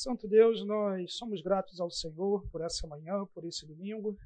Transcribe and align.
Santo 0.00 0.28
Deus, 0.28 0.64
nós 0.64 1.16
somos 1.16 1.42
gratos 1.42 1.80
ao 1.80 1.90
Senhor 1.90 2.48
por 2.50 2.60
essa 2.60 2.86
manhã, 2.86 3.26
por 3.34 3.44
esse 3.44 3.66
domingo, 3.66 4.16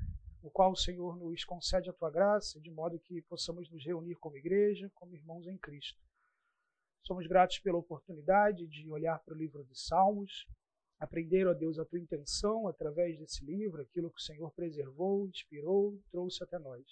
no 0.42 0.50
qual 0.50 0.72
o 0.72 0.76
Senhor 0.76 1.16
nos 1.16 1.46
concede 1.46 1.88
a 1.88 1.94
tua 1.94 2.10
graça, 2.10 2.60
de 2.60 2.70
modo 2.70 3.00
que 3.00 3.22
possamos 3.22 3.70
nos 3.70 3.82
reunir 3.82 4.16
como 4.16 4.36
igreja, 4.36 4.92
como 4.94 5.14
irmãos 5.14 5.46
em 5.46 5.56
Cristo. 5.56 5.98
Somos 7.06 7.26
gratos 7.26 7.58
pela 7.60 7.78
oportunidade 7.78 8.66
de 8.66 8.90
olhar 8.90 9.18
para 9.20 9.32
o 9.32 9.36
livro 9.38 9.64
de 9.64 9.74
Salmos, 9.80 10.46
aprender, 10.98 11.46
ó 11.46 11.54
Deus, 11.54 11.78
a 11.78 11.86
tua 11.86 11.98
intenção 11.98 12.68
através 12.68 13.18
desse 13.18 13.42
livro, 13.42 13.80
aquilo 13.80 14.10
que 14.10 14.20
o 14.20 14.24
Senhor 14.24 14.52
preservou, 14.52 15.26
inspirou, 15.26 15.98
trouxe 16.10 16.44
até 16.44 16.58
nós. 16.58 16.84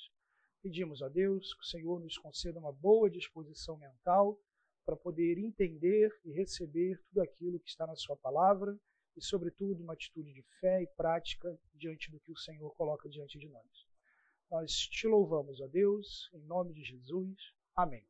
Pedimos 0.63 1.03
a 1.03 1.09
Deus 1.11 1.53
que 1.53 1.61
o 1.61 1.69
Senhor 1.69 2.01
nos 2.01 2.17
conceda 2.17 2.59
uma 2.59 2.73
boa 2.73 3.11
disposição 3.11 3.77
mental 3.77 4.41
para 4.91 4.97
poder 4.97 5.39
entender 5.39 6.11
e 6.25 6.33
receber 6.33 7.01
tudo 7.07 7.23
aquilo 7.23 7.61
que 7.61 7.69
está 7.69 7.87
na 7.87 7.95
Sua 7.95 8.17
palavra 8.17 8.77
e, 9.17 9.25
sobretudo, 9.25 9.81
uma 9.85 9.93
atitude 9.93 10.33
de 10.33 10.43
fé 10.59 10.83
e 10.83 10.87
prática 10.97 11.57
diante 11.73 12.11
do 12.11 12.19
que 12.19 12.33
o 12.33 12.37
Senhor 12.37 12.75
coloca 12.75 13.09
diante 13.09 13.39
de 13.39 13.49
nós. 13.49 13.87
Nós 14.51 14.73
te 14.73 15.07
louvamos, 15.07 15.61
ó 15.61 15.69
Deus, 15.69 16.29
em 16.35 16.41
nome 16.41 16.75
de 16.75 16.83
Jesus. 16.83 17.37
Amém. 17.77 18.05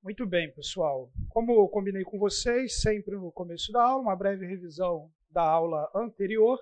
Muito 0.00 0.24
bem, 0.24 0.52
pessoal. 0.52 1.10
Como 1.30 1.50
eu 1.50 1.66
combinei 1.66 2.04
com 2.04 2.16
vocês, 2.16 2.80
sempre 2.80 3.16
no 3.16 3.32
começo 3.32 3.72
da 3.72 3.82
aula, 3.82 4.02
uma 4.02 4.14
breve 4.14 4.46
revisão 4.46 5.12
da 5.30 5.42
aula 5.42 5.90
anterior. 5.92 6.60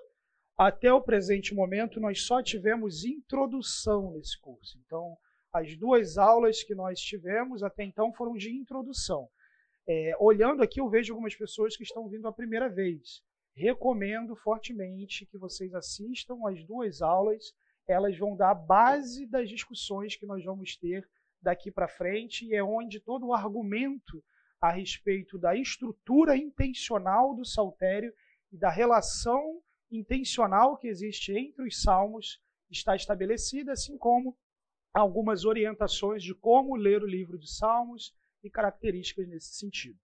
Até 0.57 0.91
o 0.91 1.01
presente 1.01 1.53
momento, 1.53 1.99
nós 1.99 2.23
só 2.23 2.41
tivemos 2.41 3.05
introdução 3.05 4.09
nesse 4.13 4.39
curso. 4.41 4.79
Então, 4.83 5.15
as 5.53 5.77
duas 5.77 6.17
aulas 6.17 6.63
que 6.63 6.73
nós 6.73 6.99
tivemos 6.99 7.61
até 7.61 7.83
então 7.83 8.11
foram 8.11 8.33
de 8.33 8.51
introdução. 8.51 9.29
É, 9.87 10.15
olhando 10.19 10.63
aqui, 10.63 10.81
eu 10.81 10.89
vejo 10.89 11.13
algumas 11.13 11.35
pessoas 11.35 11.77
que 11.77 11.83
estão 11.83 12.09
vindo 12.09 12.27
a 12.27 12.33
primeira 12.33 12.67
vez. 12.67 13.21
Recomendo 13.55 14.35
fortemente 14.35 15.27
que 15.27 15.37
vocês 15.37 15.71
assistam 15.75 16.37
as 16.47 16.65
duas 16.65 17.03
aulas. 17.03 17.53
Elas 17.87 18.17
vão 18.17 18.35
dar 18.35 18.51
a 18.51 18.55
base 18.55 19.27
das 19.27 19.47
discussões 19.47 20.15
que 20.15 20.25
nós 20.25 20.43
vamos 20.43 20.75
ter 20.75 21.07
daqui 21.39 21.69
para 21.69 21.87
frente 21.87 22.45
e 22.45 22.55
é 22.55 22.63
onde 22.63 22.99
todo 22.99 23.27
o 23.27 23.33
argumento 23.33 24.23
a 24.59 24.71
respeito 24.71 25.37
da 25.37 25.55
estrutura 25.55 26.35
intencional 26.35 27.35
do 27.35 27.45
saltério 27.45 28.11
e 28.51 28.57
da 28.57 28.71
relação 28.71 29.61
intencional 29.91 30.77
que 30.77 30.87
existe 30.87 31.31
entre 31.33 31.67
os 31.67 31.81
salmos 31.81 32.41
está 32.71 32.95
estabelecida, 32.95 33.73
assim 33.73 33.97
como 33.97 34.35
algumas 34.93 35.43
orientações 35.43 36.21
de 36.21 36.35
como 36.35 36.75
ler 36.75 37.01
o 37.01 37.07
livro 37.07 37.37
de 37.37 37.49
Salmos 37.49 38.13
e 38.43 38.49
características 38.49 39.27
nesse 39.27 39.55
sentido. 39.55 39.97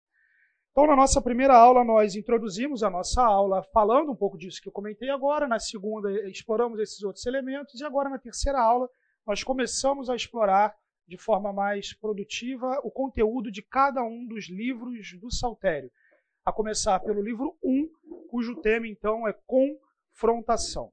Então, 0.70 0.86
na 0.86 0.94
nossa 0.94 1.22
primeira 1.22 1.56
aula, 1.56 1.82
nós 1.82 2.14
introduzimos 2.14 2.82
a 2.82 2.90
nossa 2.90 3.24
aula 3.24 3.62
falando 3.72 4.12
um 4.12 4.16
pouco 4.16 4.36
disso 4.36 4.60
que 4.60 4.68
eu 4.68 4.72
comentei 4.72 5.08
agora. 5.08 5.48
Na 5.48 5.58
segunda, 5.58 6.10
exploramos 6.28 6.78
esses 6.78 7.02
outros 7.02 7.24
elementos. 7.24 7.80
E 7.80 7.84
agora, 7.84 8.10
na 8.10 8.18
terceira 8.18 8.60
aula, 8.60 8.86
nós 9.26 9.42
começamos 9.42 10.10
a 10.10 10.14
explorar 10.14 10.76
de 11.08 11.16
forma 11.16 11.50
mais 11.52 11.94
produtiva 11.94 12.78
o 12.84 12.90
conteúdo 12.90 13.50
de 13.50 13.62
cada 13.62 14.02
um 14.04 14.26
dos 14.26 14.50
livros 14.50 15.18
do 15.18 15.32
Saltério. 15.32 15.90
A 16.44 16.52
começar 16.52 17.00
pelo 17.00 17.22
livro 17.22 17.56
1, 17.64 17.88
cujo 18.28 18.60
tema, 18.60 18.86
então, 18.86 19.26
é 19.26 19.34
confrontação. 19.46 20.92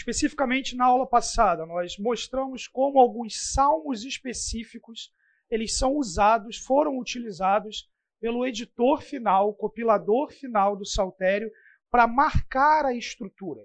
Especificamente 0.00 0.74
na 0.74 0.86
aula 0.86 1.06
passada, 1.06 1.66
nós 1.66 1.98
mostramos 1.98 2.66
como 2.66 2.98
alguns 2.98 3.52
salmos 3.52 4.02
específicos 4.02 5.12
eles 5.50 5.76
são 5.76 5.94
usados, 5.94 6.56
foram 6.56 6.98
utilizados 6.98 7.86
pelo 8.18 8.46
editor 8.46 9.02
final, 9.02 9.52
compilador 9.52 10.32
final 10.32 10.74
do 10.74 10.86
Saltério, 10.86 11.50
para 11.90 12.06
marcar 12.06 12.86
a 12.86 12.94
estrutura. 12.94 13.60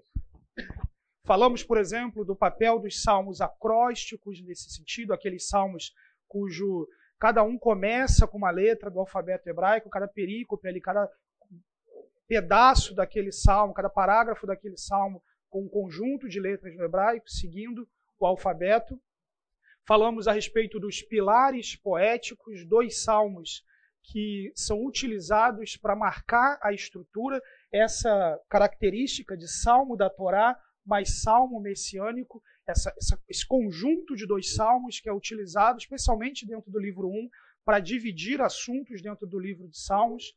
Falamos, 1.24 1.64
por 1.64 1.78
exemplo, 1.78 2.26
do 2.26 2.36
papel 2.36 2.80
dos 2.80 3.02
salmos 3.02 3.40
acrósticos 3.40 4.42
nesse 4.42 4.70
sentido, 4.70 5.14
aqueles 5.14 5.48
salmos 5.48 5.94
cujo 6.28 6.86
cada 7.18 7.44
um 7.44 7.58
começa 7.58 8.28
com 8.28 8.38
uma 8.38 8.52
letra 8.52 8.92
do 8.92 9.00
alfabeto 9.00 9.50
hebraico, 9.50 9.90
cada 9.90 10.08
perícope 10.08 10.68
ali, 10.68 10.82
cada 10.82 11.09
pedaço 12.28 12.94
daquele 12.94 13.32
salmo, 13.32 13.74
cada 13.74 13.90
parágrafo 13.90 14.46
daquele 14.46 14.76
salmo 14.76 15.24
com 15.56 15.62
um 15.62 15.70
conjunto 15.70 16.28
de 16.28 16.38
letras 16.38 16.76
no 16.76 16.84
hebraico, 16.84 17.30
seguindo 17.30 17.88
o 18.20 18.26
alfabeto. 18.26 19.02
Falamos 19.88 20.28
a 20.28 20.34
respeito 20.34 20.82
dos 20.82 21.02
pilares 21.02 21.78
poéticos, 21.78 22.68
dois 22.68 23.02
salmos 23.02 23.64
que 24.04 24.52
são 24.54 24.84
utilizados 24.84 25.78
para 25.78 25.96
marcar 25.96 26.60
a 26.62 26.74
estrutura, 26.74 27.42
essa 27.72 28.38
característica 28.50 29.38
de 29.38 29.48
salmo 29.48 29.96
da 29.96 30.10
Torá, 30.10 30.60
mais 30.86 31.22
salmo 31.22 31.62
messiânico, 31.62 32.44
essa, 32.68 32.94
essa, 32.98 33.18
esse 33.30 33.48
conjunto 33.48 34.14
de 34.14 34.28
dois 34.28 34.56
salmos 34.56 35.00
que 35.00 35.08
é 35.08 35.14
utilizado 35.14 35.78
especialmente 35.78 36.46
dentro 36.46 36.70
do 36.70 36.80
livro 36.80 37.08
1 37.08 37.30
para 37.64 37.80
dividir 37.80 38.42
assuntos 38.42 39.02
dentro 39.02 39.26
do 39.26 39.40
livro 39.40 39.70
de 39.70 39.80
Salmos. 39.80 40.36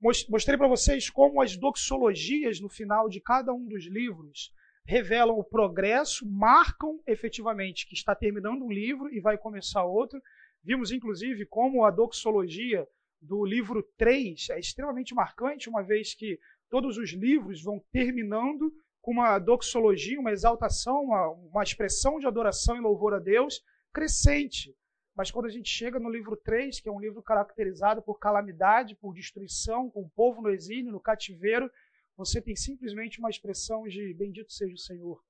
Mostrei 0.00 0.56
para 0.56 0.68
vocês 0.68 1.10
como 1.10 1.42
as 1.42 1.56
doxologias 1.56 2.60
no 2.60 2.68
final 2.68 3.08
de 3.08 3.20
cada 3.20 3.52
um 3.52 3.66
dos 3.66 3.86
livros 3.86 4.52
revelam 4.84 5.38
o 5.38 5.44
progresso, 5.44 6.26
marcam 6.26 6.98
efetivamente 7.06 7.86
que 7.86 7.94
está 7.94 8.14
terminando 8.14 8.64
um 8.64 8.72
livro 8.72 9.12
e 9.12 9.20
vai 9.20 9.36
começar 9.36 9.84
outro. 9.84 10.18
Vimos, 10.62 10.92
inclusive, 10.92 11.44
como 11.44 11.84
a 11.84 11.90
doxologia 11.90 12.86
do 13.20 13.44
livro 13.44 13.82
3 13.96 14.50
é 14.50 14.58
extremamente 14.58 15.14
marcante, 15.14 15.68
uma 15.68 15.82
vez 15.82 16.14
que 16.14 16.38
todos 16.70 16.96
os 16.96 17.12
livros 17.12 17.62
vão 17.62 17.82
terminando 17.92 18.72
com 19.02 19.12
uma 19.12 19.38
doxologia, 19.38 20.20
uma 20.20 20.32
exaltação, 20.32 21.02
uma, 21.02 21.28
uma 21.28 21.62
expressão 21.62 22.18
de 22.18 22.26
adoração 22.26 22.76
e 22.76 22.80
louvor 22.80 23.14
a 23.14 23.18
Deus 23.18 23.60
crescente. 23.92 24.74
Mas 25.18 25.32
quando 25.32 25.46
a 25.46 25.50
gente 25.50 25.68
chega 25.68 25.98
no 25.98 26.08
livro 26.08 26.36
3, 26.36 26.78
que 26.78 26.88
é 26.88 26.92
um 26.92 27.00
livro 27.00 27.20
caracterizado 27.20 28.00
por 28.00 28.20
calamidade, 28.20 28.94
por 28.94 29.12
destruição, 29.12 29.90
com 29.90 30.02
o 30.02 30.08
povo 30.08 30.40
no 30.40 30.48
exílio, 30.48 30.92
no 30.92 31.00
cativeiro, 31.00 31.68
você 32.16 32.40
tem 32.40 32.54
simplesmente 32.54 33.18
uma 33.18 33.28
expressão 33.28 33.82
de 33.88 34.14
bendito 34.14 34.52
seja 34.52 34.72
o 34.72 34.78
Senhor. 34.78 35.20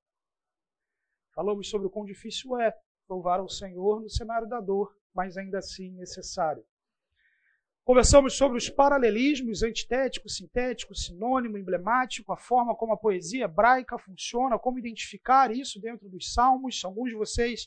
Falamos 1.34 1.70
sobre 1.70 1.86
o 1.86 1.90
quão 1.90 2.04
difícil 2.04 2.60
é 2.60 2.76
louvar 3.08 3.40
ao 3.40 3.48
Senhor 3.48 4.02
no 4.02 4.10
cenário 4.10 4.46
da 4.46 4.60
dor, 4.60 4.94
mas 5.14 5.38
ainda 5.38 5.56
assim 5.56 5.90
necessário. 5.92 6.62
Conversamos 7.82 8.36
sobre 8.36 8.58
os 8.58 8.68
paralelismos 8.68 9.62
antitético, 9.62 10.28
sintético, 10.28 10.94
sinônimo, 10.94 11.56
emblemático, 11.56 12.30
a 12.30 12.36
forma 12.36 12.76
como 12.76 12.92
a 12.92 12.98
poesia 12.98 13.46
hebraica 13.46 13.96
funciona, 13.96 14.58
como 14.58 14.78
identificar 14.78 15.50
isso 15.50 15.80
dentro 15.80 16.10
dos 16.10 16.34
salmos. 16.34 16.84
Alguns 16.84 17.08
de 17.08 17.16
vocês 17.16 17.66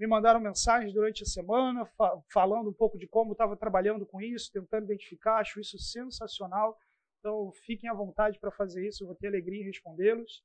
me 0.00 0.06
mandaram 0.06 0.40
mensagens 0.40 0.94
durante 0.94 1.24
a 1.24 1.26
semana 1.26 1.84
fa 1.84 2.18
falando 2.32 2.70
um 2.70 2.72
pouco 2.72 2.96
de 2.96 3.06
como 3.06 3.32
estava 3.32 3.54
trabalhando 3.54 4.06
com 4.06 4.18
isso, 4.18 4.50
tentando 4.50 4.84
identificar, 4.84 5.36
acho 5.36 5.60
isso 5.60 5.78
sensacional. 5.78 6.78
Então, 7.18 7.52
fiquem 7.66 7.90
à 7.90 7.92
vontade 7.92 8.40
para 8.40 8.50
fazer 8.50 8.88
isso, 8.88 9.02
eu 9.02 9.08
vou 9.08 9.14
ter 9.14 9.26
alegria 9.26 9.60
em 9.60 9.66
respondê-los. 9.66 10.42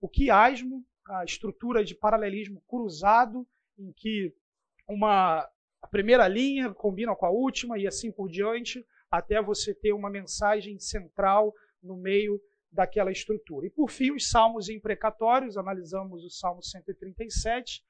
O 0.00 0.08
quiasmo, 0.08 0.84
a 1.06 1.22
estrutura 1.22 1.84
de 1.84 1.94
paralelismo 1.94 2.60
cruzado, 2.66 3.46
em 3.78 3.92
que 3.92 4.34
uma, 4.88 5.48
a 5.80 5.86
primeira 5.86 6.26
linha 6.26 6.74
combina 6.74 7.14
com 7.14 7.24
a 7.24 7.30
última 7.30 7.78
e 7.78 7.86
assim 7.86 8.10
por 8.10 8.28
diante, 8.28 8.84
até 9.08 9.40
você 9.40 9.72
ter 9.72 9.92
uma 9.92 10.10
mensagem 10.10 10.76
central 10.80 11.54
no 11.80 11.96
meio 11.96 12.42
daquela 12.68 13.12
estrutura. 13.12 13.64
E 13.64 13.70
por 13.70 13.90
fim, 13.90 14.10
os 14.10 14.28
salmos 14.28 14.68
imprecatórios, 14.68 15.56
analisamos 15.56 16.24
o 16.24 16.30
Salmo 16.30 16.64
137, 16.64 17.86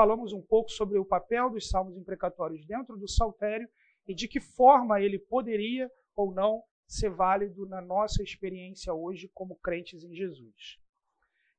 falamos 0.00 0.32
um 0.32 0.40
pouco 0.40 0.72
sobre 0.72 0.98
o 0.98 1.04
papel 1.04 1.50
dos 1.50 1.68
salmos 1.68 1.94
imprecatórios 1.94 2.64
dentro 2.64 2.96
do 2.96 3.06
saltério 3.06 3.68
e 4.08 4.14
de 4.14 4.26
que 4.26 4.40
forma 4.40 4.98
ele 4.98 5.18
poderia 5.18 5.90
ou 6.16 6.32
não 6.32 6.62
ser 6.86 7.10
válido 7.10 7.66
na 7.66 7.82
nossa 7.82 8.22
experiência 8.22 8.94
hoje 8.94 9.30
como 9.34 9.56
crentes 9.56 10.02
em 10.02 10.14
Jesus. 10.14 10.78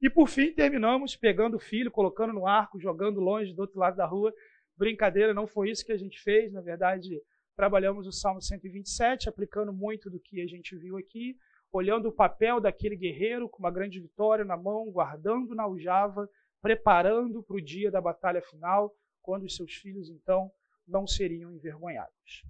E 0.01 0.09
por 0.09 0.27
fim, 0.27 0.51
terminamos 0.51 1.15
pegando 1.15 1.57
o 1.57 1.59
filho, 1.59 1.91
colocando 1.91 2.33
no 2.33 2.47
arco, 2.47 2.79
jogando 2.79 3.19
longe 3.19 3.53
do 3.53 3.59
outro 3.59 3.77
lado 3.77 3.95
da 3.95 4.07
rua. 4.07 4.33
Brincadeira, 4.75 5.35
não 5.35 5.45
foi 5.45 5.69
isso 5.69 5.85
que 5.85 5.91
a 5.91 5.97
gente 5.97 6.19
fez. 6.19 6.51
Na 6.51 6.61
verdade, 6.61 7.21
trabalhamos 7.55 8.07
o 8.07 8.11
Salmo 8.11 8.41
127, 8.41 9.29
aplicando 9.29 9.71
muito 9.71 10.09
do 10.09 10.19
que 10.19 10.41
a 10.41 10.47
gente 10.47 10.75
viu 10.75 10.97
aqui, 10.97 11.37
olhando 11.71 12.09
o 12.09 12.11
papel 12.11 12.59
daquele 12.59 12.95
guerreiro 12.95 13.47
com 13.47 13.59
uma 13.59 13.69
grande 13.69 13.99
vitória 13.99 14.43
na 14.43 14.57
mão, 14.57 14.89
guardando 14.89 15.53
na 15.53 15.61
aljava 15.61 16.27
preparando 16.61 17.41
para 17.43 17.55
o 17.55 17.61
dia 17.61 17.89
da 17.89 17.99
batalha 17.99 18.41
final, 18.41 18.95
quando 19.21 19.43
os 19.43 19.55
seus 19.55 19.73
filhos 19.73 20.09
então 20.09 20.51
não 20.87 21.07
seriam 21.07 21.51
envergonhados. 21.51 22.43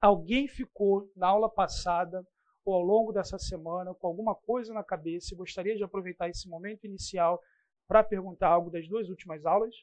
Alguém 0.00 0.48
ficou 0.48 1.10
na 1.16 1.28
aula 1.28 1.48
passada 1.48 2.26
ou 2.64 2.74
ao 2.74 2.82
longo 2.82 3.12
dessa 3.12 3.38
semana 3.38 3.94
com 3.94 4.06
alguma 4.06 4.34
coisa 4.34 4.72
na 4.72 4.82
cabeça 4.82 5.32
e 5.32 5.36
gostaria 5.36 5.76
de 5.76 5.84
aproveitar 5.84 6.28
esse 6.28 6.48
momento 6.48 6.84
inicial 6.84 7.40
para 7.86 8.02
perguntar 8.02 8.48
algo 8.48 8.70
das 8.70 8.88
duas 8.88 9.08
últimas 9.08 9.44
aulas? 9.44 9.74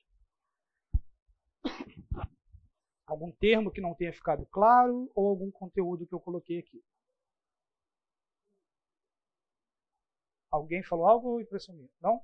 Algum 3.05 3.31
termo 3.31 3.71
que 3.71 3.81
não 3.81 3.93
tenha 3.93 4.13
ficado 4.13 4.45
claro 4.47 5.11
ou 5.13 5.27
algum 5.27 5.51
conteúdo 5.51 6.07
que 6.07 6.13
eu 6.13 6.19
coloquei 6.19 6.59
aqui? 6.59 6.83
Alguém 10.49 10.83
falou 10.83 11.07
algo 11.07 11.29
ou 11.29 11.41
impressão 11.41 11.75
minha? 11.75 11.89
Não? 12.01 12.21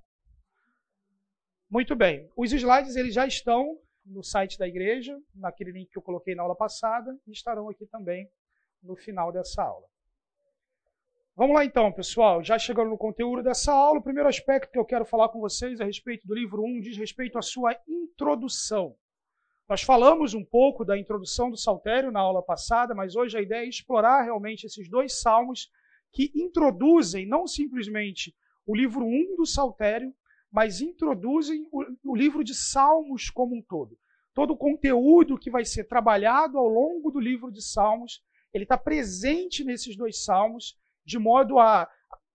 Muito 1.69 1.95
bem. 1.95 2.29
Os 2.35 2.53
slides 2.53 2.95
eles 2.95 3.13
já 3.13 3.27
estão 3.27 3.77
no 4.05 4.23
site 4.23 4.57
da 4.57 4.65
igreja, 4.65 5.19
naquele 5.35 5.71
link 5.71 5.91
que 5.91 5.97
eu 5.97 6.01
coloquei 6.01 6.33
na 6.33 6.43
aula 6.43 6.55
passada, 6.55 7.17
e 7.27 7.31
estarão 7.31 7.69
aqui 7.69 7.85
também 7.85 8.29
no 8.81 8.95
final 8.95 9.33
dessa 9.33 9.63
aula. 9.63 9.85
Vamos 11.35 11.55
lá 11.55 11.65
então, 11.65 11.91
pessoal. 11.91 12.41
Já 12.41 12.57
chegando 12.57 12.89
no 12.89 12.97
conteúdo 12.97 13.43
dessa 13.43 13.73
aula, 13.73 13.99
o 13.99 14.03
primeiro 14.03 14.29
aspecto 14.29 14.71
que 14.71 14.79
eu 14.79 14.85
quero 14.85 15.05
falar 15.05 15.29
com 15.29 15.39
vocês 15.39 15.81
a 15.81 15.85
respeito 15.85 16.25
do 16.25 16.33
livro 16.33 16.63
1 16.63 16.79
diz 16.79 16.97
respeito 16.97 17.37
à 17.37 17.41
sua 17.41 17.77
introdução. 17.87 18.95
Nós 19.67 19.81
falamos 19.81 20.33
um 20.33 20.45
pouco 20.45 20.85
da 20.85 20.97
introdução 20.97 21.51
do 21.51 21.57
saltério 21.57 22.11
na 22.11 22.21
aula 22.21 22.41
passada, 22.41 22.95
mas 22.95 23.15
hoje 23.15 23.37
a 23.37 23.41
ideia 23.41 23.65
é 23.65 23.69
explorar 23.69 24.23
realmente 24.23 24.65
esses 24.65 24.89
dois 24.89 25.19
salmos 25.19 25.69
que 26.13 26.31
introduzem 26.33 27.27
não 27.27 27.45
simplesmente 27.45 28.33
o 28.65 28.75
livro 28.75 29.05
1 29.05 29.35
do 29.35 29.45
saltério, 29.45 30.13
mas 30.57 30.81
introduzem 30.81 31.67
o, 31.71 31.85
o 32.03 32.15
livro 32.15 32.43
de 32.43 32.55
Salmos 32.55 33.29
como 33.29 33.55
um 33.55 33.61
todo. 33.61 33.95
Todo 34.33 34.53
o 34.53 34.57
conteúdo 34.57 35.37
que 35.37 35.51
vai 35.51 35.63
ser 35.63 35.83
trabalhado 35.83 36.57
ao 36.57 36.67
longo 36.67 37.11
do 37.11 37.19
livro 37.19 37.51
de 37.51 37.61
Salmos, 37.61 38.23
ele 38.51 38.63
está 38.63 38.75
presente 38.75 39.63
nesses 39.63 39.95
dois 39.95 40.23
salmos 40.25 40.75
de 41.05 41.19
modo 41.19 41.59
a 41.59 41.87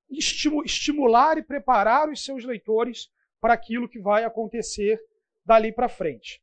estimular 0.09 1.37
e 1.37 1.43
preparar 1.43 2.09
os 2.09 2.25
seus 2.25 2.45
leitores 2.45 3.11
para 3.41 3.55
aquilo 3.55 3.89
que 3.89 3.99
vai 3.99 4.23
acontecer 4.23 5.01
dali 5.45 5.73
para 5.73 5.89
frente. 5.89 6.41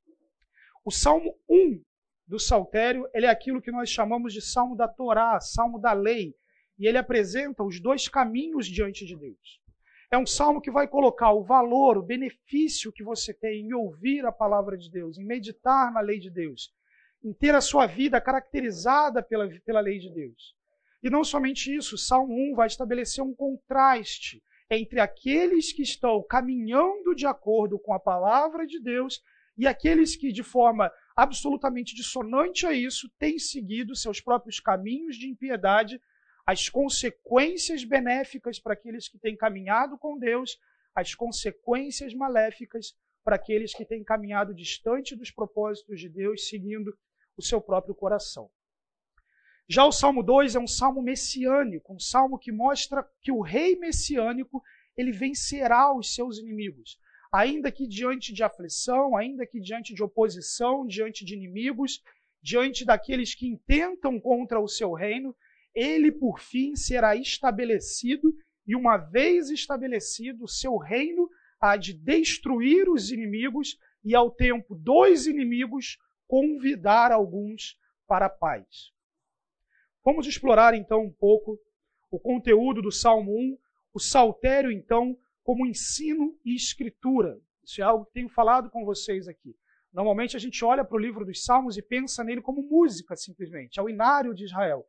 O 0.83 0.91
Salmo 0.91 1.33
1 1.49 1.81
do 2.27 2.37
Saltério, 2.37 3.09
ele 3.13 3.25
é 3.25 3.29
aquilo 3.29 3.61
que 3.61 3.71
nós 3.71 3.89
chamamos 3.89 4.33
de 4.33 4.41
Salmo 4.41 4.75
da 4.75 4.89
Torá, 4.89 5.39
Salmo 5.39 5.79
da 5.79 5.93
Lei, 5.93 6.35
e 6.77 6.85
ele 6.85 6.97
apresenta 6.97 7.63
os 7.63 7.79
dois 7.79 8.09
caminhos 8.09 8.67
diante 8.67 9.05
de 9.05 9.15
Deus. 9.15 9.61
É 10.11 10.17
um 10.17 10.25
salmo 10.25 10.59
que 10.59 10.71
vai 10.71 10.87
colocar 10.87 11.31
o 11.31 11.43
valor, 11.43 11.97
o 11.97 12.03
benefício 12.03 12.91
que 12.91 13.03
você 13.03 13.31
tem 13.31 13.61
em 13.61 13.73
ouvir 13.73 14.25
a 14.25 14.31
palavra 14.31 14.75
de 14.75 14.89
Deus, 14.89 15.19
em 15.19 15.25
meditar 15.25 15.91
na 15.91 15.99
lei 15.99 16.19
de 16.19 16.31
Deus, 16.31 16.73
em 17.23 17.31
ter 17.31 17.53
a 17.53 17.61
sua 17.61 17.85
vida 17.85 18.19
caracterizada 18.19 19.21
pela, 19.21 19.47
pela 19.63 19.79
lei 19.79 19.99
de 19.99 20.11
Deus. 20.11 20.55
E 21.03 21.09
não 21.11 21.23
somente 21.23 21.73
isso, 21.73 21.93
o 21.93 21.97
Salmo 21.97 22.33
1 22.33 22.55
vai 22.55 22.67
estabelecer 22.67 23.23
um 23.23 23.35
contraste 23.35 24.41
entre 24.69 24.99
aqueles 24.99 25.71
que 25.71 25.83
estão 25.83 26.23
caminhando 26.23 27.13
de 27.15 27.27
acordo 27.27 27.79
com 27.79 27.93
a 27.93 27.99
palavra 27.99 28.65
de 28.65 28.79
Deus 28.79 29.21
e 29.57 29.67
aqueles 29.67 30.15
que, 30.15 30.31
de 30.31 30.41
forma 30.41 30.91
absolutamente 31.15 31.93
dissonante 31.95 32.65
a 32.65 32.73
isso, 32.73 33.09
têm 33.19 33.37
seguido 33.37 33.95
seus 33.95 34.21
próprios 34.21 34.59
caminhos 34.59 35.17
de 35.17 35.27
impiedade, 35.27 36.01
as 36.49 36.67
consequências 36.67 37.83
benéficas 37.83 38.57
para 38.57 38.73
aqueles 38.73 39.07
que 39.07 39.19
têm 39.19 39.37
caminhado 39.37 39.99
com 39.99 40.17
Deus, 40.17 40.57
as 40.95 41.13
consequências 41.13 42.11
maléficas 42.15 42.97
para 43.23 43.35
aqueles 43.35 43.71
que 43.71 43.85
têm 43.85 44.03
caminhado 44.03 44.51
distante 44.55 45.15
dos 45.15 45.29
propósitos 45.29 45.99
de 45.99 46.09
Deus, 46.09 46.49
seguindo 46.49 46.91
o 47.37 47.43
seu 47.43 47.61
próprio 47.61 47.93
coração. 47.93 48.49
Já 49.67 49.85
o 49.85 49.91
Salmo 49.91 50.23
2 50.23 50.55
é 50.55 50.59
um 50.59 50.65
salmo 50.65 51.03
messiânico, 51.03 51.93
um 51.93 51.99
salmo 51.99 52.39
que 52.39 52.51
mostra 52.51 53.07
que 53.21 53.31
o 53.31 53.41
rei 53.41 53.75
messiânico 53.75 54.63
ele 54.97 55.11
vencerá 55.11 55.95
os 55.95 56.15
seus 56.15 56.39
inimigos. 56.39 56.97
Ainda 57.31 57.71
que 57.71 57.87
diante 57.87 58.33
de 58.33 58.41
aflição, 58.41 59.15
ainda 59.15 59.45
que 59.45 59.59
diante 59.59 59.93
de 59.93 60.01
oposição, 60.01 60.87
diante 60.87 61.23
de 61.23 61.35
inimigos, 61.35 62.01
diante 62.41 62.83
daqueles 62.83 63.35
que 63.35 63.45
intentam 63.45 64.19
contra 64.19 64.59
o 64.59 64.67
seu 64.67 64.93
reino, 64.93 65.35
ele 65.79 66.11
por 66.11 66.39
fim 66.39 66.75
será 66.75 67.15
estabelecido 67.15 68.33
e 68.67 68.75
uma 68.75 68.97
vez 68.97 69.49
estabelecido, 69.49 70.47
seu 70.47 70.77
reino 70.77 71.29
há 71.59 71.77
de 71.77 71.93
destruir 71.93 72.89
os 72.89 73.11
inimigos 73.11 73.77
e 74.03 74.13
ao 74.13 74.29
tempo 74.29 74.75
dos 74.75 75.25
inimigos 75.25 75.97
convidar 76.27 77.11
alguns 77.11 77.77
para 78.07 78.27
a 78.27 78.29
paz. 78.29 78.91
Vamos 80.03 80.27
explorar 80.27 80.73
então 80.73 81.03
um 81.03 81.11
pouco 81.11 81.57
o 82.11 82.19
conteúdo 82.19 82.81
do 82.81 82.91
Salmo 82.91 83.31
1, 83.31 83.57
o 83.93 83.99
saltério 83.99 84.71
então 84.71 85.17
como 85.43 85.65
ensino 85.65 86.37
e 86.45 86.55
escritura. 86.55 87.39
Isso 87.63 87.81
é 87.81 87.83
algo 87.83 88.05
que 88.05 88.13
tenho 88.13 88.29
falado 88.29 88.69
com 88.69 88.85
vocês 88.85 89.27
aqui. 89.27 89.55
Normalmente 89.91 90.35
a 90.35 90.39
gente 90.39 90.63
olha 90.63 90.85
para 90.85 90.95
o 90.95 90.99
livro 90.99 91.25
dos 91.25 91.43
Salmos 91.43 91.77
e 91.77 91.81
pensa 91.81 92.23
nele 92.23 92.41
como 92.41 92.61
música, 92.61 93.15
simplesmente, 93.15 93.79
é 93.79 93.83
o 93.83 93.89
inário 93.89 94.33
de 94.33 94.43
Israel. 94.43 94.85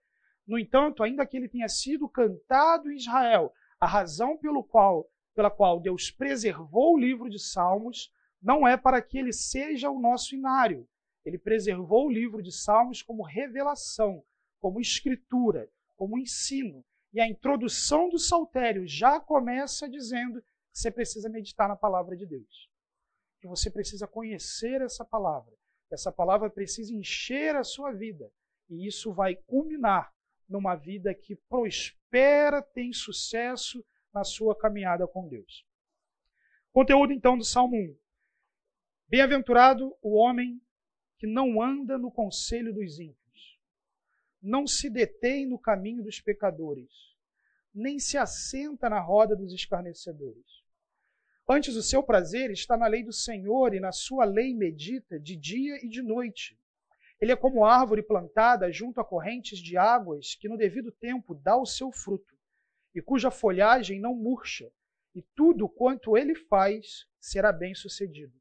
No 0.51 0.59
entanto, 0.59 1.05
ainda 1.05 1.25
que 1.25 1.37
ele 1.37 1.49
tenha 1.49 1.69
sido 1.69 2.09
cantado 2.09 2.91
em 2.91 2.97
Israel, 2.97 3.55
a 3.79 3.87
razão 3.87 4.37
pelo 4.37 4.65
qual, 4.65 5.09
pela 5.33 5.49
qual 5.49 5.79
Deus 5.79 6.11
preservou 6.11 6.95
o 6.95 6.99
livro 6.99 7.31
de 7.31 7.39
Salmos 7.39 8.13
não 8.43 8.67
é 8.67 8.77
para 8.77 9.01
que 9.01 9.17
ele 9.17 9.33
seja 9.33 9.89
o 9.89 10.01
nosso 10.01 10.35
inário. 10.35 10.89
Ele 11.25 11.39
preservou 11.39 12.09
o 12.09 12.11
livro 12.11 12.43
de 12.43 12.51
Salmos 12.51 13.01
como 13.01 13.23
revelação, 13.23 14.25
como 14.59 14.81
escritura, 14.81 15.71
como 15.95 16.19
ensino. 16.19 16.85
E 17.13 17.21
a 17.21 17.29
introdução 17.29 18.09
do 18.09 18.19
saltério 18.19 18.89
já 18.89 19.21
começa 19.21 19.89
dizendo 19.89 20.43
que 20.43 20.81
você 20.81 20.91
precisa 20.91 21.29
meditar 21.29 21.69
na 21.69 21.77
palavra 21.77 22.17
de 22.17 22.27
Deus. 22.27 22.69
Que 23.41 23.47
você 23.47 23.71
precisa 23.71 24.09
conhecer 24.09 24.83
essa 24.83 25.05
palavra. 25.05 25.55
Essa 25.93 26.11
palavra 26.11 26.51
precisa 26.51 26.93
encher 26.93 27.55
a 27.55 27.63
sua 27.63 27.93
vida. 27.93 28.29
E 28.69 28.85
isso 28.85 29.13
vai 29.13 29.37
culminar 29.37 30.13
numa 30.51 30.75
vida 30.75 31.15
que 31.15 31.37
prospera, 31.49 32.61
tem 32.61 32.93
sucesso 32.93 33.83
na 34.13 34.25
sua 34.25 34.55
caminhada 34.55 35.07
com 35.07 35.27
Deus. 35.27 35.65
Conteúdo 36.73 37.13
então 37.13 37.39
do 37.39 37.45
Salmo 37.45 37.77
1. 37.77 37.97
Bem-aventurado 39.09 39.97
o 40.03 40.17
homem 40.17 40.61
que 41.17 41.27
não 41.27 41.63
anda 41.63 41.97
no 41.97 42.11
conselho 42.11 42.75
dos 42.75 42.99
ímpios 42.99 43.21
não 44.43 44.67
se 44.67 44.89
detém 44.89 45.47
no 45.47 45.59
caminho 45.59 46.03
dos 46.03 46.21
pecadores, 46.21 46.91
nem 47.75 47.99
se 47.99 48.17
assenta 48.17 48.89
na 48.89 49.01
roda 49.01 49.37
dos 49.37 49.53
escarnecedores. 49.53 50.61
Antes, 51.49 51.75
o 51.77 51.83
seu 51.83 52.03
prazer 52.03 52.51
está 52.51 52.77
na 52.77 52.87
lei 52.87 53.03
do 53.03 53.13
Senhor 53.13 53.75
e 53.75 53.81
na 53.81 53.93
sua 53.93 54.25
lei 54.25 54.55
medita 54.55 55.19
de 55.19 55.37
dia 55.37 55.85
e 55.85 55.89
de 55.89 56.01
noite. 56.01 56.59
Ele 57.21 57.33
é 57.33 57.37
como 57.37 57.65
árvore 57.65 58.03
plantada 58.03 58.73
junto 58.73 59.01
a 59.01 59.05
correntes 59.05 59.59
de 59.59 59.77
águas 59.77 60.35
que 60.35 60.49
no 60.49 60.57
devido 60.57 60.91
tempo 60.91 61.35
dá 61.35 61.57
o 61.57 61.67
seu 61.67 61.93
fruto, 61.93 62.35
e 62.95 63.03
cuja 63.03 63.31
folhagem 63.31 64.01
não 64.01 64.15
murcha, 64.15 64.73
e 65.15 65.23
tudo 65.35 65.69
quanto 65.69 66.17
ele 66.17 66.35
faz 66.35 67.07
será 67.21 67.53
bem 67.53 67.75
sucedido. 67.75 68.33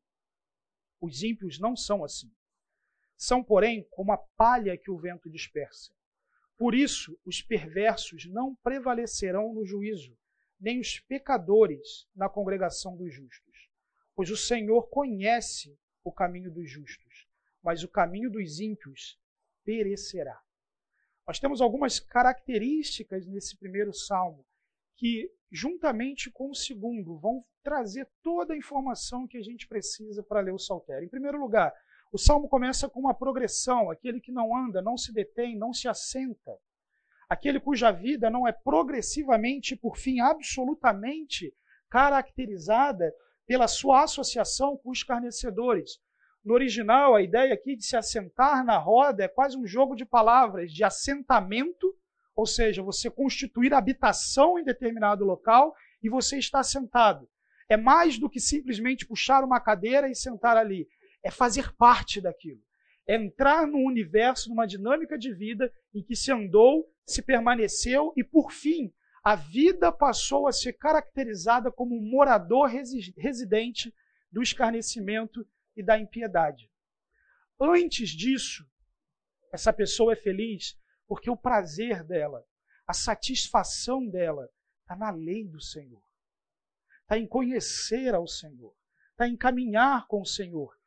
Os 1.02 1.24
ímpios 1.24 1.60
não 1.60 1.76
são 1.76 2.04
assim. 2.04 2.32
São, 3.18 3.44
porém, 3.44 3.86
como 3.92 4.14
a 4.14 4.18
palha 4.18 4.78
que 4.78 4.90
o 4.90 4.98
vento 4.98 5.30
dispersa. 5.30 5.92
Por 6.58 6.74
isso, 6.74 7.20
os 7.26 7.42
perversos 7.42 8.26
não 8.26 8.56
prevalecerão 8.64 9.54
no 9.54 9.66
juízo, 9.66 10.18
nem 10.60 10.80
os 10.80 11.00
pecadores 11.02 12.08
na 12.16 12.30
congregação 12.30 12.96
dos 12.96 13.14
justos. 13.14 13.70
Pois 14.16 14.30
o 14.30 14.38
Senhor 14.38 14.90
conhece 14.90 15.78
o 16.04 16.12
caminho 16.12 16.52
dos 16.52 16.70
justos, 16.70 17.09
mas 17.64 17.84
o 17.84 17.88
caminho 17.88 18.30
dos 18.30 18.60
ímpios 18.60 19.20
perecerá. 19.64 20.40
Nós 21.28 21.40
temos 21.40 21.62
algumas 21.62 22.00
características 22.00 23.28
nesse 23.28 23.56
primeiro 23.58 23.94
salmo 23.94 24.46
que, 24.98 25.32
juntamente 25.52 26.32
com 26.32 26.50
o 26.50 26.56
segundo, 26.56 27.18
vão 27.18 27.46
trazer 27.64 28.10
toda 28.24 28.54
a 28.54 28.58
informação 28.58 29.28
que 29.28 29.38
a 29.38 29.42
gente 29.42 29.68
precisa 29.68 30.24
para 30.24 30.42
ler 30.42 30.54
o 30.54 30.60
Saltério. 30.60 31.06
Em 31.06 31.10
primeiro 31.10 31.40
lugar, 31.40 31.74
o 32.12 32.18
salmo 32.18 32.50
começa 32.50 32.90
com 32.90 33.00
uma 33.00 33.14
progressão: 33.14 33.92
aquele 33.92 34.20
que 34.20 34.32
não 34.32 34.56
anda, 34.56 34.82
não 34.82 34.98
se 34.98 35.14
detém, 35.14 35.58
não 35.58 35.72
se 35.74 35.88
assenta. 35.88 36.58
Aquele 37.30 37.60
cuja 37.60 37.92
vida 37.92 38.30
não 38.30 38.48
é 38.48 38.52
progressivamente, 38.52 39.76
por 39.76 39.98
fim, 39.98 40.20
absolutamente 40.20 41.54
caracterizada 41.88 43.14
pela 43.46 43.68
sua 43.68 44.04
associação 44.04 44.76
com 44.78 44.90
os 44.90 45.00
escarnecedores. 45.00 46.00
No 46.50 46.56
original, 46.56 47.14
a 47.14 47.22
ideia 47.22 47.54
aqui 47.54 47.76
de 47.76 47.86
se 47.86 47.96
assentar 47.96 48.66
na 48.66 48.76
roda 48.76 49.24
é 49.24 49.28
quase 49.28 49.56
um 49.56 49.68
jogo 49.68 49.96
de 49.96 50.04
palavras, 50.04 50.74
de 50.74 50.84
assentamento, 50.84 51.96
ou 52.36 52.44
seja, 52.44 52.82
você 52.82 53.08
constituir 53.08 53.72
habitação 53.72 54.58
em 54.58 54.64
determinado 54.64 55.24
local 55.24 55.76
e 56.02 56.10
você 56.10 56.40
está 56.40 56.64
sentado. 56.64 57.30
É 57.70 57.78
mais 57.78 58.18
do 58.18 58.28
que 58.28 58.40
simplesmente 58.40 59.06
puxar 59.06 59.44
uma 59.44 59.60
cadeira 59.60 60.10
e 60.10 60.16
sentar 60.16 60.58
ali 60.58 60.88
é 61.22 61.30
fazer 61.30 61.72
parte 61.76 62.20
daquilo. 62.20 62.62
É 63.08 63.16
entrar 63.16 63.68
num 63.68 63.86
universo, 63.86 64.50
numa 64.50 64.66
dinâmica 64.66 65.20
de 65.20 65.32
vida 65.32 65.72
em 65.94 66.02
que 66.02 66.16
se 66.16 66.32
andou, 66.32 66.92
se 67.06 67.22
permaneceu 67.22 68.12
e, 68.18 68.24
por 68.24 68.52
fim, 68.52 68.92
a 69.24 69.36
vida 69.36 69.92
passou 69.92 70.48
a 70.48 70.52
ser 70.52 70.74
caracterizada 70.74 71.72
como 71.72 71.96
um 71.96 72.10
morador 72.10 72.68
residente 72.68 73.94
do 74.32 74.42
escarnecimento 74.42 75.46
e 75.80 75.84
da 75.84 75.98
impiedade. 75.98 76.70
Antes 77.60 78.10
disso, 78.10 78.66
essa 79.52 79.74
pessoa 79.74 80.14
é 80.14 80.16
feliz 80.16 80.78
porque 81.08 81.30
o 81.30 81.38
prazer 81.38 82.04
dela, 82.04 82.46
a 82.88 82.94
satisfação 82.94 84.08
dela, 84.08 84.50
está 84.82 84.96
na 84.96 85.10
lei 85.10 85.48
do 85.48 85.62
Senhor. 85.62 86.04
está 87.02 87.18
em 87.18 87.28
conhecer 87.28 88.14
ao 88.14 88.28
Senhor, 88.28 88.76
está 89.12 89.28
em 89.28 89.36
caminhar 89.36 90.06
com 90.08 90.22
o 90.22 90.26
Senhor. 90.26 90.78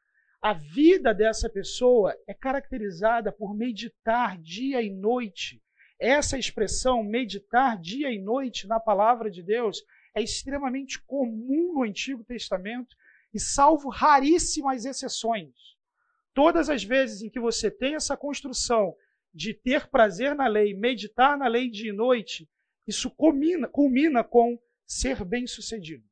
A 0.40 0.52
vida 0.52 1.14
dessa 1.14 1.48
pessoa 1.48 2.16
é 2.26 2.34
caracterizada 2.34 3.32
por 3.32 3.54
meditar 3.54 4.38
dia 4.38 4.82
e 4.82 4.90
noite. 4.90 5.62
Essa 5.98 6.38
expressão, 6.38 7.02
meditar 7.02 7.80
dia 7.80 8.10
e 8.10 8.20
noite 8.20 8.66
na 8.66 8.80
palavra 8.80 9.30
de 9.30 9.42
Deus, 9.42 9.84
é 10.14 10.20
extremamente 10.20 11.00
comum 11.02 11.74
no 11.74 11.82
Antigo 11.82 12.24
Testamento 12.24 12.96
e, 13.32 13.40
salvo 13.40 13.88
raríssimas 13.88 14.84
exceções, 14.84 15.54
todas 16.34 16.68
as 16.68 16.84
vezes 16.84 17.22
em 17.22 17.30
que 17.30 17.40
você 17.40 17.70
tem 17.70 17.94
essa 17.94 18.16
construção 18.16 18.94
de 19.32 19.54
ter 19.54 19.88
prazer 19.88 20.34
na 20.34 20.46
lei, 20.46 20.74
meditar 20.74 21.38
na 21.38 21.46
lei 21.46 21.70
dia 21.70 21.90
e 21.90 21.96
noite, 21.96 22.48
isso 22.86 23.10
culmina, 23.10 23.66
culmina 23.66 24.22
com 24.22 24.58
ser 24.86 25.24
bem-sucedido. 25.24 26.04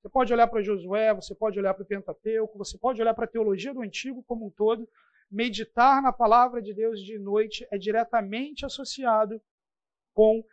Você 0.00 0.08
pode 0.08 0.32
olhar 0.32 0.46
para 0.46 0.62
Josué, 0.62 1.12
você 1.14 1.34
pode 1.34 1.58
olhar 1.58 1.74
para 1.74 1.82
o 1.82 1.86
Pentateuco, 1.86 2.58
você 2.58 2.78
pode 2.78 3.00
olhar 3.00 3.14
para 3.14 3.24
a 3.24 3.28
teologia 3.28 3.74
do 3.74 3.82
Antigo 3.82 4.22
como 4.24 4.46
um 4.46 4.50
todo. 4.50 4.88
Meditar 5.30 6.02
na 6.02 6.12
palavra 6.12 6.62
de 6.62 6.72
Deus 6.72 7.00
de 7.00 7.18
noite 7.18 7.66
é 7.70 7.78
diretamente 7.78 8.64
associado 8.64 9.40
com 10.14 10.44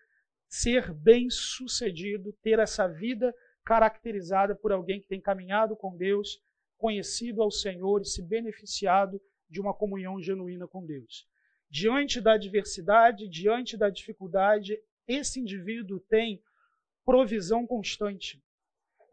ser 0.48 0.94
bem-sucedido, 0.94 2.34
ter 2.42 2.60
essa 2.60 2.88
vida 2.88 3.34
caracterizada 3.66 4.56
por 4.56 4.72
alguém 4.72 5.02
que 5.02 5.08
tem 5.08 5.20
caminhado 5.20 5.76
com 5.76 5.96
Deus, 5.98 6.42
conhecido 6.78 7.42
ao 7.42 7.52
Senhor 7.52 8.02
e 8.02 8.06
se 8.06 8.22
beneficiado 8.22 9.20
de 9.50 9.60
uma 9.60 9.74
comunhão 9.74 10.22
genuína 10.22 10.68
com 10.68 10.86
Deus. 10.86 11.28
Diante 11.70 12.22
da 12.22 12.34
adversidade, 12.34 13.28
diante 13.28 13.76
da 13.76 13.90
dificuldade, 13.90 14.80
esse 15.08 15.40
indivíduo 15.40 16.00
tem 16.00 16.42
provisão 17.04 17.66
constante 17.66 18.42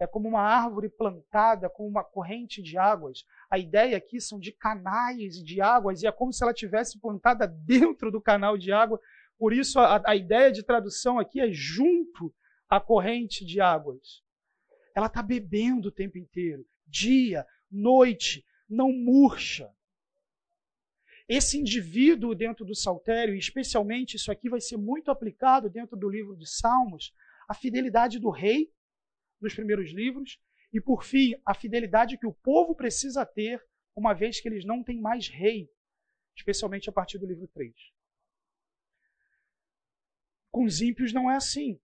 é 0.03 0.07
como 0.07 0.29
uma 0.29 0.43
árvore 0.43 0.89
plantada 0.89 1.71
com 1.71 1.87
uma 1.87 2.03
corrente 2.03 2.61
de 2.61 2.77
águas. 2.77 3.25
A 3.49 3.57
ideia 3.57 3.97
aqui 3.97 4.21
são 4.21 4.39
de 4.39 4.51
canais 4.51 5.37
de 5.37 5.61
águas, 5.61 6.03
e 6.03 6.07
é 6.09 6.13
como 6.13 6.33
se 6.33 6.43
ela 6.43 6.53
tivesse 6.53 6.99
plantada 6.99 7.47
dentro 7.47 8.11
do 8.11 8.21
canal 8.21 8.59
de 8.59 8.73
água. 8.73 9.01
Por 9.39 9.53
isso, 9.53 9.79
a, 9.79 10.03
a 10.05 10.17
ideia 10.17 10.51
de 10.51 10.65
tradução 10.65 11.19
aqui 11.19 11.41
é 11.41 11.51
junto 11.53 12.35
à 12.69 12.81
corrente 12.81 13.45
de 13.45 13.61
águas. 13.61 14.22
Ela 14.95 15.07
está 15.07 15.23
bebendo 15.23 15.89
o 15.89 15.93
tempo 15.93 16.19
inteiro, 16.19 16.67
dia, 16.87 17.47
noite, 17.71 18.45
não 18.69 18.93
murcha. 18.93 19.71
Esse 21.29 21.59
indivíduo 21.59 22.35
dentro 22.35 22.65
do 22.65 22.75
saltério, 22.75 23.35
e 23.35 23.39
especialmente 23.39 24.17
isso 24.17 24.31
aqui 24.31 24.49
vai 24.49 24.61
ser 24.61 24.77
muito 24.77 25.11
aplicado 25.11 25.71
dentro 25.71 25.97
do 25.97 26.09
livro 26.09 26.37
de 26.37 26.47
Salmos, 26.47 27.15
a 27.49 27.55
fidelidade 27.55 28.19
do 28.19 28.31
rei 28.31 28.73
nos 29.41 29.55
primeiros 29.55 29.91
livros, 29.93 30.39
e 30.73 30.81
por 30.81 31.05
fim, 31.05 31.35
a 31.45 31.55
fidelidade 31.55 32.17
que 32.17 32.27
o 32.27 32.33
povo 32.33 32.75
precisa 32.75 33.27
ter, 33.27 33.63
uma 33.95 34.15
vez 34.15 34.41
que 34.41 34.49
eles 34.49 34.65
não 34.65 34.83
têm 34.83 35.01
mais 35.01 35.29
rei, 35.29 35.69
especialmente 36.35 36.89
a 36.89 36.93
partir 36.93 37.19
do 37.19 37.27
livro 37.27 37.47
3. 37.49 37.75
Com 40.51 40.65
os 40.65 40.81
ímpios 40.81 41.13
não 41.13 41.31
é 41.31 41.37
assim. 41.37 41.79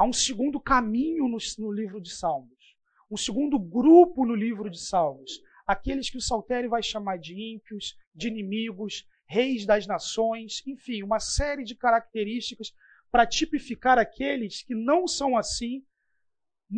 Há 0.00 0.04
um 0.06 0.14
segundo 0.14 0.58
caminho 0.58 1.28
no, 1.28 1.36
no 1.58 1.70
livro 1.70 2.00
de 2.00 2.08
Salmos, 2.08 2.74
um 3.10 3.18
segundo 3.18 3.58
grupo 3.58 4.24
no 4.24 4.34
livro 4.34 4.70
de 4.70 4.80
Salmos, 4.80 5.42
aqueles 5.66 6.08
que 6.08 6.16
o 6.16 6.22
Saltério 6.22 6.70
vai 6.70 6.82
chamar 6.82 7.18
de 7.18 7.38
ímpios, 7.38 7.98
de 8.14 8.28
inimigos, 8.28 9.06
reis 9.26 9.66
das 9.66 9.86
nações, 9.86 10.62
enfim, 10.66 11.02
uma 11.02 11.20
série 11.20 11.64
de 11.64 11.74
características 11.74 12.72
para 13.10 13.26
tipificar 13.26 13.98
aqueles 13.98 14.62
que 14.62 14.74
não 14.74 15.06
são 15.06 15.36
assim 15.36 15.84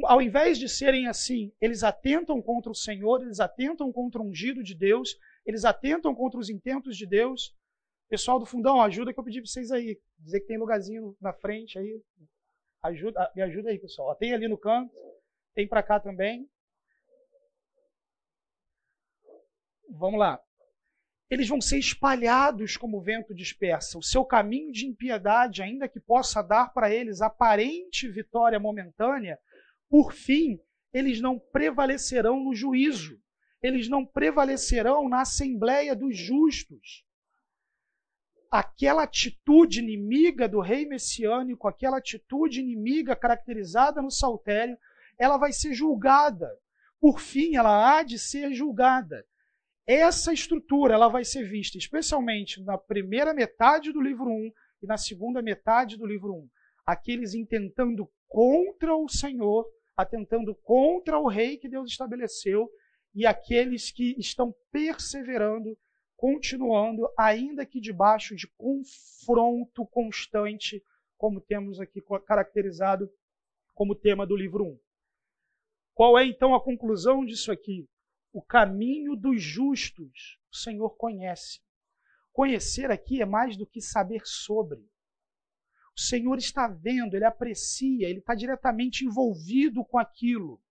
ao 0.04 0.20
invés 0.20 0.58
de 0.58 0.68
serem 0.68 1.06
assim, 1.06 1.52
eles 1.60 1.84
atentam 1.84 2.42
contra 2.42 2.72
o 2.72 2.74
Senhor, 2.74 3.22
eles 3.22 3.38
atentam 3.38 3.92
contra 3.92 4.20
o 4.20 4.24
ungido 4.24 4.64
de 4.64 4.74
Deus, 4.74 5.16
eles 5.46 5.64
atentam 5.64 6.12
contra 6.12 6.40
os 6.40 6.50
intentos 6.50 6.96
de 6.96 7.06
Deus. 7.06 7.54
Pessoal 8.08 8.40
do 8.40 8.46
fundão, 8.46 8.82
ajuda 8.82 9.12
que 9.12 9.20
eu 9.20 9.24
pedi 9.24 9.40
para 9.40 9.48
vocês 9.48 9.70
aí. 9.70 10.00
Dizer 10.18 10.40
que 10.40 10.46
tem 10.46 10.58
lugarzinho 10.58 11.16
na 11.20 11.32
frente 11.32 11.78
aí. 11.78 12.02
Ajuda, 12.82 13.30
me 13.36 13.42
ajuda 13.42 13.70
aí, 13.70 13.78
pessoal. 13.78 14.14
Tem 14.16 14.34
ali 14.34 14.48
no 14.48 14.58
canto, 14.58 14.92
tem 15.54 15.68
para 15.68 15.82
cá 15.82 16.00
também. 16.00 16.48
Vamos 19.90 20.18
lá. 20.18 20.42
Eles 21.30 21.48
vão 21.48 21.60
ser 21.60 21.78
espalhados 21.78 22.76
como 22.76 22.98
o 22.98 23.02
vento 23.02 23.34
dispersa. 23.34 23.96
O 23.96 24.02
seu 24.02 24.24
caminho 24.24 24.72
de 24.72 24.86
impiedade, 24.86 25.62
ainda 25.62 25.88
que 25.88 26.00
possa 26.00 26.42
dar 26.42 26.72
para 26.72 26.92
eles 26.92 27.22
aparente 27.22 28.08
vitória 28.10 28.58
momentânea, 28.58 29.38
por 29.88 30.12
fim, 30.12 30.60
eles 30.92 31.20
não 31.20 31.38
prevalecerão 31.38 32.42
no 32.42 32.54
juízo, 32.54 33.18
eles 33.62 33.88
não 33.88 34.04
prevalecerão 34.04 35.08
na 35.08 35.22
assembleia 35.22 35.94
dos 35.94 36.16
justos. 36.16 37.04
Aquela 38.52 39.04
atitude 39.04 39.80
inimiga 39.80 40.46
do 40.46 40.60
rei 40.60 40.86
messiânico, 40.86 41.66
aquela 41.66 41.96
atitude 41.96 42.60
inimiga 42.60 43.16
caracterizada 43.16 44.02
no 44.02 44.10
saltério, 44.10 44.76
ela 45.18 45.38
vai 45.38 45.52
ser 45.52 45.72
julgada. 45.72 46.50
Por 47.00 47.18
fim, 47.18 47.56
ela 47.56 47.96
há 47.96 48.02
de 48.02 48.18
ser 48.18 48.52
julgada. 48.52 49.24
Essa 49.86 50.34
estrutura 50.34 50.94
ela 50.94 51.08
vai 51.08 51.24
ser 51.24 51.48
vista 51.48 51.78
especialmente 51.78 52.62
na 52.62 52.76
primeira 52.76 53.32
metade 53.32 53.90
do 53.90 54.02
livro 54.02 54.26
1 54.30 54.52
e 54.82 54.86
na 54.86 54.98
segunda 54.98 55.40
metade 55.40 55.96
do 55.96 56.06
livro 56.06 56.34
1. 56.34 56.48
Aqueles 56.84 57.32
intentando 57.32 58.06
contra 58.28 58.94
o 58.94 59.08
Senhor 59.08 59.64
atentando 59.96 60.54
contra 60.54 61.18
o 61.18 61.28
rei 61.28 61.56
que 61.56 61.68
Deus 61.68 61.90
estabeleceu 61.90 62.68
e 63.14 63.26
aqueles 63.26 63.90
que 63.90 64.14
estão 64.18 64.54
perseverando, 64.70 65.76
continuando, 66.22 67.12
ainda 67.18 67.66
que 67.66 67.80
debaixo 67.80 68.36
de 68.36 68.46
confronto 68.46 69.84
constante, 69.84 70.80
como 71.18 71.40
temos 71.40 71.80
aqui 71.80 72.00
caracterizado 72.24 73.12
como 73.74 73.96
tema 73.96 74.24
do 74.24 74.36
livro 74.36 74.64
1. 74.64 74.78
Qual 75.92 76.16
é 76.16 76.24
então 76.24 76.54
a 76.54 76.62
conclusão 76.62 77.24
disso 77.24 77.50
aqui? 77.50 77.88
O 78.32 78.40
caminho 78.40 79.16
dos 79.16 79.42
justos 79.42 80.38
o 80.48 80.54
Senhor 80.54 80.90
conhece. 80.90 81.60
Conhecer 82.32 82.92
aqui 82.92 83.20
é 83.20 83.26
mais 83.26 83.56
do 83.56 83.66
que 83.66 83.80
saber 83.80 84.22
sobre. 84.24 84.78
O 85.96 86.00
Senhor 86.00 86.38
está 86.38 86.68
vendo, 86.68 87.16
ele 87.16 87.24
aprecia, 87.24 88.08
ele 88.08 88.20
está 88.20 88.36
diretamente 88.36 89.04
envolvido 89.04 89.84
com 89.84 89.98
aquilo. 89.98 90.62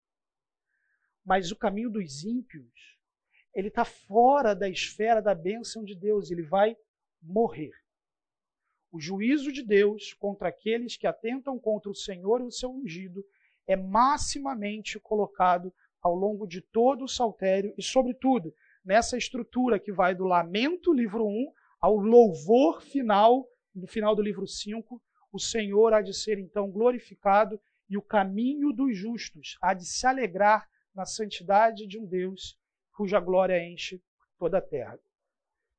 Mas 1.25 1.51
o 1.51 1.57
caminho 1.57 1.89
dos 1.89 2.23
ímpios, 2.23 3.00
ele 3.53 3.67
está 3.67 3.83
fora 3.83 4.55
da 4.55 4.69
esfera 4.69 5.21
da 5.21 5.35
bênção 5.35 5.83
de 5.83 5.95
Deus, 5.95 6.31
ele 6.31 6.43
vai 6.43 6.75
morrer. 7.21 7.71
O 8.91 8.99
juízo 8.99 9.51
de 9.51 9.63
Deus 9.63 10.13
contra 10.13 10.49
aqueles 10.49 10.97
que 10.97 11.07
atentam 11.07 11.57
contra 11.57 11.89
o 11.89 11.95
Senhor 11.95 12.41
e 12.41 12.45
o 12.45 12.51
seu 12.51 12.69
ungido 12.69 13.23
é 13.67 13.75
maximamente 13.75 14.99
colocado 14.99 15.73
ao 16.01 16.15
longo 16.15 16.47
de 16.47 16.61
todo 16.61 17.05
o 17.05 17.07
saltério 17.07 17.73
e, 17.77 17.83
sobretudo, 17.83 18.53
nessa 18.83 19.17
estrutura 19.17 19.79
que 19.79 19.91
vai 19.91 20.15
do 20.15 20.25
lamento, 20.25 20.93
livro 20.93 21.25
1, 21.25 21.53
ao 21.79 21.95
louvor 21.95 22.81
final, 22.81 23.47
no 23.73 23.87
final 23.87 24.15
do 24.15 24.21
livro 24.21 24.47
5, 24.47 25.01
o 25.31 25.39
Senhor 25.39 25.93
há 25.93 26.01
de 26.01 26.13
ser 26.13 26.37
então 26.37 26.69
glorificado 26.69 27.59
e 27.89 27.97
o 27.97 28.01
caminho 28.01 28.73
dos 28.73 28.97
justos 28.97 29.57
há 29.61 29.73
de 29.73 29.85
se 29.85 30.05
alegrar 30.05 30.67
na 30.93 31.05
santidade 31.05 31.87
de 31.87 31.97
um 31.97 32.05
Deus 32.05 32.59
cuja 32.95 33.19
glória 33.19 33.63
enche 33.63 34.01
toda 34.37 34.57
a 34.57 34.61
terra. 34.61 34.99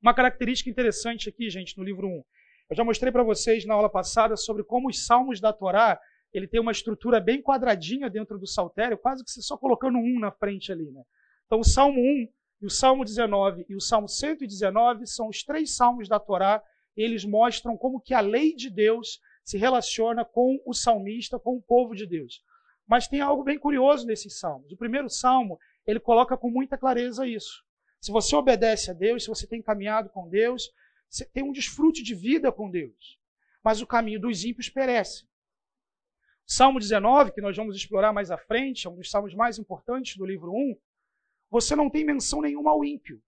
Uma 0.00 0.14
característica 0.14 0.68
interessante 0.68 1.28
aqui, 1.28 1.48
gente, 1.48 1.76
no 1.78 1.84
livro 1.84 2.06
1. 2.08 2.24
Eu 2.70 2.76
já 2.76 2.84
mostrei 2.84 3.12
para 3.12 3.22
vocês 3.22 3.64
na 3.64 3.74
aula 3.74 3.90
passada 3.90 4.36
sobre 4.36 4.64
como 4.64 4.88
os 4.88 5.06
salmos 5.06 5.40
da 5.40 5.52
Torá, 5.52 6.00
ele 6.32 6.48
tem 6.48 6.60
uma 6.60 6.72
estrutura 6.72 7.20
bem 7.20 7.42
quadradinha 7.42 8.08
dentro 8.08 8.38
do 8.38 8.46
saltério, 8.46 8.96
quase 8.96 9.22
que 9.22 9.30
você 9.30 9.42
só 9.42 9.56
colocando 9.56 9.98
um 9.98 10.18
na 10.18 10.32
frente 10.32 10.72
ali, 10.72 10.90
né? 10.90 11.02
Então 11.46 11.60
o 11.60 11.64
Salmo 11.64 12.00
1 12.00 12.28
e 12.62 12.66
o 12.66 12.70
Salmo 12.70 13.04
19 13.04 13.66
e 13.68 13.76
o 13.76 13.80
Salmo 13.80 14.08
119 14.08 15.06
são 15.06 15.28
os 15.28 15.42
três 15.44 15.76
salmos 15.76 16.08
da 16.08 16.18
Torá, 16.18 16.62
eles 16.96 17.24
mostram 17.24 17.76
como 17.76 18.00
que 18.00 18.14
a 18.14 18.20
lei 18.20 18.54
de 18.54 18.70
Deus 18.70 19.20
se 19.44 19.58
relaciona 19.58 20.24
com 20.24 20.58
o 20.64 20.72
salmista, 20.72 21.38
com 21.38 21.56
o 21.56 21.62
povo 21.62 21.94
de 21.94 22.06
Deus. 22.06 22.42
Mas 22.86 23.08
tem 23.08 23.20
algo 23.20 23.44
bem 23.44 23.58
curioso 23.58 24.06
nesses 24.06 24.38
salmos. 24.38 24.72
O 24.72 24.76
primeiro 24.76 25.08
salmo, 25.08 25.58
ele 25.86 26.00
coloca 26.00 26.36
com 26.36 26.50
muita 26.50 26.78
clareza 26.78 27.26
isso. 27.26 27.64
Se 28.00 28.10
você 28.10 28.34
obedece 28.34 28.90
a 28.90 28.94
Deus, 28.94 29.24
se 29.24 29.28
você 29.28 29.46
tem 29.46 29.62
caminhado 29.62 30.08
com 30.08 30.28
Deus, 30.28 30.72
você 31.08 31.24
tem 31.24 31.42
um 31.42 31.52
desfrute 31.52 32.02
de 32.02 32.14
vida 32.14 32.50
com 32.50 32.70
Deus. 32.70 33.18
Mas 33.62 33.80
o 33.80 33.86
caminho 33.86 34.20
dos 34.20 34.44
ímpios 34.44 34.68
perece. 34.68 35.26
Salmo 36.44 36.80
19, 36.80 37.32
que 37.32 37.40
nós 37.40 37.56
vamos 37.56 37.76
explorar 37.76 38.12
mais 38.12 38.30
à 38.30 38.36
frente, 38.36 38.86
é 38.86 38.90
um 38.90 38.96
dos 38.96 39.10
salmos 39.10 39.34
mais 39.34 39.58
importantes 39.58 40.16
do 40.16 40.26
livro 40.26 40.52
1, 40.52 40.76
você 41.50 41.76
não 41.76 41.88
tem 41.88 42.04
menção 42.04 42.40
nenhuma 42.40 42.70
ao 42.70 42.84
ímpio. 42.84 43.22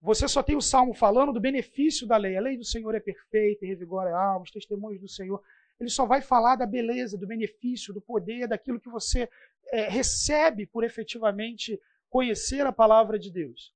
Você 0.00 0.26
só 0.28 0.42
tem 0.42 0.56
o 0.56 0.60
salmo 0.60 0.92
falando 0.92 1.32
do 1.32 1.40
benefício 1.40 2.06
da 2.06 2.16
lei. 2.16 2.36
A 2.36 2.40
lei 2.40 2.56
do 2.56 2.64
Senhor 2.64 2.94
é 2.94 3.00
perfeita 3.00 3.64
revigora 3.64 4.10
a 4.10 4.24
alma, 4.32 4.44
os 4.44 4.50
testemunhos 4.50 5.00
do 5.00 5.08
Senhor. 5.08 5.42
ele 5.80 5.88
só 5.88 6.04
vai 6.04 6.20
falar 6.20 6.56
da 6.56 6.66
beleza, 6.66 7.16
do 7.16 7.26
benefício, 7.26 7.94
do 7.94 8.00
poder, 8.00 8.46
daquilo 8.46 8.80
que 8.80 8.88
você 8.88 9.28
é, 9.72 9.88
recebe 9.88 10.66
por 10.66 10.84
efetivamente 10.84 11.80
conhecer 12.10 12.66
a 12.66 12.72
palavra 12.72 13.18
de 13.18 13.30
Deus. 13.30 13.74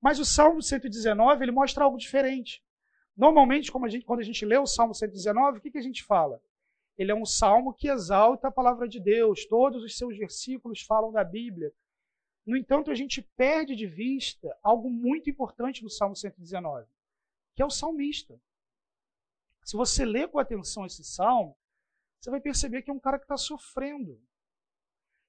Mas 0.00 0.18
o 0.18 0.24
Salmo 0.24 0.60
119 0.60 1.44
ele 1.44 1.52
mostra 1.52 1.84
algo 1.84 1.96
diferente. 1.96 2.62
Normalmente, 3.16 3.70
a 3.74 3.88
gente, 3.88 4.04
quando 4.04 4.20
a 4.20 4.24
gente 4.24 4.44
lê 4.44 4.58
o 4.58 4.66
Salmo 4.66 4.94
119, 4.94 5.58
o 5.58 5.60
que, 5.60 5.70
que 5.70 5.78
a 5.78 5.82
gente 5.82 6.04
fala? 6.04 6.42
Ele 6.96 7.12
é 7.12 7.14
um 7.14 7.24
salmo 7.24 7.72
que 7.72 7.88
exalta 7.88 8.48
a 8.48 8.52
palavra 8.52 8.88
de 8.88 9.00
Deus, 9.00 9.46
todos 9.46 9.84
os 9.84 9.96
seus 9.96 10.18
versículos 10.18 10.82
falam 10.82 11.12
da 11.12 11.22
Bíblia. 11.22 11.72
No 12.44 12.56
entanto, 12.56 12.90
a 12.90 12.94
gente 12.94 13.22
perde 13.36 13.76
de 13.76 13.86
vista 13.86 14.56
algo 14.62 14.90
muito 14.90 15.30
importante 15.30 15.82
no 15.82 15.90
Salmo 15.90 16.16
119, 16.16 16.86
que 17.54 17.62
é 17.62 17.64
o 17.64 17.70
salmista. 17.70 18.40
Se 19.64 19.76
você 19.76 20.04
lê 20.04 20.26
com 20.26 20.38
atenção 20.38 20.86
esse 20.86 21.04
salmo, 21.04 21.56
você 22.20 22.30
vai 22.30 22.40
perceber 22.40 22.82
que 22.82 22.90
é 22.90 22.94
um 22.94 22.98
cara 22.98 23.18
que 23.18 23.24
está 23.24 23.36
sofrendo. 23.36 24.20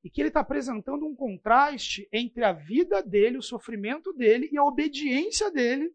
E 0.04 0.10
que 0.10 0.22
ele 0.22 0.30
está 0.30 0.40
apresentando 0.40 1.06
um 1.06 1.16
contraste 1.16 2.08
entre 2.12 2.44
a 2.44 2.54
vida 2.54 3.04
dele, 3.04 3.38
o 3.38 3.44
sofrimento 3.44 4.14
dele 4.14 4.50
e 4.52 4.58
a 4.58 4.64
obediência 4.64 5.52
dele 5.52 5.94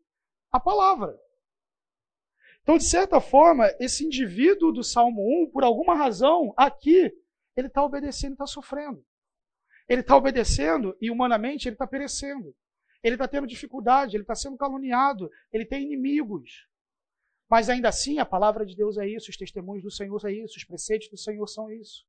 à 0.53 0.61
palavra. 0.61 1.19
Então, 2.63 2.79
de 2.79 2.85
certa 2.85 3.21
forma, 3.21 3.71
esse 3.79 4.05
indivíduo 4.05 4.73
do 4.73 4.83
Salmo 4.83 5.23
1, 5.45 5.51
por 5.51 5.65
alguma 5.65 5.95
razão, 5.95 6.55
aqui, 6.57 7.15
ele 7.57 7.67
está 7.67 7.85
obedecendo 7.85 8.33
e 8.33 8.35
está 8.35 8.47
sofrendo. 8.47 9.05
Ele 9.89 10.01
está 10.01 10.17
obedecendo 10.17 10.97
e, 11.01 11.11
humanamente, 11.11 11.69
ele 11.69 11.75
está 11.75 11.87
perecendo. 11.87 12.55
Ele 13.03 13.17
está 13.17 13.29
tendo 13.29 13.47
dificuldade, 13.47 14.17
ele 14.17 14.23
está 14.25 14.35
sendo 14.35 14.57
caluniado, 14.57 15.31
ele 15.53 15.67
tem 15.67 15.83
inimigos. 15.83 16.67
Mas 17.51 17.69
ainda 17.69 17.91
assim, 17.91 18.19
a 18.19 18.25
palavra 18.25 18.65
de 18.65 18.75
Deus 18.75 18.97
é 18.97 19.07
isso, 19.07 19.31
os 19.31 19.37
testemunhos 19.37 19.85
do 19.85 19.91
Senhor 19.91 20.19
é 20.25 20.33
isso, 20.33 20.57
os 20.57 20.65
preceitos 20.65 21.11
do 21.11 21.19
Senhor 21.19 21.47
são 21.47 21.71
isso. 21.71 22.07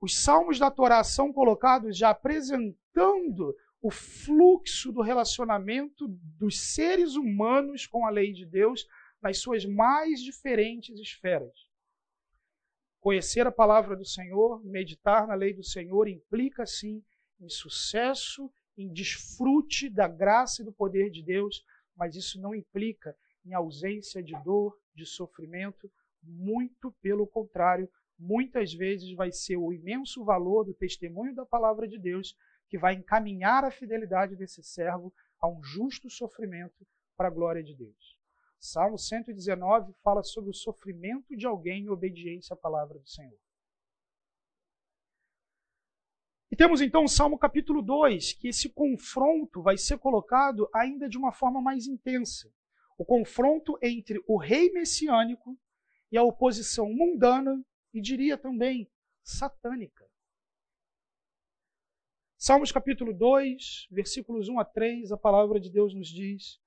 Os 0.00 0.22
salmos 0.22 0.58
da 0.58 0.70
Torá 0.70 1.02
são 1.02 1.32
colocados 1.32 1.96
já 1.96 2.10
apresentando 2.10 3.54
o 3.80 3.90
fluxo 3.90 4.92
do 4.92 5.00
relacionamento 5.00 6.06
dos 6.08 6.74
seres 6.74 7.14
humanos 7.14 7.86
com 7.86 8.06
a 8.06 8.10
lei 8.10 8.32
de 8.32 8.44
Deus 8.44 8.86
nas 9.22 9.38
suas 9.38 9.64
mais 9.64 10.20
diferentes 10.20 10.98
esferas. 10.98 11.66
Conhecer 13.00 13.46
a 13.46 13.52
palavra 13.52 13.96
do 13.96 14.04
Senhor, 14.04 14.62
meditar 14.64 15.26
na 15.26 15.34
lei 15.34 15.54
do 15.54 15.62
Senhor, 15.62 16.08
implica 16.08 16.66
sim 16.66 17.02
em 17.40 17.48
sucesso, 17.48 18.50
em 18.76 18.92
desfrute 18.92 19.88
da 19.88 20.08
graça 20.08 20.62
e 20.62 20.64
do 20.64 20.72
poder 20.72 21.10
de 21.10 21.22
Deus, 21.22 21.64
mas 21.94 22.16
isso 22.16 22.40
não 22.40 22.54
implica 22.54 23.16
em 23.44 23.54
ausência 23.54 24.22
de 24.22 24.34
dor, 24.42 24.76
de 24.94 25.06
sofrimento, 25.06 25.90
muito 26.22 26.90
pelo 27.00 27.26
contrário, 27.26 27.88
muitas 28.18 28.72
vezes 28.72 29.14
vai 29.14 29.30
ser 29.30 29.56
o 29.56 29.72
imenso 29.72 30.24
valor 30.24 30.64
do 30.64 30.74
testemunho 30.74 31.34
da 31.34 31.44
palavra 31.44 31.86
de 31.86 31.98
Deus 31.98 32.36
que 32.68 32.78
vai 32.78 32.94
encaminhar 32.94 33.64
a 33.64 33.70
fidelidade 33.70 34.34
desse 34.36 34.62
servo 34.62 35.12
a 35.40 35.48
um 35.48 35.62
justo 35.62 36.10
sofrimento 36.10 36.86
para 37.16 37.28
a 37.28 37.30
glória 37.30 37.62
de 37.62 37.74
Deus. 37.74 38.16
Salmo 38.58 38.98
119 38.98 39.92
fala 40.02 40.22
sobre 40.22 40.50
o 40.50 40.54
sofrimento 40.54 41.36
de 41.36 41.46
alguém 41.46 41.84
em 41.84 41.88
obediência 41.88 42.54
à 42.54 42.56
palavra 42.56 42.98
do 42.98 43.08
Senhor. 43.08 43.38
E 46.50 46.56
temos 46.56 46.80
então 46.80 47.04
o 47.04 47.08
Salmo 47.08 47.38
capítulo 47.38 47.82
2, 47.82 48.32
que 48.34 48.48
esse 48.48 48.68
confronto 48.70 49.62
vai 49.62 49.76
ser 49.76 49.98
colocado 49.98 50.68
ainda 50.72 51.08
de 51.08 51.18
uma 51.18 51.32
forma 51.32 51.60
mais 51.60 51.86
intensa 51.86 52.50
o 52.98 53.04
confronto 53.04 53.78
entre 53.82 54.22
o 54.26 54.36
rei 54.38 54.72
messiânico 54.72 55.56
e 56.10 56.16
a 56.16 56.22
oposição 56.22 56.92
mundana 56.92 57.62
e 57.96 58.00
diria 58.02 58.36
também 58.36 58.86
satânica. 59.22 60.06
Salmos 62.36 62.70
capítulo 62.70 63.14
2, 63.14 63.88
versículos 63.90 64.50
1 64.50 64.60
a 64.60 64.66
3, 64.66 65.12
a 65.12 65.16
palavra 65.16 65.58
de 65.58 65.70
Deus 65.70 65.94
nos 65.94 66.08
diz: 66.08 66.60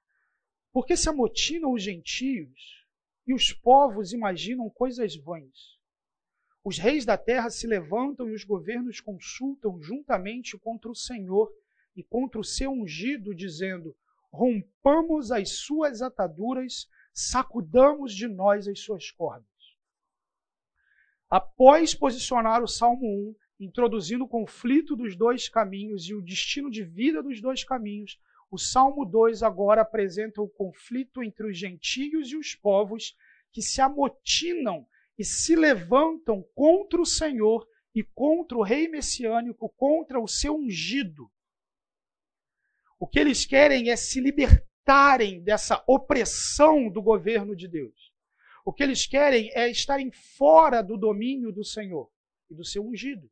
Porque 0.73 0.97
se 0.97 1.07
amotinam 1.07 1.73
os 1.73 1.83
gentios 1.83 2.83
e 3.27 3.33
os 3.35 3.53
povos 3.53 4.11
imaginam 4.11 4.71
coisas 4.71 5.15
vãs. 5.17 5.77
Os 6.63 6.79
reis 6.79 7.05
da 7.05 7.15
terra 7.15 7.51
se 7.51 7.67
levantam 7.67 8.27
e 8.27 8.33
os 8.33 8.43
governos 8.43 8.99
consultam 8.99 9.79
juntamente 9.79 10.57
contra 10.57 10.89
o 10.89 10.95
Senhor 10.95 11.53
e 11.95 12.03
contra 12.03 12.41
o 12.41 12.43
seu 12.43 12.71
ungido, 12.71 13.35
dizendo: 13.35 13.95
rompamos 14.33 15.31
as 15.31 15.51
suas 15.51 16.01
ataduras, 16.01 16.89
sacudamos 17.13 18.15
de 18.15 18.27
nós 18.27 18.67
as 18.67 18.79
suas 18.79 19.11
cordas. 19.11 19.48
Após 21.29 21.93
posicionar 21.93 22.63
o 22.63 22.67
Salmo 22.67 23.05
1, 23.05 23.35
introduzindo 23.59 24.23
o 24.23 24.27
conflito 24.27 24.95
dos 24.95 25.15
dois 25.15 25.47
caminhos 25.47 26.09
e 26.09 26.15
o 26.15 26.21
destino 26.21 26.71
de 26.71 26.83
vida 26.83 27.21
dos 27.21 27.39
dois 27.39 27.63
caminhos, 27.63 28.19
o 28.49 28.57
Salmo 28.57 29.05
2 29.05 29.43
agora 29.43 29.83
apresenta 29.83 30.41
o 30.41 30.49
conflito 30.49 31.21
entre 31.21 31.47
os 31.47 31.55
gentios 31.55 32.31
e 32.31 32.35
os 32.35 32.55
povos 32.55 33.15
que 33.51 33.61
se 33.61 33.79
amotinam 33.79 34.87
e 35.19 35.23
se 35.23 35.55
levantam 35.55 36.43
contra 36.55 36.99
o 36.99 37.05
Senhor 37.05 37.67
e 37.93 38.03
contra 38.03 38.57
o 38.57 38.63
rei 38.63 38.87
messiânico, 38.87 39.69
contra 39.77 40.19
o 40.19 40.27
seu 40.27 40.55
ungido. 40.55 41.29
O 42.99 43.07
que 43.07 43.19
eles 43.19 43.45
querem 43.45 43.91
é 43.91 43.95
se 43.95 44.19
libertarem 44.19 45.43
dessa 45.43 45.83
opressão 45.87 46.89
do 46.89 47.01
governo 47.03 47.55
de 47.55 47.67
Deus. 47.67 48.08
O 48.69 48.71
que 48.71 48.83
eles 48.83 49.07
querem 49.07 49.49
é 49.55 49.67
estarem 49.67 50.11
fora 50.11 50.83
do 50.83 50.95
domínio 50.95 51.51
do 51.51 51.63
Senhor 51.63 52.07
e 52.51 52.53
do 52.53 52.63
seu 52.63 52.87
ungido. 52.87 53.27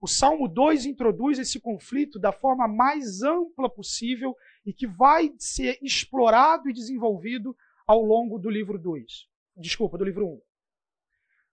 O 0.00 0.08
Salmo 0.08 0.48
2 0.48 0.84
introduz 0.84 1.38
esse 1.38 1.60
conflito 1.60 2.18
da 2.18 2.32
forma 2.32 2.66
mais 2.66 3.22
ampla 3.22 3.70
possível 3.70 4.34
e 4.64 4.72
que 4.72 4.84
vai 4.84 5.32
ser 5.38 5.78
explorado 5.80 6.68
e 6.68 6.72
desenvolvido 6.72 7.56
ao 7.86 8.02
longo 8.02 8.36
do 8.36 8.50
livro 8.50 8.80
2. 8.80 9.28
Desculpa, 9.58 9.96
do 9.96 10.04
livro 10.04 10.26
1. 10.26 10.40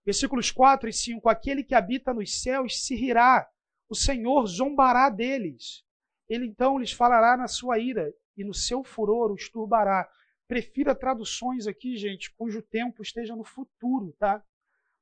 Versículos 0.03 0.49
4 0.49 0.89
e 0.89 0.93
5: 0.93 1.29
Aquele 1.29 1.63
que 1.63 1.75
habita 1.75 2.11
nos 2.11 2.41
céus 2.41 2.83
se 2.83 2.95
rirá, 2.95 3.47
o 3.87 3.93
Senhor 3.93 4.47
zombará 4.47 5.11
deles. 5.11 5.83
Ele 6.27 6.47
então 6.47 6.79
lhes 6.79 6.91
falará 6.91 7.37
na 7.37 7.47
sua 7.47 7.77
ira 7.77 8.11
e 8.35 8.43
no 8.43 8.51
seu 8.51 8.83
furor 8.83 9.31
os 9.31 9.47
turbará. 9.47 10.09
Prefira 10.47 10.93
traduções 10.93 11.67
aqui, 11.67 11.95
gente, 11.95 12.31
cujo 12.31 12.61
tempo 12.61 13.01
esteja 13.01 13.35
no 13.35 13.43
futuro, 13.43 14.13
tá? 14.19 14.43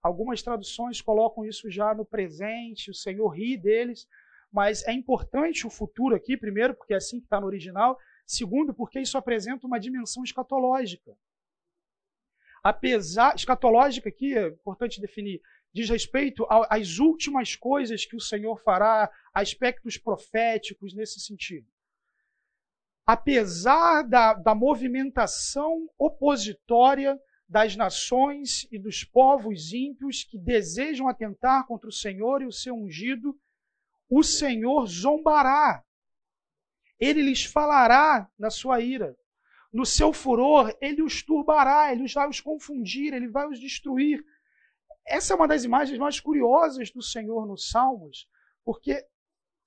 Algumas 0.01 0.41
traduções 0.41 1.01
colocam 1.01 1.45
isso 1.45 1.69
já 1.69 1.93
no 1.93 2.05
presente, 2.05 2.89
o 2.89 2.93
Senhor 2.93 3.29
ri 3.29 3.57
deles, 3.57 4.07
mas 4.51 4.85
é 4.87 4.91
importante 4.91 5.65
o 5.65 5.69
futuro 5.69 6.15
aqui, 6.15 6.35
primeiro, 6.35 6.73
porque 6.75 6.93
é 6.93 6.97
assim 6.97 7.19
que 7.19 7.25
está 7.25 7.39
no 7.39 7.47
original, 7.47 7.97
segundo, 8.25 8.73
porque 8.73 8.99
isso 8.99 9.17
apresenta 9.17 9.65
uma 9.65 9.79
dimensão 9.79 10.23
escatológica. 10.23 11.15
Apesar, 12.63 13.35
escatológica 13.35 14.09
aqui, 14.09 14.37
é 14.37 14.47
importante 14.47 15.01
definir, 15.01 15.41
diz 15.73 15.89
respeito 15.89 16.45
às 16.49 16.99
últimas 16.99 17.55
coisas 17.55 18.05
que 18.05 18.15
o 18.15 18.21
Senhor 18.21 18.59
fará, 18.61 19.11
aspectos 19.33 19.97
proféticos 19.97 20.93
nesse 20.93 21.19
sentido. 21.19 21.67
Apesar 23.13 24.03
da, 24.03 24.33
da 24.35 24.55
movimentação 24.55 25.89
opositória 25.99 27.19
das 27.45 27.75
nações 27.75 28.65
e 28.71 28.79
dos 28.79 29.03
povos 29.03 29.73
ímpios 29.73 30.23
que 30.23 30.37
desejam 30.37 31.09
atentar 31.09 31.67
contra 31.67 31.89
o 31.89 31.91
Senhor 31.91 32.41
e 32.41 32.45
o 32.45 32.53
seu 32.53 32.73
ungido, 32.73 33.37
o 34.09 34.23
Senhor 34.23 34.87
zombará. 34.87 35.83
Ele 36.97 37.21
lhes 37.21 37.43
falará 37.43 38.29
na 38.39 38.49
sua 38.49 38.79
ira. 38.79 39.13
No 39.73 39.85
seu 39.85 40.13
furor, 40.13 40.73
ele 40.79 41.03
os 41.03 41.21
turbará, 41.21 41.91
ele 41.91 42.07
vai 42.07 42.29
os 42.29 42.39
confundir, 42.39 43.13
ele 43.13 43.27
vai 43.27 43.45
os 43.45 43.59
destruir. 43.59 44.23
Essa 45.05 45.33
é 45.33 45.35
uma 45.35 45.49
das 45.49 45.65
imagens 45.65 45.99
mais 45.99 46.17
curiosas 46.17 46.89
do 46.91 47.01
Senhor 47.01 47.45
nos 47.45 47.69
Salmos, 47.69 48.25
porque, 48.63 49.05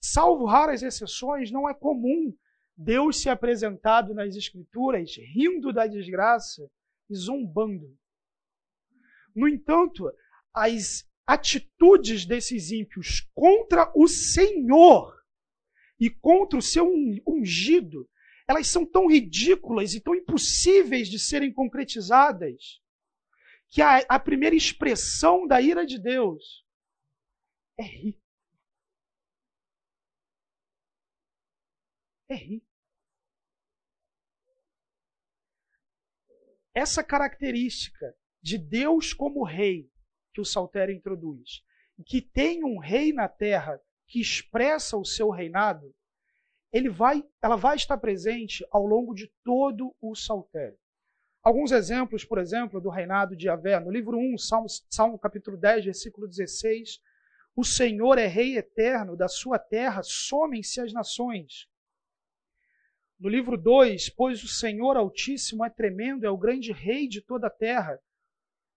salvo 0.01 0.47
raras 0.47 0.83
exceções, 0.83 1.51
não 1.51 1.69
é 1.69 1.75
comum 1.75 2.35
Deus 2.77 3.21
ser 3.21 3.31
apresentado 3.31 4.13
nas 4.15 4.35
Escrituras 4.35 5.17
rindo 5.17 5.73
da 5.73 5.87
desgraça 5.87 6.69
e 7.09 7.15
zombando. 7.15 7.97
No 9.35 9.49
entanto, 9.49 10.11
as 10.53 11.09
atitudes 11.27 12.27
desses 12.27 12.71
ímpios 12.71 13.21
contra 13.35 13.91
o 13.95 14.07
Senhor 14.07 15.15
e 15.99 16.11
contra 16.11 16.59
o 16.59 16.63
seu 16.63 16.87
ungido, 17.27 18.09
elas 18.47 18.67
são 18.67 18.85
tão 18.85 19.07
ridículas 19.09 19.95
e 19.95 20.01
tão 20.01 20.15
impossíveis 20.15 21.09
de 21.09 21.19
serem 21.19 21.53
concretizadas 21.53 22.81
que 23.71 23.81
a, 23.81 23.99
a 24.09 24.21
primeira 24.21 24.55
expressão 24.55 25.47
da 25.47 25.61
ira 25.61 25.87
de 25.87 25.99
Deus 25.99 26.65
é 27.79 27.83
rir. 27.83 28.24
É 32.29 32.35
rir. 32.35 32.63
Essa 36.75 37.05
característica 37.05 38.15
de 38.43 38.59
Deus 38.59 39.13
como 39.13 39.45
rei 39.45 39.89
que 40.33 40.41
o 40.41 40.45
saltério 40.45 40.95
introduz, 40.95 41.63
que 42.05 42.21
tem 42.21 42.65
um 42.65 42.79
rei 42.79 43.13
na 43.13 43.29
terra 43.29 43.81
que 44.09 44.21
expressa 44.21 44.97
o 44.97 45.05
seu 45.05 45.31
reinado, 45.31 45.95
ele 46.73 46.91
vai, 46.91 47.25
ela 47.41 47.57
vai 47.57 47.77
estar 47.77 47.97
presente 47.99 48.67
ao 48.71 48.85
longo 48.85 49.15
de 49.15 49.33
todo 49.45 49.95
o 50.01 50.15
saltério. 50.17 50.77
Alguns 51.41 51.71
exemplos, 51.71 52.25
por 52.25 52.39
exemplo, 52.39 52.81
do 52.81 52.89
reinado 52.89 53.37
de 53.37 53.45
Javé. 53.45 53.79
No 53.79 53.91
livro 53.91 54.19
1, 54.19 54.39
Salmo, 54.39 54.67
Salmo 54.91 55.19
capítulo 55.19 55.57
10, 55.57 55.85
versículo 55.85 56.27
16. 56.27 57.01
O 57.55 57.63
Senhor 57.63 58.19
é 58.19 58.27
rei 58.27 58.57
eterno, 58.57 59.17
da 59.17 59.29
sua 59.29 59.59
terra 59.59 60.03
somem-se 60.03 60.81
as 60.81 60.93
nações. 60.93 61.69
No 63.25 63.31
livro 63.31 63.57
2, 63.57 64.11
pois 64.11 64.45
o 64.45 64.49
Senhor 64.49 64.99
Altíssimo 64.99 65.65
é 65.65 65.71
tremendo, 65.71 66.27
é 66.27 66.31
o 66.31 66.37
grande 66.37 66.73
rei 66.73 67.09
de 67.09 67.23
toda 67.23 67.47
a 67.47 67.51
terra. 67.51 67.99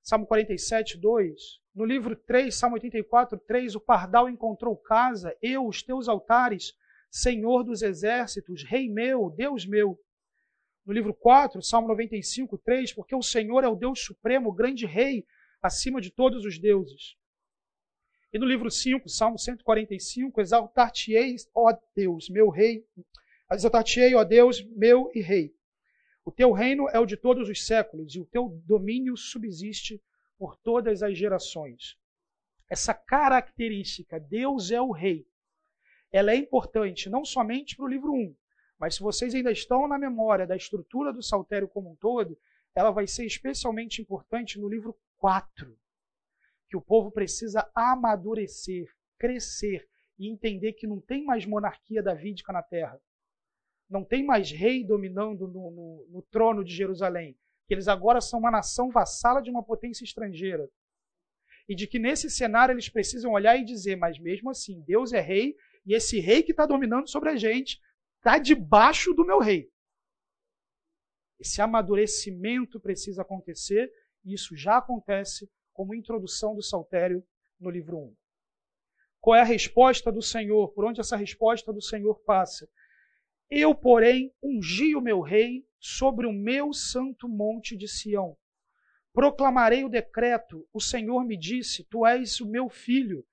Salmo 0.02 0.26
47, 0.26 0.98
2. 0.98 1.60
No 1.76 1.84
livro 1.84 2.16
3, 2.16 2.56
Salmo 2.56 2.76
84, 2.76 3.38
3, 3.40 3.76
o 3.76 3.82
pardal 3.82 4.30
encontrou 4.30 4.78
casa, 4.78 5.36
eu, 5.42 5.68
os 5.68 5.84
teus 5.84 6.08
altares, 6.08 6.74
Senhor 7.12 7.62
dos 7.62 7.82
exércitos, 7.82 8.64
Rei 8.64 8.88
meu, 8.88 9.30
Deus 9.30 9.66
meu. 9.66 10.00
No 10.86 10.94
livro 10.94 11.14
4, 11.14 11.62
Salmo 11.62 11.90
95, 11.90 12.58
3, 12.58 12.94
porque 12.94 13.16
o 13.18 13.22
Senhor 13.22 13.66
é 13.66 13.68
o 13.68 13.76
Deus 13.76 14.00
supremo, 14.00 14.52
o 14.52 14.54
grande 14.54 14.86
Rei, 14.86 15.26
acima 15.62 16.00
de 16.00 16.10
todos 16.10 16.46
os 16.46 16.58
deuses. 16.58 17.18
E 18.32 18.40
no 18.40 18.46
livro 18.46 18.72
5, 18.72 19.10
Salmo 19.10 19.38
145, 19.38 20.40
exaltar-te-ei, 20.40 21.36
ó 21.54 21.78
Deus, 21.94 22.30
meu 22.30 22.48
Rei, 22.48 22.86
exaltar-te-ei, 23.56 24.16
ó 24.16 24.24
Deus, 24.24 24.64
meu 24.76 25.12
e 25.14 25.22
Rei. 25.22 25.56
O 26.26 26.32
teu 26.32 26.52
reino 26.52 26.90
é 26.90 27.00
o 27.00 27.06
de 27.06 27.16
todos 27.16 27.48
os 27.48 27.66
séculos, 27.66 28.16
e 28.16 28.20
o 28.20 28.26
teu 28.26 28.50
domínio 28.66 29.16
subsiste 29.16 30.04
por 30.38 30.56
todas 30.58 31.02
as 31.02 31.18
gerações. 31.18 31.98
Essa 32.70 32.94
característica, 32.94 34.20
Deus 34.20 34.72
é 34.72 34.82
o 34.82 34.92
Rei, 34.92 35.26
ela 36.12 36.32
é 36.32 36.36
importante 36.36 37.10
não 37.10 37.26
somente 37.26 37.76
para 37.76 37.86
o 37.86 37.90
livro 37.90 38.14
1, 38.14 38.36
mas 38.80 38.96
se 38.96 39.02
vocês 39.02 39.34
ainda 39.34 39.52
estão 39.52 39.88
na 39.88 39.98
memória 39.98 40.48
da 40.48 40.56
estrutura 40.56 41.12
do 41.12 41.22
saltério 41.22 41.68
como 41.68 41.92
um 41.92 41.96
todo, 41.96 42.38
ela 42.74 42.92
vai 42.92 43.08
ser 43.08 43.26
especialmente 43.26 44.02
importante 44.02 44.60
no 44.60 44.70
livro 44.70 44.98
4, 45.18 45.78
que 46.70 46.78
o 46.78 46.82
povo 46.82 47.12
precisa 47.12 47.70
amadurecer, 47.74 48.88
crescer 49.18 49.88
e 50.18 50.30
entender 50.30 50.74
que 50.74 50.88
não 50.88 51.02
tem 51.02 51.24
mais 51.26 51.46
monarquia 51.46 52.02
davídica 52.02 52.54
na 52.54 52.62
terra. 52.62 53.00
Não 53.90 54.04
tem 54.04 54.26
mais 54.26 54.52
rei 54.52 54.84
dominando 54.84 55.48
no, 55.48 55.72
no, 55.72 56.08
no 56.10 56.22
trono 56.24 56.64
de 56.64 56.74
Jerusalém. 56.74 57.38
Que 57.68 57.74
eles 57.74 57.88
agora 57.88 58.22
são 58.22 58.40
uma 58.40 58.52
nação 58.52 58.90
vassala 58.90 59.42
de 59.42 59.50
uma 59.50 59.64
potência 59.64 60.04
estrangeira. 60.04 60.70
E 61.68 61.76
de 61.76 61.86
que 61.88 62.00
nesse 62.00 62.30
cenário 62.30 62.74
eles 62.74 62.90
precisam 62.90 63.34
olhar 63.34 63.58
e 63.58 63.66
dizer, 63.66 63.96
mas 63.98 64.20
mesmo 64.20 64.50
assim, 64.50 64.82
Deus 64.82 65.12
é 65.12 65.20
rei 65.20 65.56
e 65.86 65.94
esse 65.94 66.20
rei 66.20 66.44
que 66.44 66.52
está 66.52 66.66
dominando 66.66 67.10
sobre 67.10 67.30
a 67.30 67.38
gente 67.38 67.80
está 68.18 68.38
debaixo 68.38 69.14
do 69.14 69.26
meu 69.26 69.40
rei. 69.40 69.72
Esse 71.40 71.62
amadurecimento 71.62 72.80
precisa 72.80 73.22
acontecer, 73.22 73.90
e 74.26 74.34
isso 74.34 74.56
já 74.56 74.78
acontece 74.78 75.50
como 75.72 75.96
introdução 75.96 76.54
do 76.54 76.62
saltério 76.62 77.24
no 77.58 77.70
livro 77.70 77.98
1. 77.98 78.16
Qual 79.22 79.36
é 79.36 79.42
a 79.42 79.46
resposta 79.46 80.12
do 80.12 80.22
Senhor? 80.22 80.74
Por 80.74 80.84
onde 80.84 81.00
essa 81.00 81.16
resposta 81.16 81.72
do 81.72 81.82
Senhor 81.82 82.16
passa? 82.26 82.68
Eu, 83.50 83.74
porém, 83.74 84.34
ungi 84.44 84.96
o 84.96 85.02
meu 85.02 85.22
rei 85.22 85.66
sobre 85.80 86.26
o 86.26 86.34
meu 86.34 86.74
santo 86.74 87.30
monte 87.30 87.78
de 87.78 87.88
Sião. 87.88 88.38
Proclamarei 89.14 89.84
o 89.84 89.90
decreto. 89.90 90.68
O 90.74 90.82
Senhor 90.82 91.24
me 91.26 91.38
disse: 91.38 91.86
Tu 91.86 92.06
és 92.06 92.40
o 92.42 92.48
meu 92.48 92.70
filho, 92.70 93.26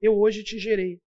eu 0.00 0.18
hoje 0.18 0.42
te 0.42 0.58
gerei. 0.58 1.00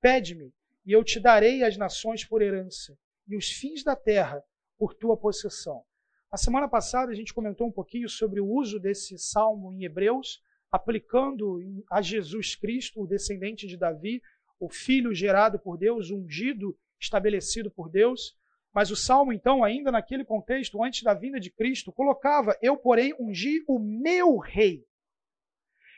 Pede-me, 0.00 0.52
e 0.84 0.92
eu 0.92 1.04
te 1.04 1.20
darei 1.20 1.62
as 1.62 1.76
nações 1.76 2.24
por 2.24 2.42
herança, 2.42 2.98
e 3.26 3.36
os 3.36 3.50
fins 3.50 3.84
da 3.84 3.94
terra 3.94 4.42
por 4.76 4.94
tua 4.94 5.16
possessão. 5.16 5.84
A 6.30 6.36
semana 6.36 6.68
passada 6.68 7.10
a 7.10 7.14
gente 7.14 7.32
comentou 7.32 7.66
um 7.66 7.72
pouquinho 7.72 8.08
sobre 8.08 8.40
o 8.40 8.46
uso 8.46 8.78
desse 8.78 9.16
salmo 9.18 9.72
em 9.72 9.84
Hebreus, 9.84 10.42
aplicando 10.70 11.58
a 11.90 12.02
Jesus 12.02 12.54
Cristo, 12.54 13.00
o 13.00 13.06
descendente 13.06 13.66
de 13.66 13.76
Davi, 13.76 14.20
o 14.60 14.68
filho 14.68 15.14
gerado 15.14 15.58
por 15.58 15.78
Deus, 15.78 16.10
ungido, 16.10 16.76
estabelecido 17.00 17.70
por 17.70 17.90
Deus. 17.90 18.36
Mas 18.72 18.90
o 18.90 18.96
salmo, 18.96 19.32
então, 19.32 19.64
ainda 19.64 19.90
naquele 19.90 20.24
contexto, 20.24 20.82
antes 20.82 21.02
da 21.02 21.14
vinda 21.14 21.40
de 21.40 21.50
Cristo, 21.50 21.92
colocava: 21.92 22.56
Eu, 22.60 22.76
porém, 22.76 23.14
ungi 23.18 23.64
o 23.66 23.78
meu 23.78 24.36
rei. 24.38 24.84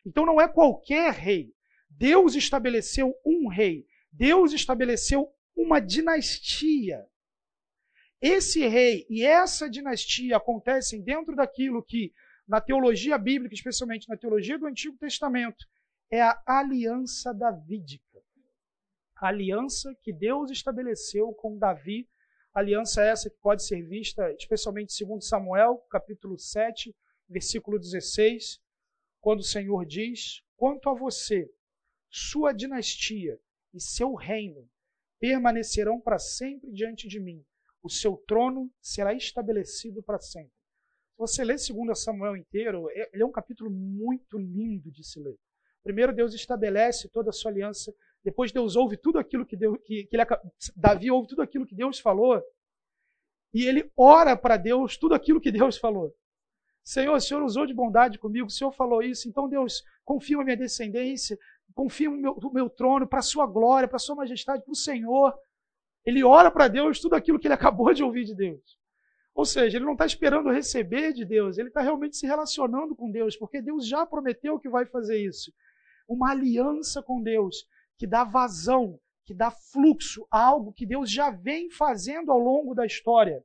Então 0.04 0.24
não 0.24 0.40
é 0.40 0.48
qualquer 0.48 1.12
rei. 1.12 1.52
Deus 1.88 2.34
estabeleceu 2.34 3.14
um 3.24 3.48
rei. 3.48 3.86
Deus 4.12 4.52
estabeleceu 4.52 5.32
uma 5.54 5.80
dinastia. 5.80 7.06
Esse 8.20 8.66
rei 8.66 9.06
e 9.08 9.24
essa 9.24 9.68
dinastia 9.68 10.36
acontecem 10.36 11.02
dentro 11.02 11.34
daquilo 11.34 11.82
que, 11.82 12.12
na 12.46 12.60
teologia 12.60 13.16
bíblica, 13.16 13.54
especialmente 13.54 14.08
na 14.08 14.16
teologia 14.16 14.58
do 14.58 14.66
Antigo 14.66 14.96
Testamento, 14.98 15.66
é 16.10 16.20
a 16.20 16.42
aliança 16.46 17.32
davídica. 17.32 18.09
A 19.20 19.28
aliança 19.28 19.94
que 20.02 20.12
Deus 20.12 20.50
estabeleceu 20.50 21.32
com 21.34 21.58
Davi, 21.58 22.08
aliança 22.54 23.04
essa 23.04 23.28
que 23.28 23.36
pode 23.36 23.62
ser 23.62 23.82
vista 23.82 24.32
especialmente 24.32 24.94
segundo 24.94 25.22
Samuel, 25.22 25.76
capítulo 25.90 26.38
7, 26.38 26.96
versículo 27.28 27.78
16, 27.78 28.58
quando 29.20 29.40
o 29.40 29.44
Senhor 29.44 29.84
diz: 29.84 30.42
"Quanto 30.56 30.88
a 30.88 30.94
você, 30.94 31.52
sua 32.08 32.52
dinastia 32.52 33.38
e 33.74 33.80
seu 33.80 34.14
reino 34.14 34.68
permanecerão 35.20 36.00
para 36.00 36.18
sempre 36.18 36.72
diante 36.72 37.06
de 37.06 37.20
mim. 37.20 37.44
O 37.82 37.90
seu 37.90 38.16
trono 38.26 38.72
será 38.80 39.12
estabelecido 39.12 40.02
para 40.02 40.18
sempre. 40.18 40.52
Se 41.10 41.18
você 41.18 41.44
ler 41.44 41.56
2 41.56 42.02
Samuel 42.02 42.36
inteiro, 42.38 42.88
é, 42.90 43.10
ele 43.12 43.22
é 43.22 43.26
um 43.26 43.30
capítulo 43.30 43.70
muito 43.70 44.38
lindo 44.38 44.90
de 44.90 45.04
se 45.04 45.20
ler. 45.20 45.38
Primeiro, 45.82 46.14
Deus 46.14 46.34
estabelece 46.34 47.08
toda 47.08 47.30
a 47.30 47.32
sua 47.32 47.50
aliança. 47.50 47.94
Depois, 48.22 48.52
Deus 48.52 48.76
ouve 48.76 48.96
tudo 48.96 49.18
aquilo 49.18 49.46
que, 49.46 49.56
Deus, 49.56 49.78
que, 49.84 50.04
que 50.04 50.16
ele, 50.16 50.24
Davi 50.76 51.10
ouve 51.10 51.28
tudo 51.28 51.42
aquilo 51.42 51.66
que 51.66 51.74
Deus 51.74 51.98
falou. 51.98 52.42
E 53.52 53.64
ele 53.64 53.90
ora 53.96 54.36
para 54.36 54.56
Deus 54.56 54.96
tudo 54.96 55.14
aquilo 55.14 55.40
que 55.40 55.50
Deus 55.50 55.76
falou. 55.78 56.14
Senhor, 56.84 57.14
o 57.14 57.20
Senhor 57.20 57.42
usou 57.42 57.66
de 57.66 57.74
bondade 57.74 58.18
comigo, 58.18 58.46
o 58.46 58.50
Senhor 58.50 58.72
falou 58.72 59.02
isso, 59.02 59.28
então 59.28 59.48
Deus, 59.48 59.82
confirma 60.04 60.44
minha 60.44 60.56
descendência, 60.56 61.38
confirma 61.74 62.16
o 62.16 62.20
meu, 62.20 62.32
o 62.32 62.52
meu 62.52 62.70
trono 62.70 63.06
para 63.06 63.20
a 63.20 63.22
sua 63.22 63.46
glória, 63.46 63.88
para 63.88 63.96
a 63.96 64.00
sua 64.00 64.16
majestade, 64.16 64.62
para 64.62 64.72
o 64.72 64.76
Senhor. 64.76 65.34
Ele 66.04 66.24
ora 66.24 66.50
para 66.50 66.68
Deus 66.68 67.00
tudo 67.00 67.14
aquilo 67.14 67.38
que 67.38 67.46
ele 67.46 67.54
acabou 67.54 67.92
de 67.92 68.02
ouvir 68.02 68.24
de 68.24 68.34
Deus. 68.34 68.78
Ou 69.34 69.44
seja, 69.44 69.76
ele 69.78 69.84
não 69.84 69.92
está 69.92 70.06
esperando 70.06 70.50
receber 70.50 71.12
de 71.12 71.24
Deus, 71.24 71.58
ele 71.58 71.68
está 71.68 71.80
realmente 71.80 72.16
se 72.16 72.26
relacionando 72.26 72.96
com 72.96 73.10
Deus, 73.10 73.36
porque 73.36 73.62
Deus 73.62 73.86
já 73.86 74.04
prometeu 74.04 74.58
que 74.58 74.68
vai 74.68 74.84
fazer 74.86 75.18
isso. 75.18 75.52
Uma 76.08 76.30
aliança 76.32 77.02
com 77.02 77.22
Deus 77.22 77.66
que 78.00 78.06
dá 78.06 78.24
vazão, 78.24 78.98
que 79.26 79.34
dá 79.34 79.50
fluxo 79.50 80.26
a 80.30 80.42
algo 80.42 80.72
que 80.72 80.86
Deus 80.86 81.10
já 81.10 81.28
vem 81.28 81.70
fazendo 81.70 82.32
ao 82.32 82.38
longo 82.38 82.74
da 82.74 82.86
história. 82.86 83.44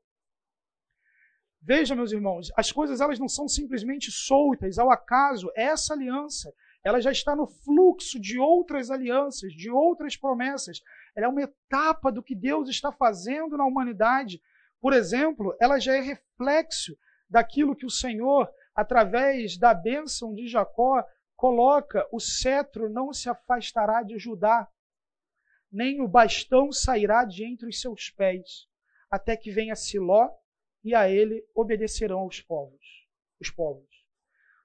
Veja, 1.61 1.93
meus 1.93 2.13
irmãos, 2.13 2.53
as 2.55 2.71
coisas 2.71 3.01
elas 3.01 3.19
não 3.19 3.27
são 3.27 3.49
simplesmente 3.49 4.09
soltas 4.09 4.79
ao 4.79 4.89
acaso. 4.89 5.51
Essa 5.57 5.93
aliança, 5.93 6.53
ela 6.85 7.01
já 7.01 7.11
está 7.11 7.35
no 7.35 7.47
fluxo 7.47 8.17
de 8.17 8.39
outras 8.39 8.89
alianças, 8.89 9.51
de 9.51 9.69
outras 9.69 10.15
promessas. 10.15 10.79
Ela 11.13 11.25
é 11.25 11.29
uma 11.29 11.41
etapa 11.41 12.09
do 12.09 12.23
que 12.23 12.33
Deus 12.33 12.69
está 12.69 12.93
fazendo 12.93 13.57
na 13.57 13.65
humanidade. 13.65 14.41
Por 14.79 14.93
exemplo, 14.93 15.53
ela 15.59 15.79
já 15.79 15.95
é 15.95 15.99
reflexo 15.99 16.97
daquilo 17.29 17.75
que 17.75 17.85
o 17.85 17.91
Senhor, 17.91 18.49
através 18.73 19.57
da 19.57 19.73
bênção 19.73 20.33
de 20.33 20.47
Jacó, 20.47 21.03
coloca: 21.35 22.07
o 22.11 22.19
cetro 22.19 22.89
não 22.89 23.13
se 23.13 23.29
afastará 23.29 24.03
de 24.03 24.17
Judá, 24.17 24.67
nem 25.71 26.01
o 26.01 26.07
bastão 26.07 26.71
sairá 26.71 27.25
de 27.25 27.43
entre 27.43 27.67
os 27.67 27.79
seus 27.79 28.09
pés, 28.09 28.67
até 29.09 29.35
que 29.35 29.51
venha 29.51 29.75
Siló 29.75 30.29
e 30.83 30.93
a 30.95 31.09
ele 31.09 31.45
obedecerão 31.53 32.25
os 32.25 32.41
povos. 32.41 33.07
Os 33.39 33.49
povos. 33.49 33.89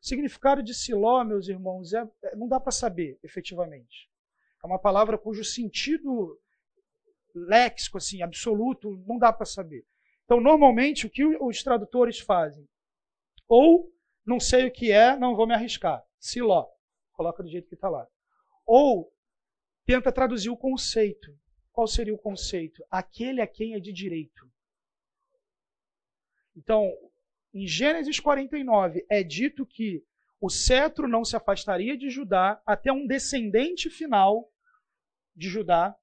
O 0.03 0.07
significado 0.07 0.63
de 0.63 0.73
Siló, 0.73 1.25
meus 1.25 1.49
irmãos, 1.49 1.93
é, 1.93 2.09
é 2.25 2.37
não 2.37 2.49
dá 2.49 2.61
para 2.61 2.73
saber 2.73 3.19
efetivamente. 3.23 4.09
É 4.63 4.67
uma 4.67 4.79
palavra 4.79 5.19
cujo 5.19 5.43
sentido 5.43 6.39
léxico, 7.35 7.99
assim, 7.99 8.23
absoluto, 8.23 9.03
não 9.07 9.19
dá 9.19 9.33
para 9.33 9.47
saber. 9.47 9.85
Então, 10.25 10.41
normalmente, 10.41 11.07
o 11.07 11.11
que 11.11 11.25
os 11.25 11.63
tradutores 11.63 12.19
fazem? 12.21 12.69
Ou, 13.49 13.93
não 14.25 14.39
sei 14.39 14.67
o 14.67 14.71
que 14.71 14.93
é, 14.93 15.17
não 15.17 15.35
vou 15.35 15.47
me 15.47 15.55
arriscar. 15.55 16.05
Siló. 16.21 16.69
Coloca 17.13 17.43
do 17.43 17.49
jeito 17.49 17.69
que 17.69 17.75
está 17.75 17.89
lá. 17.89 18.07
Ou, 18.65 19.13
tenta 19.85 20.13
traduzir 20.13 20.51
o 20.51 20.57
conceito. 20.57 21.37
Qual 21.73 21.89
seria 21.89 22.15
o 22.15 22.19
conceito? 22.19 22.85
Aquele 22.91 23.41
a 23.41 23.47
quem 23.47 23.75
é 23.75 23.81
de 23.81 23.93
direito. 23.93 24.49
Então, 26.55 26.93
em 27.53 27.67
Gênesis 27.67 28.21
49, 28.21 29.05
é 29.09 29.23
dito 29.23 29.67
que 29.67 30.05
o 30.41 30.49
cetro 30.49 31.09
não 31.09 31.25
se 31.25 31.37
afastaria 31.37 31.97
de 31.97 32.09
Judá 32.11 32.63
até 32.65 32.93
um 32.93 33.07
descendente 33.07 33.91
final 33.91 34.51
de 35.35 35.49
Judá 35.49 35.97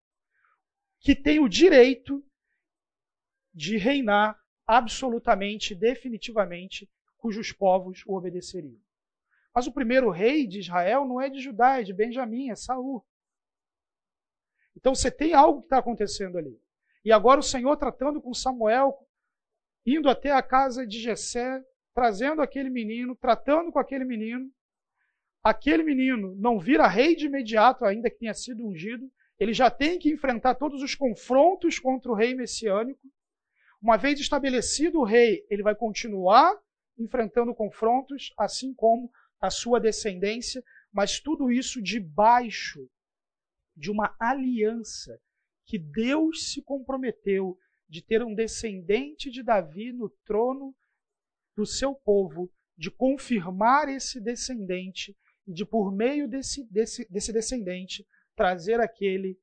que 0.99 1.15
tem 1.15 1.39
o 1.39 1.47
direito 1.47 2.23
de 3.53 3.77
reinar 3.77 4.39
absolutamente, 4.65 5.73
definitivamente, 5.73 6.89
cujos 7.17 7.51
povos 7.51 8.03
o 8.05 8.15
obedeceriam. 8.15 8.86
Mas 9.57 9.65
o 9.65 9.71
primeiro 9.71 10.11
rei 10.11 10.45
de 10.45 10.59
Israel 10.59 11.03
não 11.03 11.19
é 11.19 11.31
de 11.31 11.39
Judá, 11.39 11.79
é 11.79 11.83
de 11.83 11.91
Benjamim, 11.91 12.51
é 12.51 12.55
Saul. 12.55 13.03
Então 14.75 14.93
você 14.93 15.09
tem 15.09 15.33
algo 15.33 15.61
que 15.61 15.65
está 15.65 15.79
acontecendo 15.79 16.37
ali. 16.37 16.61
E 17.03 17.11
agora 17.11 17.39
o 17.39 17.43
Senhor 17.43 17.75
tratando 17.75 18.21
com 18.21 18.35
Samuel, 18.35 18.95
indo 19.83 20.09
até 20.09 20.31
a 20.31 20.43
casa 20.43 20.85
de 20.85 20.99
Jessé, 20.99 21.59
trazendo 21.91 22.43
aquele 22.43 22.69
menino, 22.69 23.15
tratando 23.15 23.71
com 23.71 23.79
aquele 23.79 24.05
menino. 24.05 24.47
Aquele 25.43 25.81
menino 25.81 26.35
não 26.35 26.59
vira 26.59 26.85
rei 26.85 27.15
de 27.15 27.25
imediato, 27.25 27.83
ainda 27.83 28.11
que 28.11 28.19
tenha 28.19 28.35
sido 28.35 28.63
ungido. 28.63 29.11
Ele 29.39 29.53
já 29.53 29.71
tem 29.71 29.97
que 29.97 30.11
enfrentar 30.11 30.53
todos 30.53 30.83
os 30.83 30.93
confrontos 30.93 31.79
contra 31.79 32.11
o 32.11 32.15
rei 32.15 32.35
messiânico. 32.35 33.01
Uma 33.81 33.97
vez 33.97 34.19
estabelecido 34.19 34.99
o 34.99 35.03
rei, 35.03 35.47
ele 35.49 35.63
vai 35.63 35.73
continuar 35.73 36.55
enfrentando 36.95 37.55
confrontos, 37.55 38.31
assim 38.37 38.71
como 38.75 39.11
a 39.39 39.49
sua 39.49 39.79
descendência, 39.79 40.63
mas 40.91 41.19
tudo 41.19 41.51
isso 41.51 41.81
debaixo 41.81 42.89
de 43.75 43.91
uma 43.91 44.15
aliança 44.19 45.19
que 45.65 45.77
Deus 45.77 46.51
se 46.51 46.61
comprometeu 46.61 47.57
de 47.87 48.01
ter 48.01 48.23
um 48.23 48.33
descendente 48.33 49.29
de 49.29 49.43
Davi 49.43 49.91
no 49.91 50.09
trono 50.25 50.75
do 51.55 51.65
seu 51.65 51.93
povo, 51.93 52.51
de 52.77 52.91
confirmar 52.91 53.89
esse 53.89 54.19
descendente 54.19 55.15
e 55.45 55.53
de, 55.53 55.65
por 55.65 55.91
meio 55.91 56.27
desse, 56.27 56.63
desse, 56.71 57.09
desse 57.09 57.31
descendente, 57.31 58.05
trazer 58.35 58.79
aquele 58.79 59.39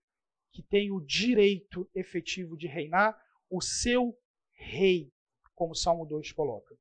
que 0.53 0.63
tem 0.63 0.93
o 0.93 1.01
direito 1.01 1.89
efetivo 1.95 2.57
de 2.57 2.67
reinar, 2.67 3.19
o 3.51 3.61
seu 3.61 4.17
rei, 4.53 5.13
como 5.55 5.73
o 5.73 5.77
Salmo 5.77 6.07
2 6.07 6.33
coloca. 6.33 6.77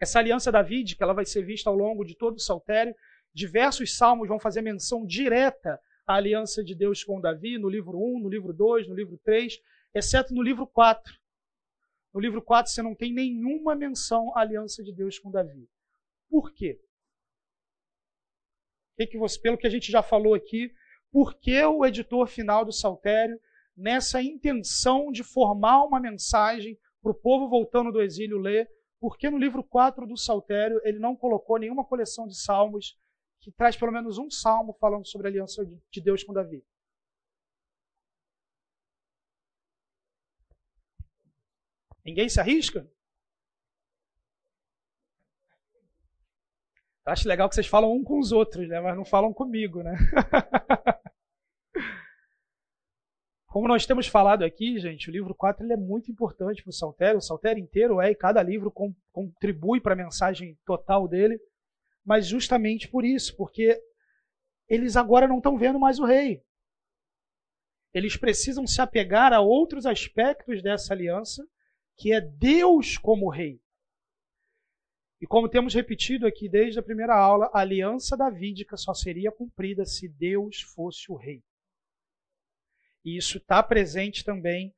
Essa 0.00 0.20
aliança 0.20 0.52
davídica 0.52 1.04
ela 1.04 1.12
vai 1.12 1.24
ser 1.24 1.44
vista 1.44 1.68
ao 1.68 1.76
longo 1.76 2.04
de 2.04 2.16
todo 2.16 2.36
o 2.36 2.40
saltério. 2.40 2.94
Diversos 3.32 3.96
salmos 3.96 4.28
vão 4.28 4.38
fazer 4.38 4.62
menção 4.62 5.04
direta 5.04 5.80
à 6.06 6.14
aliança 6.14 6.62
de 6.62 6.74
Deus 6.74 7.02
com 7.02 7.20
Davi, 7.20 7.58
no 7.58 7.68
livro 7.68 7.98
1, 7.98 8.20
no 8.20 8.28
livro 8.28 8.52
2, 8.52 8.88
no 8.88 8.94
livro 8.94 9.18
3, 9.18 9.60
exceto 9.94 10.32
no 10.34 10.42
livro 10.42 10.66
4. 10.66 11.12
No 12.14 12.20
livro 12.20 12.40
4 12.40 12.72
você 12.72 12.80
não 12.80 12.94
tem 12.94 13.12
nenhuma 13.12 13.74
menção 13.74 14.36
à 14.36 14.40
aliança 14.40 14.82
de 14.82 14.92
Deus 14.92 15.18
com 15.18 15.30
Davi. 15.30 15.68
Por 16.30 16.52
quê? 16.52 16.80
Que 18.96 19.18
você, 19.18 19.40
pelo 19.40 19.56
que 19.56 19.66
a 19.66 19.70
gente 19.70 19.92
já 19.92 20.02
falou 20.02 20.34
aqui, 20.34 20.72
por 21.12 21.38
que 21.38 21.62
o 21.64 21.84
editor 21.86 22.26
final 22.26 22.64
do 22.64 22.72
Saltério, 22.72 23.38
nessa 23.76 24.20
intenção 24.20 25.12
de 25.12 25.22
formar 25.22 25.84
uma 25.84 26.00
mensagem 26.00 26.76
para 27.00 27.12
o 27.12 27.14
povo 27.14 27.48
voltando 27.48 27.92
do 27.92 28.02
exílio 28.02 28.38
ler, 28.38 28.68
porque 29.00 29.30
no 29.30 29.38
livro 29.38 29.62
4 29.62 30.06
do 30.06 30.16
Saltério 30.16 30.80
ele 30.84 30.98
não 30.98 31.16
colocou 31.16 31.58
nenhuma 31.58 31.84
coleção 31.84 32.26
de 32.26 32.36
salmos 32.36 32.98
que 33.40 33.52
traz 33.52 33.76
pelo 33.76 33.92
menos 33.92 34.18
um 34.18 34.30
salmo 34.30 34.72
falando 34.80 35.06
sobre 35.06 35.28
a 35.28 35.30
aliança 35.30 35.64
de 35.90 36.00
Deus 36.00 36.24
com 36.24 36.32
Davi. 36.32 36.64
Ninguém 42.04 42.28
se 42.28 42.40
arrisca? 42.40 42.88
Eu 47.04 47.12
acho 47.12 47.28
legal 47.28 47.48
que 47.48 47.54
vocês 47.54 47.66
falam 47.66 47.92
um 47.92 48.02
com 48.04 48.18
os 48.18 48.32
outros, 48.32 48.68
né? 48.68 48.80
mas 48.80 48.96
não 48.96 49.04
falam 49.04 49.32
comigo, 49.32 49.82
né? 49.82 49.96
Como 53.58 53.66
nós 53.66 53.84
temos 53.84 54.06
falado 54.06 54.44
aqui, 54.44 54.78
gente, 54.78 55.10
o 55.10 55.12
livro 55.12 55.34
4 55.34 55.66
ele 55.66 55.72
é 55.72 55.76
muito 55.76 56.12
importante 56.12 56.62
para 56.62 56.70
o 56.70 56.72
Saltério. 56.72 57.18
O 57.18 57.20
Saltério 57.20 57.60
inteiro 57.60 58.00
é, 58.00 58.12
e 58.12 58.14
cada 58.14 58.40
livro 58.40 58.70
com, 58.70 58.94
contribui 59.10 59.80
para 59.80 59.94
a 59.94 59.96
mensagem 59.96 60.56
total 60.64 61.08
dele. 61.08 61.40
Mas 62.04 62.24
justamente 62.24 62.86
por 62.86 63.04
isso, 63.04 63.36
porque 63.36 63.76
eles 64.68 64.96
agora 64.96 65.26
não 65.26 65.38
estão 65.38 65.58
vendo 65.58 65.76
mais 65.76 65.98
o 65.98 66.04
rei. 66.04 66.40
Eles 67.92 68.16
precisam 68.16 68.64
se 68.64 68.80
apegar 68.80 69.32
a 69.32 69.40
outros 69.40 69.86
aspectos 69.86 70.62
dessa 70.62 70.94
aliança, 70.94 71.44
que 71.96 72.12
é 72.12 72.20
Deus 72.20 72.96
como 72.96 73.28
rei. 73.28 73.60
E 75.20 75.26
como 75.26 75.48
temos 75.48 75.74
repetido 75.74 76.28
aqui 76.28 76.48
desde 76.48 76.78
a 76.78 76.82
primeira 76.84 77.16
aula, 77.16 77.50
a 77.52 77.58
aliança 77.58 78.16
davídica 78.16 78.76
só 78.76 78.94
seria 78.94 79.32
cumprida 79.32 79.84
se 79.84 80.08
Deus 80.08 80.60
fosse 80.60 81.10
o 81.10 81.16
rei. 81.16 81.42
E 83.08 83.16
isso 83.16 83.38
está 83.38 83.62
presente 83.62 84.22
também 84.22 84.74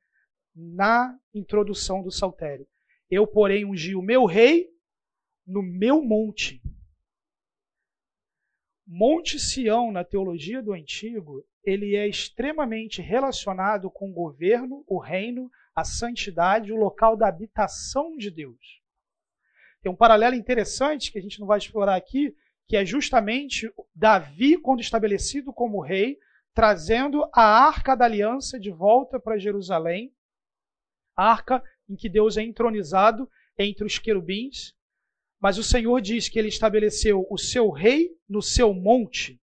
na 0.55 1.19
introdução 1.33 2.01
do 2.01 2.09
saltério. 2.09 2.65
Eu, 3.09 3.27
porém, 3.27 3.65
ungi 3.65 3.93
o 3.93 4.01
meu 4.01 4.23
rei 4.23 4.69
no 5.45 5.61
meu 5.61 6.01
monte. 6.01 6.61
Monte 8.87 9.37
Sião, 9.37 9.91
na 9.91 10.05
teologia 10.05 10.63
do 10.63 10.71
Antigo, 10.71 11.45
ele 11.61 11.97
é 11.97 12.07
extremamente 12.07 13.01
relacionado 13.01 13.91
com 13.91 14.09
o 14.09 14.13
governo, 14.13 14.85
o 14.87 14.97
reino, 14.97 15.51
a 15.75 15.83
santidade, 15.83 16.71
o 16.71 16.77
local 16.77 17.17
da 17.17 17.27
habitação 17.27 18.15
de 18.15 18.31
Deus. 18.31 18.81
Tem 19.81 19.91
um 19.91 19.95
paralelo 19.95 20.35
interessante 20.35 21.11
que 21.11 21.19
a 21.19 21.21
gente 21.21 21.37
não 21.37 21.47
vai 21.47 21.57
explorar 21.57 21.95
aqui, 21.95 22.33
que 22.65 22.77
é 22.77 22.85
justamente 22.85 23.69
Davi, 23.93 24.57
quando 24.57 24.79
estabelecido 24.79 25.51
como 25.51 25.81
rei, 25.81 26.17
trazendo 26.53 27.23
a 27.33 27.43
arca 27.43 27.95
da 27.95 28.05
aliança 28.05 28.59
de 28.59 28.71
volta 28.71 29.19
para 29.19 29.37
Jerusalém, 29.37 30.13
arca 31.15 31.63
em 31.87 31.95
que 31.95 32.09
Deus 32.09 32.37
é 32.37 32.41
entronizado 32.41 33.29
entre 33.57 33.85
os 33.85 33.97
querubins, 33.97 34.73
mas 35.39 35.57
o 35.57 35.63
Senhor 35.63 35.99
diz 36.01 36.29
que 36.29 36.37
ele 36.37 36.49
estabeleceu 36.49 37.25
o 37.29 37.37
seu 37.37 37.69
rei 37.69 38.09
no 38.27 38.41
seu 38.41 38.73
monte, 38.73 39.41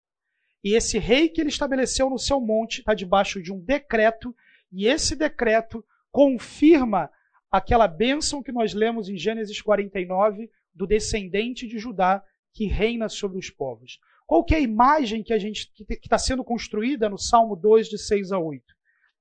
e 0.62 0.74
esse 0.74 0.98
rei 0.98 1.28
que 1.28 1.40
ele 1.40 1.48
estabeleceu 1.48 2.10
no 2.10 2.18
seu 2.18 2.40
monte 2.40 2.80
está 2.80 2.94
debaixo 2.94 3.42
de 3.42 3.52
um 3.52 3.60
decreto, 3.60 4.34
e 4.70 4.86
esse 4.86 5.16
decreto 5.16 5.84
confirma 6.10 7.10
aquela 7.50 7.88
bênção 7.88 8.42
que 8.42 8.52
nós 8.52 8.74
lemos 8.74 9.08
em 9.08 9.16
Gênesis 9.16 9.60
49 9.60 10.50
do 10.74 10.86
descendente 10.86 11.66
de 11.66 11.78
Judá 11.78 12.22
que 12.52 12.66
reina 12.66 13.08
sobre 13.08 13.38
os 13.38 13.50
povos. 13.50 13.98
Qual 14.30 14.44
que 14.44 14.54
é 14.54 14.58
a 14.58 14.60
imagem 14.60 15.24
que 15.24 15.32
a 15.32 15.38
gente 15.40 15.68
que 15.74 15.94
está 16.04 16.16
sendo 16.16 16.44
construída 16.44 17.08
no 17.08 17.18
Salmo 17.18 17.56
2 17.56 17.88
de 17.88 17.98
6 17.98 18.30
a 18.30 18.38
8? 18.38 18.62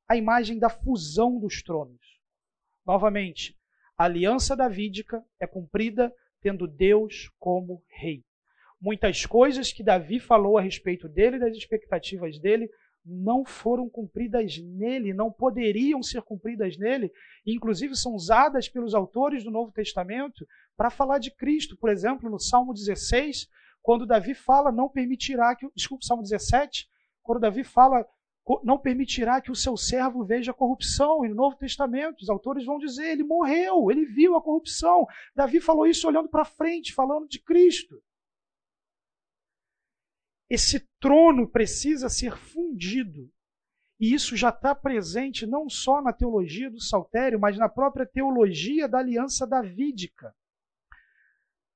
A 0.07 0.15
imagem 0.15 0.59
da 0.59 0.69
fusão 0.69 1.39
dos 1.39 1.63
tronos. 1.63 2.19
Novamente, 2.85 3.57
a 3.97 4.03
aliança 4.03 4.55
davídica 4.55 5.25
é 5.39 5.47
cumprida 5.47 6.13
tendo 6.39 6.67
Deus 6.67 7.27
como 7.39 7.81
rei. 7.87 8.23
Muitas 8.79 9.25
coisas 9.25 9.73
que 9.73 9.81
Davi 9.81 10.19
falou 10.19 10.59
a 10.59 10.61
respeito 10.61 11.09
dele 11.09 11.37
e 11.37 11.39
das 11.39 11.57
expectativas 11.57 12.37
dele 12.37 12.69
não 13.03 13.43
foram 13.43 13.89
cumpridas 13.89 14.59
nele, 14.59 15.11
não 15.11 15.31
poderiam 15.31 16.03
ser 16.03 16.21
cumpridas 16.21 16.77
nele, 16.77 17.11
inclusive 17.47 17.95
são 17.95 18.13
usadas 18.13 18.69
pelos 18.69 18.93
autores 18.93 19.43
do 19.43 19.49
Novo 19.49 19.71
Testamento 19.71 20.45
para 20.77 20.91
falar 20.91 21.17
de 21.17 21.31
Cristo. 21.31 21.75
Por 21.75 21.89
exemplo, 21.89 22.29
no 22.29 22.39
Salmo 22.39 22.75
16, 22.75 23.49
quando 23.81 24.05
Davi 24.05 24.33
fala, 24.33 24.71
não 24.71 24.89
permitirá 24.89 25.55
que. 25.55 25.67
Desculpe, 25.75 26.05
Salmo 26.05 26.23
17. 26.23 26.87
Quando 27.23 27.41
Davi 27.41 27.63
fala, 27.63 28.05
não 28.63 28.77
permitirá 28.77 29.39
que 29.41 29.51
o 29.51 29.55
seu 29.55 29.77
servo 29.77 30.23
veja 30.23 30.53
corrupção. 30.53 31.23
E 31.23 31.29
no 31.29 31.35
Novo 31.35 31.55
Testamento, 31.57 32.21
os 32.21 32.29
autores 32.29 32.65
vão 32.65 32.77
dizer: 32.79 33.11
ele 33.11 33.23
morreu, 33.23 33.91
ele 33.91 34.05
viu 34.05 34.35
a 34.35 34.41
corrupção. 34.41 35.05
Davi 35.35 35.59
falou 35.59 35.85
isso 35.85 36.07
olhando 36.07 36.29
para 36.29 36.45
frente, 36.45 36.93
falando 36.93 37.27
de 37.27 37.39
Cristo. 37.39 38.01
Esse 40.49 40.79
trono 40.99 41.47
precisa 41.47 42.09
ser 42.09 42.35
fundido. 42.35 43.31
E 43.99 44.13
isso 44.13 44.35
já 44.35 44.49
está 44.49 44.73
presente 44.73 45.45
não 45.45 45.69
só 45.69 46.01
na 46.01 46.13
teologia 46.13 46.71
do 46.71 46.81
Saltério, 46.81 47.39
mas 47.39 47.57
na 47.57 47.67
própria 47.67 48.05
teologia 48.05 48.87
da 48.87 48.99
aliança 48.99 49.45
davídica. 49.45 50.33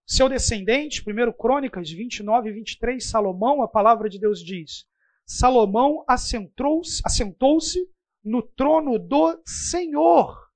Seu 0.05 0.27
descendente, 0.27 1.01
1 1.01 1.31
Crônicas 1.33 1.89
29 1.89 2.49
e 2.49 2.53
23, 2.53 3.09
Salomão, 3.09 3.61
a 3.61 3.67
palavra 3.67 4.09
de 4.09 4.19
Deus 4.19 4.39
diz: 4.43 4.85
Salomão 5.25 6.03
assentou-se 6.07 7.01
assentou 7.05 7.57
no 8.23 8.41
trono 8.41 8.99
do 8.99 9.41
Senhor, 9.45 10.49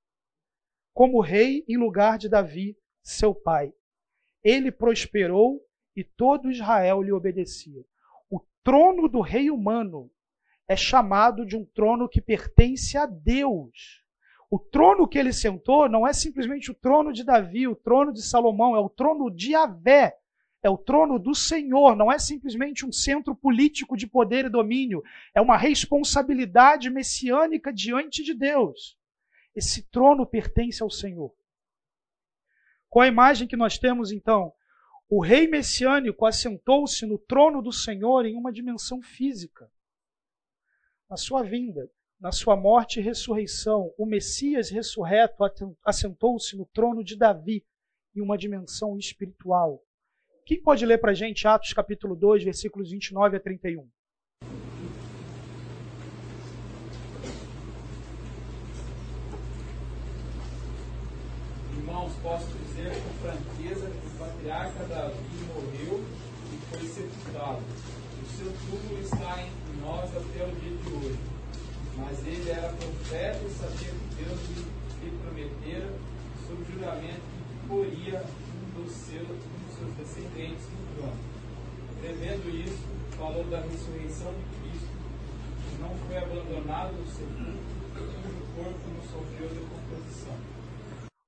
como 0.94 1.22
rei 1.22 1.64
em 1.68 1.78
lugar 1.78 2.18
de 2.18 2.28
Davi, 2.28 2.78
seu 3.02 3.34
pai. 3.34 3.74
Ele 4.44 4.72
prosperou 4.72 5.62
e 5.96 6.04
todo 6.04 6.52
Israel 6.52 7.02
lhe 7.02 7.12
obedecia. 7.12 7.84
O 8.30 8.42
trono 8.64 9.08
do 9.08 9.22
rei 9.22 9.50
humano 9.50 10.12
é 10.68 10.76
chamado 10.76 11.46
de 11.46 11.56
um 11.56 11.66
trono 11.66 12.10
que 12.10 12.22
pertence 12.22 12.98
a 12.98 13.06
Deus. 13.06 14.04
O 14.50 14.58
trono 14.58 15.08
que 15.08 15.18
ele 15.18 15.34
sentou 15.34 15.90
não 15.90 16.08
é 16.08 16.14
simplesmente 16.14 16.72
o 16.72 16.74
trono 16.74 17.12
de 17.12 17.24
Davi, 17.24 17.68
o 17.68 17.76
trono 17.76 18.14
de 18.14 18.22
Salomão, 18.22 18.76
é 18.76 18.80
o 18.80 18.90
trono 18.90 19.30
de 19.30 19.54
Avé. 19.54 20.18
é 20.64 20.70
o 20.70 20.78
trono 20.78 21.20
do 21.20 21.36
Senhor, 21.36 21.96
não 21.96 22.12
é 22.12 22.18
simplesmente 22.18 22.86
um 22.86 22.92
centro 22.92 23.36
político 23.36 23.96
de 23.96 24.08
poder 24.08 24.46
e 24.46 24.50
domínio, 24.50 25.04
é 25.34 25.40
uma 25.40 25.56
responsabilidade 25.56 26.90
messiânica 26.90 27.72
diante 27.72 28.24
de 28.24 28.34
Deus. 28.34 28.98
Esse 29.56 29.84
trono 29.90 30.26
pertence 30.26 30.82
ao 30.82 30.90
Senhor. 30.90 31.34
Qual 32.90 33.04
a 33.04 33.08
imagem 33.08 33.48
que 33.48 33.56
nós 33.56 33.78
temos 33.78 34.12
então? 34.12 34.52
O 35.10 35.22
rei 35.22 35.48
messiânico 35.48 36.26
assentou-se 36.26 37.06
no 37.06 37.18
trono 37.18 37.62
do 37.62 37.72
Senhor 37.72 38.26
em 38.26 38.36
uma 38.36 38.52
dimensão 38.52 39.02
física. 39.02 39.72
Na 41.10 41.16
sua 41.16 41.44
vinda, 41.44 41.90
na 42.20 42.32
sua 42.32 42.56
morte 42.56 43.00
e 43.00 43.04
ressurreição, 43.04 43.94
o 43.98 44.06
Messias 44.06 44.70
ressurreto 44.70 45.44
assentou-se 45.86 46.58
no 46.58 46.66
trono 46.66 47.04
de 47.04 47.16
Davi 47.16 47.64
em 48.16 48.22
uma 48.22 48.38
dimensão 48.38 48.98
espiritual. 48.98 49.84
Quem 50.44 50.62
pode 50.62 50.84
ler 50.86 50.98
para 50.98 51.12
a 51.12 51.14
gente 51.14 51.48
Atos 51.48 51.74
capítulo 51.74 52.16
2, 52.16 52.44
versículos 52.44 52.90
29 52.90 53.38
a 53.38 53.40
31? 53.40 53.88
Irmãos, 61.78 62.14
posso 62.24 62.48
dizer 62.48 62.90
com 62.90 63.14
franqueza 63.22 63.92
que 63.92 64.08
o 64.08 64.18
patriarca 64.18 64.84
Davi 64.86 65.20
morreu 65.54 66.04
e 66.52 66.58
foi 66.72 66.88
sepultado. 66.88 67.62
O 67.62 68.26
seu 68.26 68.52
túmulo 68.52 69.02
está 69.02 69.44
entre 69.44 69.82
nós 69.82 70.10
até 70.18 70.44
o 70.44 70.56
dia 70.56 70.78
de 70.78 70.94
hoje. 70.94 71.27
Mas 71.98 72.26
ele 72.26 72.50
era 72.50 72.70
profeta 72.70 73.40
e 73.44 73.50
sabia 73.50 73.92
que 73.92 74.24
Deus 74.24 74.40
lhe 75.04 75.12
prometera, 75.22 75.94
sob 76.48 76.64
juramento, 76.72 77.22
que 77.22 77.68
poria 77.68 78.24
seus, 79.08 79.30
um 79.30 79.64
dos 79.64 79.76
seus 79.78 79.94
descendentes 79.96 80.66
no 80.70 80.96
trono. 80.96 81.18
Prevendo 82.02 82.50
isso, 82.50 82.84
falou 83.18 83.44
da 83.46 83.60
ressurreição 83.62 84.34
de 84.34 84.70
Cristo, 84.70 84.88
que 85.70 85.82
não 85.82 85.96
foi 85.98 86.18
abandonado 86.18 86.94
no 86.94 87.08
sepulcro, 87.08 87.58
cujo 87.94 88.48
corpo 88.56 88.80
não 88.94 89.02
sofreu 89.02 89.50
decomposição. 89.50 90.38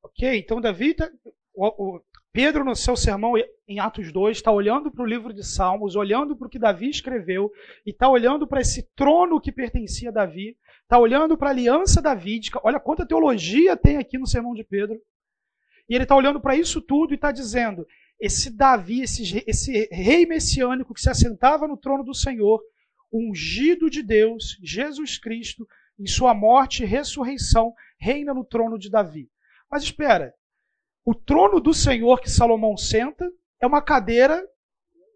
Ok, 0.04 0.40
então 0.40 0.62
Davi, 0.62 0.94
tá, 0.94 1.10
o, 1.54 1.96
o, 1.96 2.02
Pedro, 2.32 2.64
no 2.64 2.76
seu 2.76 2.96
sermão 2.96 3.34
em 3.68 3.80
Atos 3.80 4.12
2, 4.12 4.38
está 4.38 4.52
olhando 4.52 4.92
para 4.92 5.04
o 5.04 5.08
livro 5.08 5.34
de 5.34 5.44
Salmos, 5.44 5.96
olhando 5.96 6.36
para 6.36 6.46
o 6.46 6.50
que 6.50 6.60
Davi 6.60 6.90
escreveu, 6.90 7.52
e 7.86 7.90
está 7.90 8.08
olhando 8.08 8.48
para 8.48 8.62
esse 8.62 8.88
trono 8.96 9.42
que 9.42 9.52
pertencia 9.52 10.10
a 10.10 10.14
Davi, 10.14 10.56
está 10.84 11.00
olhando 11.00 11.36
para 11.38 11.50
a 11.50 11.52
aliança 11.52 12.02
davídica. 12.02 12.60
Olha 12.64 12.80
quanta 12.80 13.06
teologia 13.06 13.76
tem 13.76 13.98
aqui 13.98 14.18
no 14.18 14.28
sermão 14.28 14.54
de 14.54 14.64
Pedro. 14.64 15.02
E 15.90 15.96
ele 15.96 16.04
está 16.04 16.16
olhando 16.16 16.40
para 16.40 16.56
isso 16.56 16.82
tudo 16.82 17.14
e 17.14 17.16
está 17.16 17.32
dizendo: 17.32 17.86
esse 18.20 18.56
Davi, 18.56 19.02
esse, 19.02 19.44
esse 19.48 19.90
rei 19.92 20.26
messiânico 20.26 20.94
que 20.94 21.02
se 21.02 21.10
assentava 21.10 21.68
no 21.68 21.78
trono 21.78 22.04
do 22.04 22.14
Senhor, 22.14 22.62
ungido 23.12 23.90
de 23.90 24.04
Deus, 24.04 24.56
Jesus 24.62 25.18
Cristo, 25.18 25.68
em 25.98 26.06
sua 26.06 26.34
morte 26.34 26.84
e 26.84 26.86
ressurreição, 26.86 27.74
reina 27.98 28.34
no 28.34 28.46
trono 28.46 28.78
de 28.78 28.90
Davi. 28.90 29.30
Mas 29.70 29.84
espera, 29.84 30.34
o 31.06 31.16
trono 31.16 31.60
do 31.60 31.74
Senhor 31.74 32.22
que 32.22 32.30
Salomão 32.30 32.78
senta 32.78 33.30
é 33.62 33.68
uma 33.68 33.82
cadeira 33.82 34.46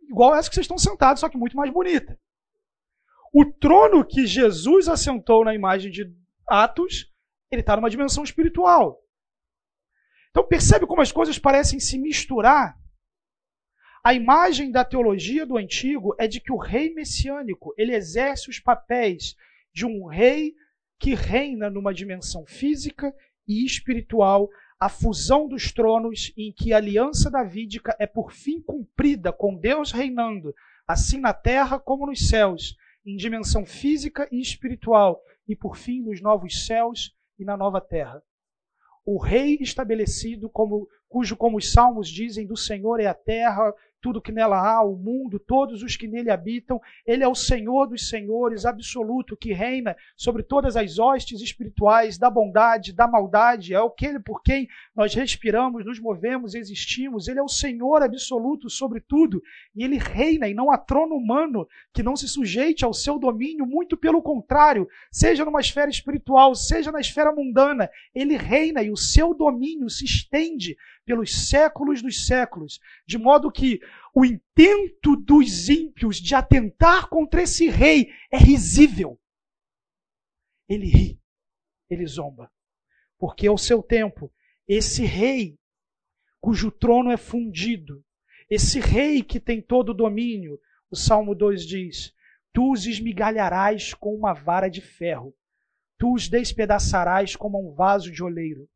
igual 0.09 0.35
essa 0.35 0.49
que 0.49 0.55
vocês 0.55 0.65
estão 0.65 0.77
sentados, 0.77 1.21
só 1.21 1.29
que 1.29 1.37
muito 1.37 1.57
mais 1.57 1.71
bonita. 1.71 2.19
O 3.33 3.45
trono 3.45 4.05
que 4.05 4.27
Jesus 4.27 4.87
assentou 4.87 5.43
na 5.43 5.55
imagem 5.55 5.91
de 5.91 6.11
Atos, 6.47 7.11
ele 7.49 7.61
está 7.61 7.75
numa 7.75 7.89
dimensão 7.89 8.23
espiritual. 8.23 9.01
Então 10.29 10.47
percebe 10.47 10.85
como 10.85 11.01
as 11.01 11.11
coisas 11.11 11.39
parecem 11.39 11.79
se 11.79 11.97
misturar? 11.97 12.77
A 14.03 14.13
imagem 14.13 14.69
da 14.69 14.83
teologia 14.83 15.45
do 15.45 15.57
antigo 15.57 16.15
é 16.19 16.27
de 16.27 16.41
que 16.41 16.51
o 16.51 16.57
rei 16.57 16.93
messiânico, 16.93 17.73
ele 17.77 17.95
exerce 17.95 18.49
os 18.49 18.59
papéis 18.59 19.35
de 19.73 19.85
um 19.85 20.05
rei 20.05 20.53
que 20.99 21.15
reina 21.15 21.69
numa 21.69 21.93
dimensão 21.93 22.45
física 22.45 23.13
e 23.47 23.65
espiritual 23.65 24.49
a 24.83 24.89
fusão 24.89 25.47
dos 25.47 25.71
tronos 25.71 26.33
em 26.35 26.51
que 26.51 26.73
a 26.73 26.77
aliança 26.77 27.31
davídica 27.31 27.95
é 27.97 28.05
por 28.05 28.33
fim 28.33 28.59
cumprida 28.59 29.31
com 29.31 29.55
Deus 29.55 29.93
reinando, 29.93 30.53
assim 30.85 31.21
na 31.21 31.33
terra 31.33 31.79
como 31.79 32.05
nos 32.05 32.27
céus, 32.27 32.75
em 33.05 33.15
dimensão 33.15 33.65
física 33.65 34.27
e 34.29 34.41
espiritual, 34.41 35.21
e 35.47 35.55
por 35.55 35.77
fim 35.77 36.01
nos 36.01 36.21
novos 36.21 36.65
céus 36.65 37.15
e 37.39 37.45
na 37.45 37.55
nova 37.55 37.79
terra. 37.79 38.21
O 39.05 39.17
rei 39.17 39.57
estabelecido 39.61 40.49
como 40.49 40.85
cujo 41.07 41.37
como 41.37 41.55
os 41.55 41.71
salmos 41.71 42.09
dizem 42.09 42.45
do 42.45 42.57
Senhor 42.57 42.99
é 42.99 43.05
a 43.05 43.13
terra, 43.13 43.73
tudo 44.03 44.21
que 44.21 44.33
nela 44.33 44.57
há, 44.57 44.83
o 44.83 44.97
mundo, 44.97 45.39
todos 45.39 45.81
os 45.81 45.95
que 45.95 46.09
nele 46.09 46.29
habitam. 46.29 46.79
Ele 47.07 47.23
é 47.23 47.27
o 47.27 47.33
Senhor 47.33 47.87
dos 47.87 48.09
senhores, 48.09 48.65
absoluto, 48.65 49.37
que 49.37 49.53
reina 49.53 49.95
sobre 50.17 50.43
todas 50.43 50.75
as 50.75 50.99
hostes 50.99 51.39
espirituais 51.39 52.17
da 52.17 52.29
bondade, 52.29 52.91
da 52.91 53.07
maldade. 53.07 53.73
É 53.73 53.77
aquele 53.77 54.19
por 54.19 54.43
quem 54.43 54.67
nós 54.93 55.15
respiramos, 55.15 55.85
nos 55.85 56.01
movemos, 56.01 56.53
existimos. 56.53 57.29
Ele 57.29 57.39
é 57.39 57.41
o 57.41 57.47
Senhor 57.47 58.03
absoluto 58.03 58.69
sobre 58.69 58.99
tudo. 58.99 59.41
E 59.73 59.85
ele 59.85 59.97
reina, 59.97 60.49
e 60.49 60.53
não 60.53 60.69
há 60.69 60.77
trono 60.77 61.15
humano 61.15 61.65
que 61.93 62.03
não 62.03 62.17
se 62.17 62.27
sujeite 62.27 62.83
ao 62.83 62.93
seu 62.93 63.17
domínio, 63.17 63.65
muito 63.65 63.95
pelo 63.95 64.21
contrário, 64.21 64.85
seja 65.09 65.45
numa 65.45 65.61
esfera 65.61 65.89
espiritual, 65.89 66.53
seja 66.55 66.91
na 66.91 66.99
esfera 66.99 67.31
mundana. 67.31 67.89
Ele 68.13 68.35
reina 68.35 68.83
e 68.83 68.91
o 68.91 68.97
seu 68.97 69.33
domínio 69.33 69.89
se 69.89 70.03
estende 70.03 70.75
pelos 71.05 71.49
séculos 71.49 72.01
dos 72.01 72.25
séculos, 72.25 72.79
de 73.05 73.17
modo 73.17 73.51
que 73.51 73.79
o 74.13 74.23
intento 74.25 75.15
dos 75.15 75.69
ímpios 75.69 76.17
de 76.17 76.33
atentar 76.33 77.09
contra 77.09 77.41
esse 77.41 77.69
rei 77.69 78.11
é 78.31 78.37
risível. 78.37 79.19
Ele 80.67 80.87
ri, 80.87 81.21
ele 81.89 82.05
zomba, 82.05 82.51
porque 83.17 83.47
ao 83.47 83.57
seu 83.57 83.83
tempo, 83.83 84.31
esse 84.67 85.03
rei, 85.03 85.57
cujo 86.39 86.71
trono 86.71 87.11
é 87.11 87.17
fundido, 87.17 88.03
esse 88.49 88.79
rei 88.79 89.23
que 89.23 89.39
tem 89.39 89.61
todo 89.61 89.89
o 89.89 89.93
domínio, 89.93 90.59
o 90.89 90.95
Salmo 90.95 91.33
2 91.35 91.65
diz: 91.65 92.13
Tu 92.53 92.71
os 92.71 92.85
esmigalharás 92.85 93.93
com 93.93 94.15
uma 94.15 94.33
vara 94.33 94.69
de 94.69 94.79
ferro, 94.79 95.35
tu 95.97 96.13
os 96.13 96.29
despedaçarás 96.29 97.35
como 97.35 97.59
um 97.59 97.73
vaso 97.73 98.11
de 98.11 98.23
oleiro. 98.23 98.69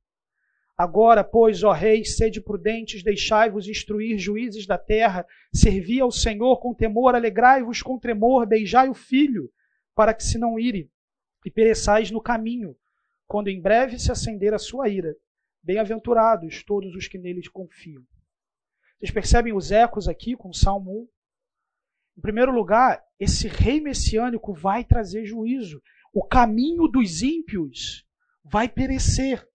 Agora, 0.77 1.23
pois, 1.23 1.63
ó 1.63 1.71
reis, 1.71 2.15
sede 2.15 2.39
prudentes, 2.39 3.01
deixai-vos 3.01 3.67
instruir 3.67 4.19
juízes 4.19 4.67
da 4.67 4.77
terra, 4.77 5.25
servi 5.51 5.99
ao 5.99 6.11
Senhor 6.11 6.59
com 6.59 6.71
temor, 6.71 7.15
alegrai-vos 7.15 7.81
com 7.81 7.97
tremor, 7.97 8.45
beijai 8.45 8.87
o 8.87 8.93
filho, 8.93 9.51
para 9.95 10.13
que 10.13 10.23
se 10.23 10.37
não 10.37 10.59
ire 10.59 10.91
e 11.43 11.49
pereçais 11.49 12.11
no 12.11 12.21
caminho, 12.21 12.77
quando 13.25 13.47
em 13.47 13.59
breve 13.59 13.97
se 13.97 14.11
acender 14.11 14.53
a 14.53 14.59
sua 14.59 14.87
ira. 14.87 15.15
Bem-aventurados 15.63 16.63
todos 16.63 16.93
os 16.93 17.07
que 17.07 17.17
neles 17.17 17.47
confiam. 17.47 18.03
Vocês 18.99 19.09
percebem 19.11 19.53
os 19.53 19.71
ecos 19.71 20.07
aqui 20.07 20.35
com 20.35 20.49
o 20.49 20.53
Salmo 20.53 20.91
1? 20.91 21.07
Em 22.19 22.21
primeiro 22.21 22.51
lugar, 22.51 23.03
esse 23.19 23.47
rei 23.47 23.81
messiânico 23.81 24.53
vai 24.53 24.83
trazer 24.83 25.25
juízo. 25.25 25.81
O 26.13 26.23
caminho 26.23 26.87
dos 26.87 27.23
ímpios 27.23 28.05
vai 28.43 28.69
perecer 28.69 29.47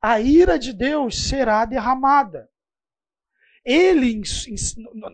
a 0.00 0.20
ira 0.20 0.58
de 0.58 0.72
Deus 0.72 1.28
será 1.28 1.64
derramada. 1.64 2.48
Ele, 3.64 4.22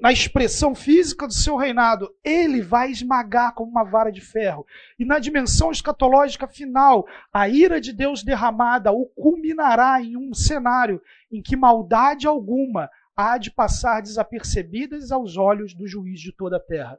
na 0.00 0.12
expressão 0.12 0.76
física 0.76 1.26
do 1.26 1.32
seu 1.32 1.56
reinado, 1.56 2.14
ele 2.22 2.62
vai 2.62 2.90
esmagar 2.90 3.52
como 3.52 3.70
uma 3.70 3.82
vara 3.82 4.12
de 4.12 4.20
ferro. 4.20 4.64
E 4.96 5.04
na 5.04 5.18
dimensão 5.18 5.72
escatológica 5.72 6.46
final, 6.46 7.04
a 7.32 7.48
ira 7.48 7.80
de 7.80 7.92
Deus 7.92 8.22
derramada 8.22 8.92
o 8.92 9.06
culminará 9.06 10.00
em 10.00 10.16
um 10.16 10.32
cenário 10.32 11.02
em 11.32 11.42
que 11.42 11.56
maldade 11.56 12.28
alguma 12.28 12.88
há 13.16 13.38
de 13.38 13.50
passar 13.50 14.02
desapercebidas 14.02 15.10
aos 15.10 15.36
olhos 15.36 15.74
do 15.74 15.86
juiz 15.86 16.20
de 16.20 16.32
toda 16.32 16.58
a 16.58 16.60
terra. 16.60 16.98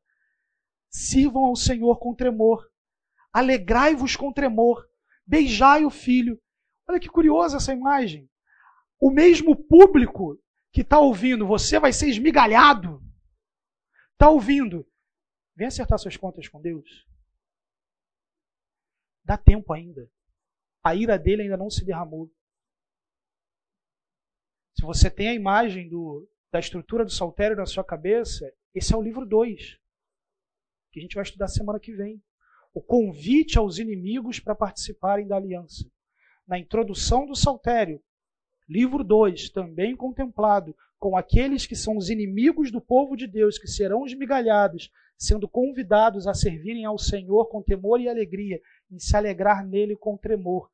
Sirvam 0.90 1.46
ao 1.46 1.56
Senhor 1.56 2.00
com 2.00 2.14
tremor, 2.14 2.70
alegrai-vos 3.32 4.16
com 4.16 4.32
tremor, 4.32 4.86
beijai 5.26 5.86
o 5.86 5.90
filho, 5.90 6.38
Olha 6.88 7.00
que 7.00 7.10
curiosa 7.10 7.58
essa 7.58 7.74
imagem. 7.74 8.30
O 9.00 9.12
mesmo 9.12 9.56
público 9.56 10.42
que 10.72 10.82
está 10.82 11.00
ouvindo, 11.00 11.48
você 11.48 11.80
vai 11.80 11.92
ser 11.92 12.08
esmigalhado, 12.10 13.02
está 14.14 14.30
ouvindo. 14.30 14.88
Vem 15.56 15.68
acertar 15.68 15.98
suas 15.98 16.18
contas 16.18 16.48
com 16.48 16.62
Deus. 16.62 17.08
Dá 19.24 19.38
tempo 19.38 19.74
ainda. 19.74 20.10
A 20.84 20.94
ira 20.94 21.18
dele 21.18 21.44
ainda 21.44 21.58
não 21.58 21.70
se 21.70 21.84
derramou. 21.84 22.32
Se 24.78 24.86
você 24.86 25.10
tem 25.10 25.30
a 25.30 25.34
imagem 25.34 25.90
do, 25.90 26.30
da 26.52 26.60
estrutura 26.60 27.04
do 27.04 27.12
saltério 27.12 27.56
na 27.56 27.66
sua 27.66 27.84
cabeça, 27.84 28.54
esse 28.74 28.94
é 28.94 28.98
o 28.98 29.02
livro 29.02 29.26
2, 29.26 29.80
que 30.92 31.00
a 31.00 31.02
gente 31.02 31.16
vai 31.16 31.24
estudar 31.24 31.48
semana 31.48 31.80
que 31.80 31.94
vem. 31.94 32.22
O 32.74 32.82
convite 32.82 33.58
aos 33.58 33.80
inimigos 33.80 34.40
para 34.40 34.54
participarem 34.54 35.26
da 35.26 35.38
aliança 35.38 35.90
na 36.48 36.60
introdução 36.60 37.26
do 37.26 37.36
saltério, 37.36 38.02
Livro 38.68 39.04
2, 39.04 39.50
também 39.50 39.96
contemplado 39.96 40.76
com 40.98 41.16
aqueles 41.16 41.68
que 41.68 41.76
são 41.76 41.98
os 41.98 42.10
inimigos 42.10 42.72
do 42.72 42.82
povo 42.82 43.16
de 43.16 43.28
Deus, 43.28 43.60
que 43.60 43.68
serão 43.68 44.06
esmigalhados, 44.06 44.92
sendo 45.18 45.48
convidados 45.48 46.26
a 46.28 46.34
servirem 46.34 46.84
ao 46.84 46.98
Senhor 46.98 47.46
com 47.48 47.62
temor 47.62 48.02
e 48.02 48.10
alegria, 48.10 48.60
em 48.90 49.00
se 49.00 49.16
alegrar 49.16 49.66
nele 49.66 49.96
com 49.96 50.18
tremor. 50.18 50.72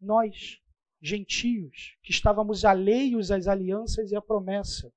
Nós, 0.00 0.60
gentios, 1.00 1.96
que 2.02 2.10
estávamos 2.10 2.64
alheios 2.64 3.30
às 3.30 3.46
alianças 3.46 4.10
e 4.10 4.16
à 4.16 4.20
promessa, 4.20 4.92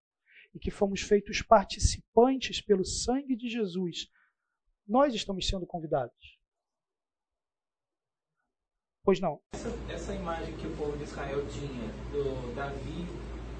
e 0.53 0.59
que 0.59 0.71
fomos 0.71 1.01
feitos 1.01 1.43
participantes 1.43 2.59
pelo 2.59 2.83
sangue 2.83 3.35
de 3.35 3.47
Jesus, 3.47 4.09
nós 4.87 5.13
estamos 5.13 5.47
sendo 5.47 5.67
convidados. 5.67 6.38
Pois 9.09 9.19
não. 9.19 9.39
Essa, 9.55 9.73
essa 9.89 10.13
imagem 10.13 10.53
que 10.53 10.67
o 10.67 10.71
povo 10.77 10.95
de 10.95 11.03
Israel 11.03 11.43
tinha 11.49 11.89
do 12.11 12.53
Davi 12.53 13.07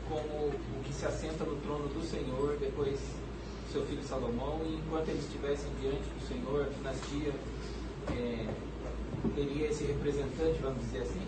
como 0.08 0.50
o 0.50 0.84
que 0.84 0.93
se 0.93 1.08
assenta 1.08 1.43
no 1.43 1.60
trono 1.62 1.88
do 1.88 2.04
Senhor, 2.04 2.56
depois 2.60 3.00
seu 3.72 3.84
filho 3.88 4.04
Salomão, 4.04 4.62
e 4.64 4.76
enquanto 4.76 5.10
eles 5.10 5.24
estivessem 5.26 5.72
diante 5.82 6.04
do 6.04 6.28
Senhor, 6.28 6.68
a 6.68 6.70
dinastia 6.70 7.34
é, 8.12 9.34
teria 9.34 9.70
esse 9.70 9.86
representante, 9.86 10.60
vamos 10.62 10.84
dizer 10.84 11.00
assim. 11.00 11.26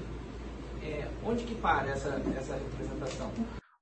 É, 0.84 1.08
onde 1.26 1.44
que 1.44 1.56
para 1.56 1.90
essa, 1.90 2.22
essa 2.38 2.54
representação? 2.54 3.32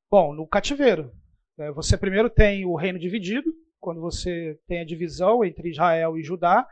Bom, 0.10 0.34
no 0.34 0.48
cativeiro. 0.48 1.12
É, 1.58 1.70
você 1.70 1.98
primeiro 1.98 2.30
tem 2.30 2.64
o 2.64 2.78
reino 2.78 2.98
dividido, 2.98 3.54
quando 3.78 4.00
você 4.00 4.58
tem 4.70 4.80
a 4.80 4.86
divisão 4.86 5.44
entre 5.44 5.70
Israel 5.70 6.18
e 6.18 6.24
Judá. 6.24 6.66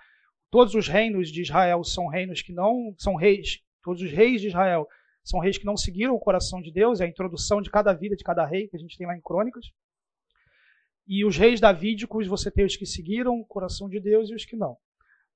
Todos 0.49 0.73
os 0.75 0.87
reinos 0.87 1.29
de 1.29 1.41
Israel 1.41 1.83
são 1.83 2.07
reinos 2.07 2.41
que 2.41 2.53
não 2.53 2.93
são 2.97 3.15
reis. 3.15 3.59
Todos 3.83 4.01
os 4.01 4.11
reis 4.11 4.41
de 4.41 4.47
Israel 4.47 4.87
são 5.23 5.39
reis 5.39 5.57
que 5.57 5.65
não 5.65 5.75
seguiram 5.75 6.15
o 6.15 6.19
coração 6.19 6.61
de 6.61 6.71
Deus, 6.71 7.01
é 7.01 7.05
a 7.05 7.09
introdução 7.09 7.61
de 7.61 7.69
cada 7.69 7.93
vida 7.93 8.15
de 8.15 8.23
cada 8.23 8.45
rei 8.45 8.67
que 8.67 8.77
a 8.77 8.79
gente 8.79 8.97
tem 8.97 9.05
lá 9.05 9.15
em 9.15 9.21
Crônicas. 9.21 9.65
E 11.05 11.25
os 11.25 11.37
reis 11.37 11.59
davídicos, 11.59 12.27
você 12.27 12.49
tem 12.49 12.65
os 12.65 12.75
que 12.75 12.85
seguiram 12.85 13.39
o 13.39 13.45
coração 13.45 13.89
de 13.89 13.99
Deus 13.99 14.29
e 14.29 14.35
os 14.35 14.45
que 14.45 14.55
não. 14.55 14.77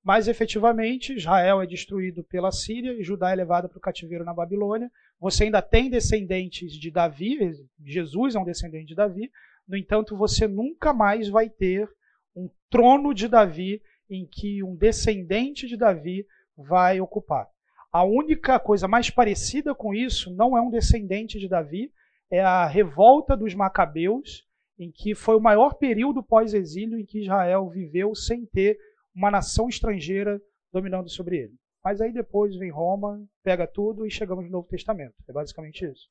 Mas 0.04 0.28
efetivamente, 0.28 1.14
Israel 1.14 1.62
é 1.62 1.68
destruído 1.68 2.24
pela 2.24 2.52
Síria 2.52 2.94
e 2.94 3.04
Judá 3.04 3.32
é 3.32 3.36
levado 3.36 3.70
para 3.70 3.78
o 3.78 3.82
cativeiro 3.82 4.26
na 4.26 4.34
Babilônia. 4.34 4.90
Você 5.20 5.44
ainda 5.44 5.62
tem 5.62 5.90
descendentes 5.90 6.74
de 6.74 6.90
Davi, 6.90 7.38
Jesus 7.86 8.36
é 8.36 8.40
um 8.40 8.46
descendente 8.46 8.88
de 8.88 8.96
Davi. 8.96 9.32
No 9.68 9.78
entanto, 9.78 10.18
você 10.18 10.48
nunca 10.48 10.92
mais 10.92 11.30
vai 11.30 11.50
ter 11.50 11.88
um 12.36 12.50
trono 12.70 13.14
de 13.14 13.28
Davi 13.28 13.82
em 14.12 14.28
que 14.28 14.62
um 14.62 14.76
descendente 14.76 15.66
de 15.66 15.78
Davi 15.78 16.28
vai 16.56 17.00
ocupar. 17.00 17.48
A 17.92 18.04
única 18.04 18.60
coisa 18.60 18.88
mais 18.88 19.10
parecida 19.10 19.74
com 19.74 19.94
isso 19.94 20.34
não 20.36 20.58
é 20.58 20.62
um 20.62 20.70
descendente 20.70 21.40
de 21.40 21.48
Davi, 21.48 21.92
é 22.30 22.42
a 22.42 22.68
revolta 22.68 23.36
dos 23.36 23.56
Macabeus, 23.56 24.46
em 24.78 24.92
que 24.92 25.16
foi 25.16 25.36
o 25.36 25.42
maior 25.42 25.76
período 25.76 26.22
pós-exílio 26.22 27.00
em 27.00 27.06
que 27.06 27.22
Israel 27.22 27.70
viveu 27.70 28.14
sem 28.14 28.46
ter 28.46 28.78
uma 29.16 29.32
nação 29.32 29.70
estrangeira 29.70 30.42
dominando 30.72 31.10
sobre 31.10 31.38
ele. 31.38 31.54
Mas 31.84 32.00
aí 32.00 32.14
depois 32.14 32.56
vem 32.56 32.70
Roma, 32.70 33.24
pega 33.44 33.66
tudo 33.68 34.06
e 34.06 34.12
chegamos 34.12 34.46
no 34.46 34.52
Novo 34.52 34.68
Testamento. 34.68 35.16
É 35.28 35.34
basicamente 35.34 35.86
isso. 35.86 36.08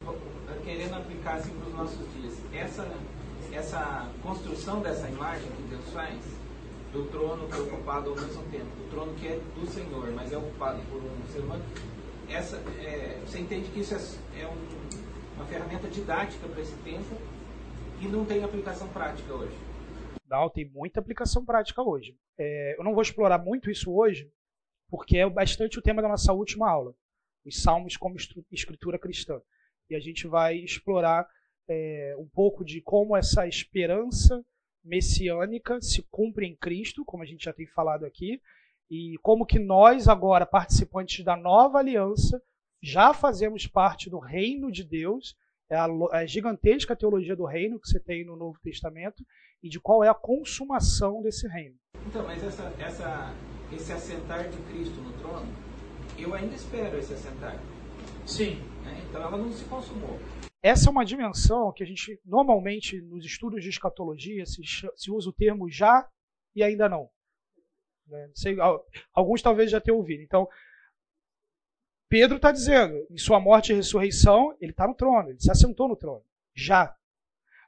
Querendo 0.65 0.95
aplicar 0.95 1.37
assim 1.37 1.53
para 1.55 1.69
os 1.69 1.75
nossos 1.75 2.15
dias, 2.15 2.35
essa, 2.53 2.89
essa 3.53 4.11
construção 4.23 4.83
dessa 4.83 5.09
imagem 5.09 5.51
que 5.53 5.63
Deus 5.63 5.89
faz, 5.91 6.19
do 6.93 7.05
trono 7.11 7.47
que 7.49 7.55
é 7.55 7.61
ocupado 7.61 8.11
ao 8.11 8.17
mesmo 8.17 8.43
tempo, 8.51 8.67
do 8.67 8.91
trono 8.91 9.15
que 9.15 9.29
é 9.29 9.37
do 9.37 9.67
Senhor, 9.67 10.11
mas 10.13 10.33
é 10.33 10.37
ocupado 10.37 10.81
por 10.91 11.03
um 11.03 11.27
ser 11.29 11.41
humano, 11.41 11.65
essa, 12.29 12.57
é, 12.83 13.19
você 13.25 13.39
entende 13.39 13.71
que 13.71 13.81
isso 13.81 13.95
é, 13.95 14.43
é 14.43 14.47
um, 14.47 15.37
uma 15.37 15.47
ferramenta 15.47 15.89
didática 15.89 16.49
para 16.49 16.61
esse 16.61 16.77
tempo 16.79 17.17
e 18.01 18.09
não 18.09 18.25
tem 18.25 18.43
aplicação 18.43 18.89
prática 18.89 19.33
hoje? 19.33 19.57
Não, 20.27 20.49
tem 20.49 20.69
muita 20.71 21.01
aplicação 21.01 21.45
prática 21.45 21.83
hoje. 21.83 22.17
É, 22.39 22.77
eu 22.79 22.85
não 22.85 22.93
vou 22.93 23.03
explorar 23.03 23.39
muito 23.39 23.71
isso 23.71 23.93
hoje, 23.93 24.31
porque 24.89 25.19
é 25.19 25.29
bastante 25.29 25.79
o 25.79 25.83
tema 25.83 26.01
da 26.01 26.09
nossa 26.09 26.33
última 26.33 26.71
aula, 26.71 26.95
os 27.45 27.63
salmos 27.63 27.97
como 27.97 28.17
escritura 28.51 28.99
cristã. 28.99 29.41
E 29.89 29.97
a 29.97 30.01
gente 30.01 30.29
vai 30.29 30.57
explorar 30.57 31.27
é, 31.69 32.15
um 32.19 32.29
pouco 32.29 32.65
de 32.65 32.81
como 32.81 33.17
essa 33.17 33.47
esperança 33.47 34.45
messiânica 34.85 35.81
se 35.81 36.03
cumpre 36.11 36.47
em 36.47 36.57
Cristo, 36.57 37.05
como 37.05 37.23
a 37.23 37.27
gente 37.27 37.45
já 37.45 37.53
tem 37.53 37.67
falado 37.67 38.05
aqui, 38.05 38.41
e 38.91 39.17
como 39.23 39.47
que 39.47 39.59
nós 39.59 40.09
agora, 40.09 40.45
participantes 40.45 41.25
da 41.25 41.37
nova 41.37 41.79
aliança, 41.79 42.43
já 42.83 43.13
fazemos 43.13 43.67
parte 43.67 44.11
do 44.11 44.19
reino 44.19 44.73
de 44.73 44.83
Deus, 44.83 45.37
é 45.69 45.77
a, 45.77 45.87
a 46.13 46.27
gigantesca 46.27 46.97
teologia 46.97 47.37
do 47.37 47.45
reino 47.45 47.79
que 47.79 47.89
você 47.89 48.01
tem 48.01 48.25
no 48.25 48.37
Novo 48.37 48.59
Testamento, 48.61 49.25
e 49.63 49.69
de 49.69 49.79
qual 49.79 50.03
é 50.03 50.09
a 50.09 50.15
consumação 50.15 51.23
desse 51.23 51.47
reino. 51.47 51.77
Então, 52.07 52.25
mas 52.27 52.43
essa, 52.43 52.73
essa, 52.79 53.35
esse 53.73 53.93
assentar 53.93 54.49
de 54.49 54.57
Cristo 54.73 55.01
no 55.01 55.13
trono, 55.13 55.47
eu 56.19 56.35
ainda 56.35 56.55
espero 56.55 56.99
esse 56.99 57.13
assentar. 57.13 57.61
Sim. 58.27 58.57
Né? 58.85 59.03
Então 59.09 59.23
ela 59.23 59.37
não 59.37 59.53
se 59.53 59.65
consumou. 59.65 60.19
Essa 60.63 60.89
é 60.89 60.91
uma 60.91 61.05
dimensão 61.05 61.73
que 61.73 61.83
a 61.83 61.87
gente, 61.87 62.21
normalmente, 62.25 63.01
nos 63.01 63.25
estudos 63.25 63.63
de 63.63 63.71
escatologia, 63.71 64.45
se, 64.45 64.61
se 64.97 65.11
usa 65.11 65.31
o 65.31 65.33
termo 65.33 65.71
já 65.71 66.07
e 66.55 66.63
ainda 66.63 66.89
não. 66.89 67.09
Né? 68.07 68.31
Sei, 68.35 68.57
alguns 69.13 69.41
talvez 69.41 69.71
já 69.71 69.81
tenham 69.81 69.99
ouvido. 69.99 70.23
Então, 70.23 70.49
Pedro 72.09 72.37
está 72.37 72.51
dizendo, 72.51 73.07
em 73.09 73.17
sua 73.17 73.39
morte 73.41 73.73
e 73.73 73.75
ressurreição, 73.77 74.55
ele 74.61 74.73
está 74.73 74.87
no 74.87 74.95
trono, 74.95 75.31
ele 75.31 75.41
se 75.41 75.51
assentou 75.51 75.89
no 75.89 75.97
trono. 75.97 76.25
Já. 76.55 76.95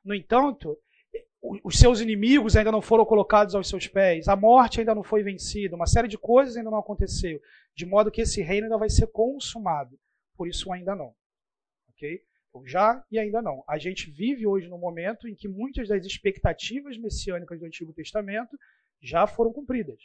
No 0.05 0.15
entanto, 0.15 0.77
os 1.65 1.79
seus 1.79 2.01
inimigos 2.01 2.57
ainda 2.57 2.73
não 2.73 2.83
foram 2.83 3.05
colocados 3.05 3.55
aos 3.55 3.69
seus 3.69 3.87
pés, 3.87 4.29
a 4.29 4.37
morte 4.37 4.81
ainda 4.81 4.95
não 4.95 5.03
foi 5.03 5.23
vencida, 5.23 5.77
uma 5.77 5.87
série 5.87 6.09
de 6.09 6.19
coisas 6.19 6.57
ainda 6.57 6.71
não 6.71 6.79
aconteceu, 6.79 7.41
de 7.75 7.87
modo 7.87 8.11
que 8.11 8.21
esse 8.21 8.43
reino 8.43 8.67
ainda 8.67 8.79
vai 8.79 8.91
ser 8.91 9.07
consumado. 9.07 9.99
Por 10.37 10.49
isso, 10.49 10.73
ainda 10.73 10.95
não. 10.95 11.15
Ok? 11.91 12.23
Já 12.67 13.03
e 13.11 13.19
ainda 13.19 13.41
não. 13.41 13.65
A 13.67 13.79
gente 13.79 14.11
vive 14.11 14.47
hoje 14.47 14.69
num 14.69 14.79
momento 14.79 15.27
em 15.27 15.35
que 15.35 15.49
muitas 15.49 15.89
das 15.89 16.05
expectativas 16.05 16.99
messiânicas 16.99 17.59
do 17.59 17.67
Antigo 17.67 17.93
Testamento 17.93 18.57
já 19.01 19.27
foram 19.27 19.53
cumpridas. 19.53 20.01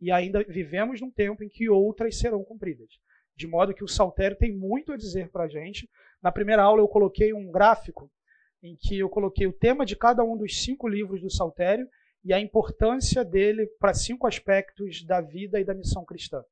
E 0.00 0.10
ainda 0.10 0.42
vivemos 0.44 1.00
num 1.00 1.10
tempo 1.10 1.44
em 1.44 1.48
que 1.48 1.68
outras 1.68 2.18
serão 2.18 2.42
cumpridas. 2.44 2.88
De 3.36 3.46
modo 3.46 3.74
que 3.74 3.84
o 3.84 3.88
Saltério 3.88 4.36
tem 4.36 4.52
muito 4.56 4.92
a 4.92 4.96
dizer 4.96 5.30
para 5.30 5.44
a 5.44 5.48
gente. 5.48 5.88
Na 6.22 6.32
primeira 6.32 6.62
aula 6.62 6.80
eu 6.80 6.88
coloquei 6.88 7.32
um 7.32 7.50
gráfico 7.50 8.10
em 8.62 8.76
que 8.76 8.98
eu 8.98 9.08
coloquei 9.08 9.46
o 9.46 9.52
tema 9.52 9.84
de 9.84 9.96
cada 9.96 10.24
um 10.24 10.36
dos 10.36 10.62
cinco 10.62 10.88
livros 10.88 11.20
do 11.20 11.30
Saltério 11.30 11.88
e 12.24 12.32
a 12.32 12.40
importância 12.40 13.24
dele 13.24 13.66
para 13.78 13.92
cinco 13.92 14.26
aspectos 14.26 15.04
da 15.04 15.20
vida 15.20 15.60
e 15.60 15.64
da 15.64 15.74
missão 15.74 16.04
cristã. 16.04 16.42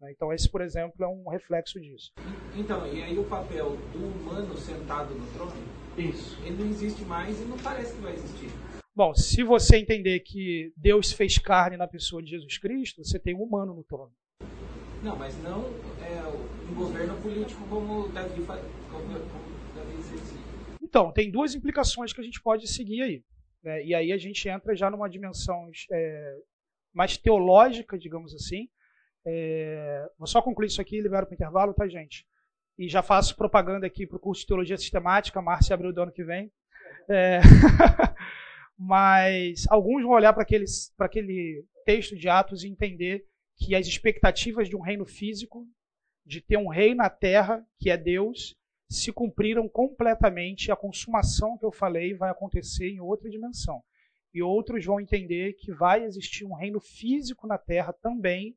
Né? 0.00 0.12
Então, 0.12 0.32
esse, 0.32 0.48
por 0.48 0.60
exemplo, 0.60 1.04
é 1.04 1.08
um 1.08 1.28
reflexo 1.28 1.80
disso. 1.80 2.12
Então, 2.56 2.86
e 2.92 3.02
aí 3.02 3.18
o 3.18 3.24
papel 3.24 3.76
do 3.92 3.98
humano 3.98 4.56
sentado 4.56 5.14
no 5.14 5.26
trono? 5.32 5.52
Isso. 5.96 6.38
Ele 6.44 6.62
não 6.62 6.70
existe 6.70 7.02
mais 7.04 7.40
e 7.40 7.44
não 7.44 7.58
parece 7.58 7.94
que 7.94 8.00
vai 8.00 8.12
existir. 8.12 8.50
Bom, 8.94 9.14
se 9.14 9.42
você 9.42 9.76
entender 9.76 10.20
que 10.20 10.72
Deus 10.76 11.12
fez 11.12 11.38
carne 11.38 11.76
na 11.76 11.86
pessoa 11.86 12.22
de 12.22 12.30
Jesus 12.30 12.58
Cristo, 12.58 13.04
você 13.04 13.18
tem 13.18 13.34
um 13.34 13.42
humano 13.42 13.74
no 13.74 13.84
trono. 13.84 14.12
Não, 15.02 15.16
mas 15.16 15.36
não 15.42 15.64
é, 16.00 16.22
um 16.70 16.74
governo 16.74 17.20
político 17.20 17.66
como 17.68 18.08
Davi, 18.08 18.42
como, 18.42 19.04
como 19.06 19.74
Davi 19.74 19.98
exercia. 19.98 20.40
Então, 20.82 21.12
tem 21.12 21.30
duas 21.30 21.54
implicações 21.54 22.12
que 22.12 22.20
a 22.20 22.24
gente 22.24 22.40
pode 22.40 22.66
seguir 22.66 23.02
aí. 23.02 23.24
Né? 23.62 23.84
E 23.84 23.94
aí 23.94 24.12
a 24.12 24.16
gente 24.16 24.48
entra 24.48 24.74
já 24.74 24.90
numa 24.90 25.08
dimensão 25.08 25.70
é, 25.92 26.36
mais 26.94 27.16
teológica, 27.18 27.98
digamos 27.98 28.34
assim, 28.34 28.68
é, 29.26 30.08
vou 30.16 30.26
só 30.26 30.40
concluir 30.40 30.68
isso 30.68 30.80
aqui 30.80 30.96
e 30.96 31.00
libero 31.00 31.26
para 31.26 31.32
o 31.32 31.34
intervalo, 31.34 31.74
tá, 31.74 31.88
gente? 31.88 32.24
E 32.78 32.88
já 32.88 33.02
faço 33.02 33.36
propaganda 33.36 33.86
aqui 33.86 34.06
para 34.06 34.16
o 34.16 34.20
curso 34.20 34.42
de 34.42 34.46
Teologia 34.46 34.76
Sistemática, 34.78 35.42
Márcia 35.42 35.74
abriu 35.74 35.92
do 35.92 36.02
ano 36.02 36.12
que 36.12 36.22
vem. 36.22 36.52
É, 37.08 37.40
mas 38.78 39.66
alguns 39.68 40.02
vão 40.02 40.12
olhar 40.12 40.32
para 40.32 40.42
aquele 40.42 41.64
texto 41.84 42.14
de 42.14 42.28
Atos 42.28 42.62
e 42.62 42.68
entender 42.68 43.26
que 43.56 43.74
as 43.74 43.86
expectativas 43.86 44.68
de 44.68 44.76
um 44.76 44.80
reino 44.80 45.04
físico, 45.04 45.66
de 46.24 46.40
ter 46.40 46.58
um 46.58 46.68
rei 46.68 46.94
na 46.94 47.10
terra, 47.10 47.66
que 47.80 47.90
é 47.90 47.96
Deus, 47.96 48.54
se 48.88 49.12
cumpriram 49.12 49.68
completamente. 49.68 50.70
A 50.70 50.76
consumação 50.76 51.58
que 51.58 51.64
eu 51.64 51.72
falei 51.72 52.14
vai 52.14 52.30
acontecer 52.30 52.90
em 52.90 53.00
outra 53.00 53.28
dimensão. 53.28 53.82
E 54.32 54.42
outros 54.42 54.84
vão 54.84 55.00
entender 55.00 55.54
que 55.54 55.72
vai 55.72 56.04
existir 56.04 56.44
um 56.44 56.54
reino 56.54 56.78
físico 56.78 57.46
na 57.46 57.56
terra 57.56 57.92
também, 57.92 58.54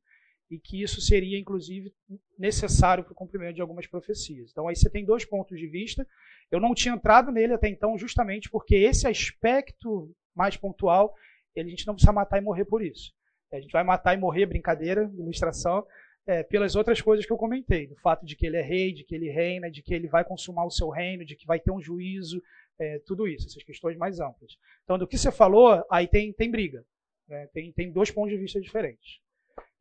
e 0.50 0.58
que 0.58 0.82
isso 0.82 1.00
seria, 1.00 1.38
inclusive, 1.38 1.94
necessário 2.38 3.04
para 3.04 3.14
o 3.14 3.16
cumprimento 3.16 3.56
de 3.56 3.62
algumas 3.62 3.86
profecias. 3.86 4.50
Então, 4.52 4.68
aí 4.68 4.76
você 4.76 4.90
tem 4.90 5.06
dois 5.06 5.24
pontos 5.24 5.60
de 5.60 5.68
vista. 5.68 6.08
Eu 6.52 6.60
não 6.60 6.74
tinha 6.74 6.96
entrado 6.96 7.32
nele 7.32 7.54
até 7.54 7.68
então, 7.68 7.98
justamente 7.98 8.50
porque 8.50 8.76
esse 8.76 9.08
aspecto 9.08 10.12
mais 10.36 10.58
pontual, 10.58 11.14
a 11.56 11.64
gente 11.64 11.86
não 11.86 11.94
precisa 11.94 12.12
matar 12.12 12.40
e 12.40 12.42
morrer 12.42 12.66
por 12.66 12.84
isso. 12.84 13.14
A 13.52 13.60
gente 13.60 13.72
vai 13.72 13.84
matar 13.84 14.14
e 14.14 14.18
morrer, 14.18 14.46
brincadeira, 14.46 15.12
ilustração, 15.18 15.86
é, 16.26 16.44
pelas 16.44 16.76
outras 16.76 17.02
coisas 17.02 17.26
que 17.26 17.34
eu 17.34 17.38
comentei, 17.38 17.88
do 17.88 17.96
fato 17.98 18.26
de 18.26 18.36
que 18.36 18.46
ele 18.46 18.58
é 18.58 18.62
rei, 18.62 18.94
de 18.94 19.04
que 19.04 19.16
ele 19.16 19.30
reina, 19.30 19.70
de 19.70 19.82
que 19.82 19.94
ele 19.94 20.08
vai 20.08 20.24
consumar 20.24 20.66
o 20.66 20.72
seu 20.72 20.90
reino, 20.90 21.26
de 21.26 21.36
que 21.36 21.46
vai 21.46 21.60
ter 21.60 21.72
um 21.72 21.82
juízo, 21.82 22.42
é, 22.80 23.00
tudo 23.06 23.28
isso, 23.28 23.48
essas 23.48 23.64
questões 23.64 23.98
mais 23.98 24.20
amplas. 24.20 24.58
Então, 24.84 24.98
do 24.98 25.08
que 25.08 25.18
você 25.18 25.32
falou, 25.32 25.84
aí 25.92 26.08
tem, 26.08 26.32
tem 26.32 26.50
briga. 26.50 26.86
Né? 27.28 27.48
Tem, 27.54 27.72
tem 27.72 27.92
dois 27.92 28.12
pontos 28.12 28.32
de 28.32 28.38
vista 28.38 28.62
diferentes. 28.62 29.20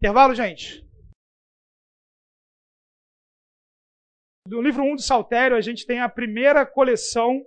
Intervalo, 0.01 0.32
gente? 0.32 0.86
No 4.46 4.62
livro 4.62 4.84
1 4.84 4.94
do 4.94 5.03
Saltério, 5.03 5.57
a 5.57 5.61
gente 5.61 5.84
tem 5.84 5.99
a 5.99 6.09
primeira 6.09 6.64
coleção 6.64 7.44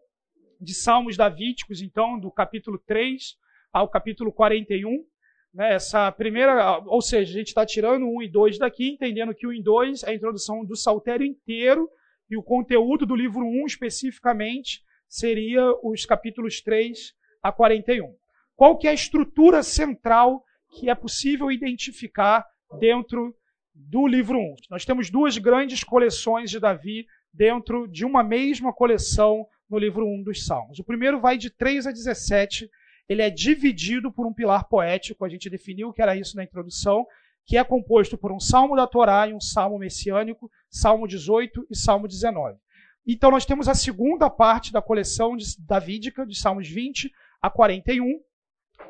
de 0.59 0.73
salmos 0.73 1.15
davídicos, 1.15 1.81
então, 1.81 2.19
do 2.19 2.29
capítulo 2.29 2.77
3 2.77 3.37
ao 3.71 3.89
capítulo 3.89 4.33
41. 4.33 5.05
Né, 5.53 5.75
essa 5.75 6.11
primeira, 6.11 6.79
ou 6.87 7.01
seja, 7.01 7.31
a 7.31 7.37
gente 7.37 7.47
está 7.47 7.65
tirando 7.65 8.05
1 8.05 8.23
e 8.23 8.29
2 8.29 8.57
daqui, 8.59 8.89
entendendo 8.89 9.33
que 9.33 9.47
o 9.47 9.51
1 9.51 9.53
e 9.53 9.63
2 9.63 10.03
é 10.03 10.09
a 10.09 10.13
introdução 10.13 10.65
do 10.65 10.75
Saltério 10.75 11.25
inteiro, 11.25 11.89
e 12.29 12.35
o 12.35 12.43
conteúdo 12.43 13.05
do 13.05 13.15
livro 13.15 13.45
1 13.45 13.65
especificamente 13.65 14.83
seria 15.07 15.63
os 15.81 16.05
capítulos 16.05 16.61
3 16.61 17.13
a 17.41 17.49
41. 17.49 18.13
Qual 18.57 18.77
que 18.77 18.87
é 18.87 18.91
a 18.91 18.93
estrutura 18.93 19.63
central 19.63 20.43
que 20.71 20.89
é 20.89 20.95
possível 20.95 21.51
identificar 21.51 22.45
dentro 22.79 23.35
do 23.73 24.07
livro 24.07 24.39
1? 24.39 24.55
Nós 24.69 24.85
temos 24.85 25.09
duas 25.09 25.37
grandes 25.37 25.83
coleções 25.83 26.49
de 26.49 26.59
Davi 26.59 27.05
dentro 27.33 27.87
de 27.87 28.05
uma 28.05 28.23
mesma 28.23 28.73
coleção 28.73 29.45
no 29.69 29.77
livro 29.77 30.05
1 30.05 30.23
dos 30.23 30.45
Salmos. 30.45 30.79
O 30.79 30.83
primeiro 30.83 31.19
vai 31.19 31.37
de 31.37 31.49
3 31.49 31.87
a 31.87 31.91
17, 31.91 32.69
ele 33.07 33.21
é 33.21 33.29
dividido 33.29 34.11
por 34.11 34.25
um 34.25 34.33
pilar 34.33 34.67
poético, 34.67 35.23
a 35.23 35.29
gente 35.29 35.49
definiu 35.49 35.93
que 35.93 36.01
era 36.01 36.15
isso 36.15 36.35
na 36.35 36.43
introdução, 36.43 37.05
que 37.45 37.57
é 37.57 37.63
composto 37.63 38.17
por 38.17 38.31
um 38.31 38.39
salmo 38.39 38.75
da 38.75 38.87
Torá 38.87 39.27
e 39.27 39.33
um 39.33 39.41
salmo 39.41 39.77
messiânico, 39.77 40.49
Salmo 40.69 41.07
18 41.07 41.67
e 41.69 41.75
Salmo 41.75 42.07
19. 42.07 42.57
Então 43.05 43.31
nós 43.31 43.45
temos 43.45 43.67
a 43.67 43.73
segunda 43.73 44.29
parte 44.29 44.71
da 44.71 44.81
coleção 44.81 45.35
de, 45.35 45.45
davídica, 45.59 46.25
de 46.25 46.37
Salmos 46.37 46.69
20 46.69 47.11
a 47.41 47.49
41. 47.49 48.21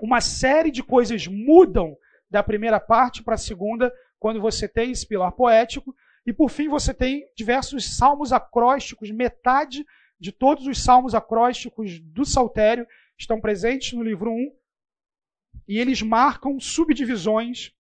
Uma 0.02 0.20
série 0.20 0.72
de 0.72 0.82
coisas 0.82 1.28
mudam 1.28 1.96
da 2.28 2.42
primeira 2.42 2.80
parte 2.80 3.24
para 3.24 3.36
a 3.36 3.38
segunda, 3.38 3.94
quando 4.20 4.42
você 4.42 4.68
tem 4.68 4.92
esse 4.92 5.08
pilar 5.08 5.32
poético. 5.32 5.96
E 6.26 6.34
por 6.34 6.50
fim 6.50 6.68
você 6.68 6.94
tem 6.94 7.24
diversos 7.36 7.98
salmos 7.98 8.34
acrósticos, 8.34 9.12
metade 9.12 9.86
de 10.20 10.32
todos 10.32 10.66
os 10.68 10.84
salmos 10.84 11.14
acrósticos 11.14 12.00
do 12.00 12.26
Saltério 12.26 12.86
estão 13.18 13.40
presentes 13.40 13.94
no 13.94 14.04
livro 14.04 14.32
1, 14.32 14.52
e 15.68 15.80
eles 15.80 16.02
marcam 16.02 16.60
subdivisões 16.60 17.72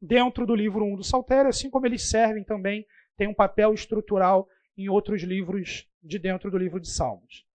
dentro 0.00 0.46
do 0.46 0.54
livro 0.54 0.84
1 0.84 0.96
do 0.96 1.04
Saltério, 1.04 1.48
assim 1.48 1.70
como 1.70 1.86
eles 1.86 2.08
servem 2.08 2.44
também, 2.44 2.86
têm 3.16 3.28
um 3.28 3.34
papel 3.34 3.72
estrutural 3.72 4.48
em 4.76 4.88
outros 4.88 5.22
livros 5.22 5.86
de 6.02 6.18
dentro 6.18 6.50
do 6.50 6.58
livro 6.58 6.80
de 6.80 6.90
Salmos. 6.90 7.45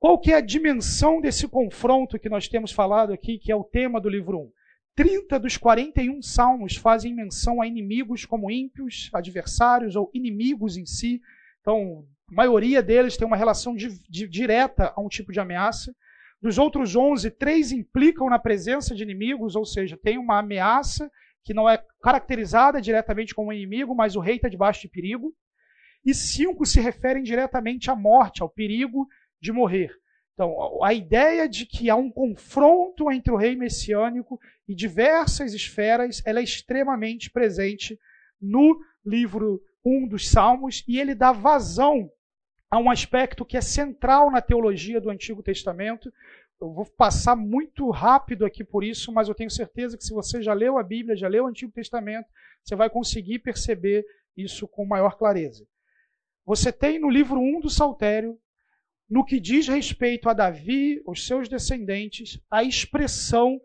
Qual 0.00 0.16
que 0.20 0.30
é 0.30 0.36
a 0.36 0.40
dimensão 0.40 1.20
desse 1.20 1.48
confronto 1.48 2.20
que 2.20 2.28
nós 2.28 2.46
temos 2.46 2.70
falado 2.70 3.12
aqui, 3.12 3.36
que 3.36 3.50
é 3.50 3.56
o 3.56 3.64
tema 3.64 4.00
do 4.00 4.08
livro 4.08 4.38
1? 4.38 4.52
30 4.94 5.40
dos 5.40 5.56
41 5.56 6.22
salmos 6.22 6.76
fazem 6.76 7.14
menção 7.14 7.60
a 7.60 7.66
inimigos 7.66 8.24
como 8.24 8.50
ímpios, 8.50 9.10
adversários 9.12 9.96
ou 9.96 10.08
inimigos 10.14 10.76
em 10.76 10.86
si. 10.86 11.20
Então, 11.60 12.04
a 12.30 12.34
maioria 12.34 12.80
deles 12.80 13.16
tem 13.16 13.26
uma 13.26 13.36
relação 13.36 13.74
de, 13.74 13.88
de, 14.08 14.28
direta 14.28 14.92
a 14.94 15.00
um 15.00 15.08
tipo 15.08 15.32
de 15.32 15.40
ameaça. 15.40 15.92
Dos 16.40 16.58
outros 16.58 16.94
11, 16.94 17.32
três 17.32 17.72
implicam 17.72 18.28
na 18.28 18.38
presença 18.38 18.94
de 18.94 19.02
inimigos, 19.02 19.56
ou 19.56 19.64
seja, 19.64 19.98
tem 20.00 20.16
uma 20.16 20.38
ameaça 20.38 21.10
que 21.42 21.52
não 21.52 21.68
é 21.68 21.82
caracterizada 22.00 22.80
diretamente 22.80 23.34
como 23.34 23.52
inimigo, 23.52 23.96
mas 23.96 24.14
o 24.14 24.20
rei 24.20 24.36
está 24.36 24.48
debaixo 24.48 24.82
de 24.82 24.88
perigo 24.88 25.34
e 26.04 26.14
cinco 26.14 26.64
se 26.64 26.80
referem 26.80 27.24
diretamente 27.24 27.90
à 27.90 27.96
morte, 27.96 28.42
ao 28.42 28.48
perigo 28.48 29.08
de 29.40 29.52
morrer. 29.52 29.90
Então, 30.38 30.82
a 30.84 30.94
ideia 30.94 31.48
de 31.48 31.66
que 31.66 31.90
há 31.90 31.96
um 31.96 32.10
confronto 32.10 33.10
entre 33.10 33.32
o 33.32 33.36
rei 33.36 33.56
messiânico 33.56 34.38
e 34.68 34.74
diversas 34.74 35.52
esferas, 35.52 36.22
ela 36.24 36.38
é 36.38 36.44
extremamente 36.44 37.28
presente 37.28 37.98
no 38.40 38.78
livro 39.04 39.60
1 39.84 40.06
dos 40.06 40.28
Salmos 40.30 40.84
e 40.86 41.00
ele 41.00 41.14
dá 41.14 41.32
vazão 41.32 42.08
a 42.70 42.78
um 42.78 42.90
aspecto 42.90 43.44
que 43.44 43.56
é 43.56 43.60
central 43.60 44.30
na 44.30 44.40
teologia 44.40 45.00
do 45.00 45.10
Antigo 45.10 45.42
Testamento. 45.42 46.12
Eu 46.60 46.72
vou 46.72 46.86
passar 46.86 47.34
muito 47.34 47.90
rápido 47.90 48.44
aqui 48.44 48.62
por 48.62 48.84
isso, 48.84 49.10
mas 49.12 49.28
eu 49.28 49.34
tenho 49.34 49.50
certeza 49.50 49.96
que 49.96 50.04
se 50.04 50.12
você 50.12 50.42
já 50.42 50.52
leu 50.52 50.78
a 50.78 50.82
Bíblia, 50.82 51.16
já 51.16 51.26
leu 51.26 51.44
o 51.44 51.48
Antigo 51.48 51.72
Testamento, 51.72 52.28
você 52.62 52.76
vai 52.76 52.90
conseguir 52.90 53.40
perceber 53.40 54.04
isso 54.36 54.68
com 54.68 54.84
maior 54.84 55.16
clareza. 55.16 55.66
Você 56.44 56.70
tem 56.70 56.98
no 56.98 57.10
livro 57.10 57.40
1 57.40 57.60
do 57.60 57.70
Saltério, 57.70 58.38
no 59.08 59.24
que 59.24 59.40
diz 59.40 59.66
respeito 59.66 60.28
a 60.28 60.34
Davi, 60.34 61.02
os 61.06 61.26
seus 61.26 61.48
descendentes, 61.48 62.40
a 62.50 62.62
expressão 62.62 63.60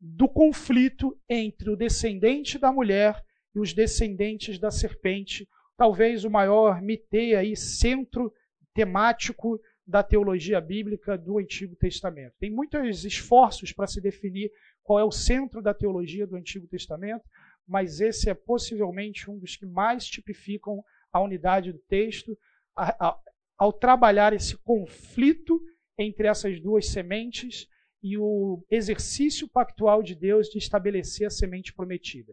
do 0.00 0.28
conflito 0.28 1.18
entre 1.28 1.70
o 1.70 1.76
descendente 1.76 2.58
da 2.58 2.72
mulher 2.72 3.24
e 3.54 3.58
os 3.58 3.72
descendentes 3.72 4.58
da 4.58 4.70
serpente, 4.70 5.48
talvez 5.76 6.24
o 6.24 6.30
maior 6.30 6.82
mite 6.82 7.34
aí, 7.34 7.56
centro 7.56 8.32
temático 8.74 9.60
da 9.86 10.02
teologia 10.02 10.60
bíblica 10.60 11.16
do 11.16 11.38
Antigo 11.38 11.74
Testamento. 11.74 12.34
Tem 12.38 12.50
muitos 12.50 13.06
esforços 13.06 13.72
para 13.72 13.86
se 13.86 14.00
definir 14.00 14.52
qual 14.82 14.98
é 14.98 15.04
o 15.04 15.10
centro 15.10 15.62
da 15.62 15.72
teologia 15.72 16.26
do 16.26 16.36
Antigo 16.36 16.66
Testamento, 16.66 17.24
mas 17.66 18.00
esse 18.00 18.28
é 18.28 18.34
possivelmente 18.34 19.30
um 19.30 19.38
dos 19.38 19.56
que 19.56 19.66
mais 19.66 20.06
tipificam 20.06 20.84
a 21.10 21.20
unidade 21.20 21.72
do 21.72 21.78
texto, 21.88 22.38
a, 22.76 23.08
a, 23.08 23.18
ao 23.58 23.72
trabalhar 23.72 24.32
esse 24.32 24.56
conflito 24.58 25.60
entre 25.98 26.28
essas 26.28 26.60
duas 26.60 26.86
sementes 26.86 27.66
e 28.00 28.16
o 28.16 28.64
exercício 28.70 29.48
pactual 29.48 30.02
de 30.02 30.14
Deus 30.14 30.48
de 30.48 30.58
estabelecer 30.58 31.26
a 31.26 31.30
semente 31.30 31.74
prometida. 31.74 32.32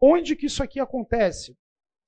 Onde 0.00 0.34
que 0.34 0.46
isso 0.46 0.62
aqui 0.62 0.80
acontece? 0.80 1.56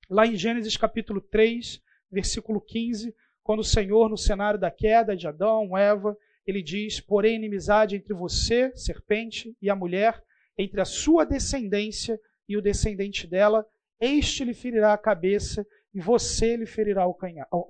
Lá 0.09 0.27
em 0.27 0.35
Gênesis 0.35 0.75
capítulo 0.75 1.21
3, 1.21 1.81
versículo 2.11 2.59
15, 2.59 3.15
quando 3.41 3.59
o 3.61 3.63
Senhor, 3.63 4.09
no 4.09 4.17
cenário 4.17 4.59
da 4.59 4.69
queda 4.69 5.15
de 5.15 5.25
Adão, 5.25 5.77
Eva, 5.77 6.17
ele 6.45 6.61
diz: 6.61 6.99
Porém, 6.99 7.35
inimizade 7.35 7.95
entre 7.95 8.13
você, 8.13 8.75
serpente, 8.75 9.55
e 9.61 9.69
a 9.69 9.75
mulher, 9.75 10.21
entre 10.57 10.81
a 10.81 10.85
sua 10.85 11.25
descendência 11.25 12.19
e 12.47 12.57
o 12.57 12.61
descendente 12.61 13.25
dela, 13.25 13.65
este 14.01 14.43
lhe 14.43 14.53
ferirá 14.53 14.93
a 14.93 14.97
cabeça 14.97 15.65
e 15.93 16.01
você 16.01 16.57
lhe 16.57 16.65
ferirá 16.65 17.07
o, 17.07 17.13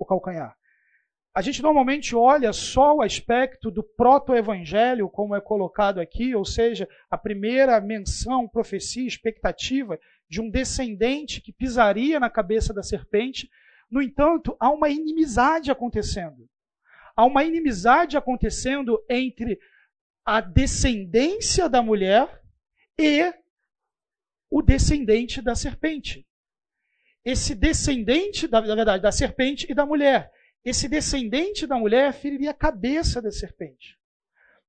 calcanhar. 0.04 0.57
A 1.34 1.42
gente 1.42 1.62
normalmente 1.62 2.16
olha 2.16 2.52
só 2.52 2.96
o 2.96 3.02
aspecto 3.02 3.70
do 3.70 3.82
proto-evangelho, 3.82 5.08
como 5.08 5.36
é 5.36 5.40
colocado 5.40 6.00
aqui, 6.00 6.34
ou 6.34 6.44
seja, 6.44 6.88
a 7.10 7.16
primeira 7.16 7.80
menção, 7.80 8.48
profecia, 8.48 9.06
expectativa 9.06 9.98
de 10.28 10.40
um 10.40 10.50
descendente 10.50 11.40
que 11.40 11.52
pisaria 11.52 12.18
na 12.18 12.28
cabeça 12.28 12.74
da 12.74 12.82
serpente. 12.82 13.48
No 13.90 14.02
entanto, 14.02 14.56
há 14.58 14.70
uma 14.70 14.88
inimizade 14.88 15.70
acontecendo. 15.70 16.48
Há 17.14 17.24
uma 17.24 17.44
inimizade 17.44 18.16
acontecendo 18.16 19.04
entre 19.08 19.58
a 20.24 20.40
descendência 20.40 21.68
da 21.68 21.82
mulher 21.82 22.42
e 22.98 23.32
o 24.50 24.62
descendente 24.62 25.40
da 25.40 25.54
serpente 25.54 26.28
esse 27.24 27.54
descendente, 27.54 28.48
da, 28.48 28.60
na 28.60 28.74
verdade, 28.74 29.02
da 29.02 29.12
serpente 29.12 29.66
e 29.68 29.74
da 29.74 29.84
mulher. 29.84 30.30
Esse 30.68 30.88
descendente 30.88 31.66
da 31.66 31.78
mulher 31.78 32.12
feriria 32.12 32.50
a 32.50 32.54
cabeça 32.54 33.22
da 33.22 33.30
serpente. 33.30 33.98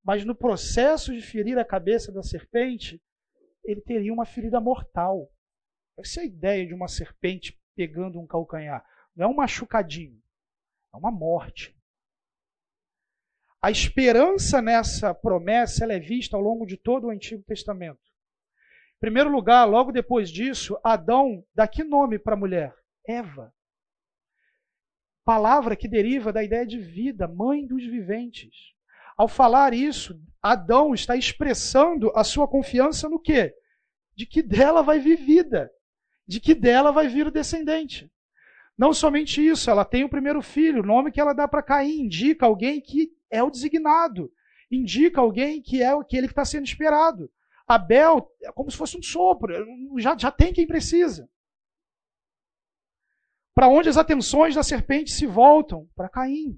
Mas 0.04 0.24
no 0.24 0.34
processo 0.34 1.14
de 1.14 1.22
ferir 1.22 1.58
a 1.58 1.66
cabeça 1.66 2.12
da 2.12 2.24
serpente, 2.24 3.02
ele 3.64 3.82
teria 3.82 4.14
uma 4.14 4.26
ferida 4.26 4.62
mortal. 4.62 5.30
Essa 5.98 6.22
é 6.22 6.24
a 6.24 6.26
ideia 6.28 6.66
de 6.66 6.74
uma 6.74 6.88
serpente 6.88 7.60
pegando 7.76 8.20
um 8.20 8.26
calcanhar. 8.26 8.86
Não 9.14 9.26
é 9.26 9.28
um 9.28 9.36
machucadinho, 9.36 10.22
é 10.94 10.98
uma 10.98 11.12
morte. 11.12 11.76
A 13.62 13.70
esperança 13.70 14.62
nessa 14.62 15.14
promessa 15.14 15.84
é 15.92 16.00
vista 16.00 16.38
ao 16.38 16.42
longo 16.42 16.66
de 16.66 16.78
todo 16.78 17.08
o 17.08 17.10
Antigo 17.10 17.44
Testamento 17.44 18.00
primeiro 19.00 19.30
lugar, 19.30 19.66
logo 19.66 19.92
depois 19.92 20.30
disso, 20.30 20.78
Adão 20.84 21.44
dá 21.56 21.68
que 21.68 21.84
nome 21.84 22.20
para 22.20 22.34
a 22.34 22.38
mulher? 22.38 22.76
Eva. 23.08 23.54
Palavra 25.30 25.76
que 25.76 25.88
deriva 25.88 26.34
da 26.34 26.44
ideia 26.44 26.66
de 26.66 26.80
vida, 26.80 27.28
mãe 27.28 27.64
dos 27.64 27.86
viventes. 27.86 28.74
Ao 29.16 29.28
falar 29.28 29.76
isso, 29.76 30.20
Adão 30.42 30.92
está 30.92 31.16
expressando 31.16 32.12
a 32.16 32.24
sua 32.24 32.48
confiança 32.48 33.08
no 33.08 33.20
quê? 33.20 33.54
De 34.16 34.26
que 34.26 34.42
dela 34.42 34.82
vai 34.82 34.98
vir 34.98 35.18
vida, 35.18 35.70
de 36.28 36.40
que 36.40 36.56
dela 36.56 36.92
vai 36.92 37.08
vir 37.08 37.28
o 37.28 37.32
descendente. 37.32 38.12
Não 38.76 38.92
somente 38.92 39.40
isso, 39.40 39.70
ela 39.70 39.86
tem 39.86 40.04
o 40.04 40.10
primeiro 40.10 40.42
filho, 40.42 40.82
o 40.82 40.88
nome 40.88 41.12
que 41.12 41.22
ela 41.22 41.34
dá 41.34 41.48
para 41.48 41.62
Caim 41.62 42.06
indica 42.06 42.48
alguém 42.48 42.82
que 42.82 43.12
é 43.30 43.44
o 43.44 43.52
designado, 43.52 44.32
indica 44.72 45.22
alguém 45.22 45.62
que 45.62 45.80
é 45.80 45.90
aquele 45.90 46.26
que 46.26 46.32
está 46.32 46.44
sendo 46.44 46.66
esperado 46.66 47.30
Abel 47.70 48.32
é 48.42 48.52
como 48.52 48.72
se 48.72 48.76
fosse 48.78 48.98
um 48.98 49.04
sopro, 49.04 49.54
já, 50.00 50.18
já 50.18 50.32
tem 50.32 50.52
quem 50.52 50.66
precisa. 50.66 51.30
Para 53.60 53.68
onde 53.68 53.90
as 53.90 53.98
atenções 53.98 54.56
da 54.56 54.64
serpente 54.64 55.12
se 55.12 55.26
voltam? 55.26 55.86
Para 55.94 56.08
Caim. 56.08 56.58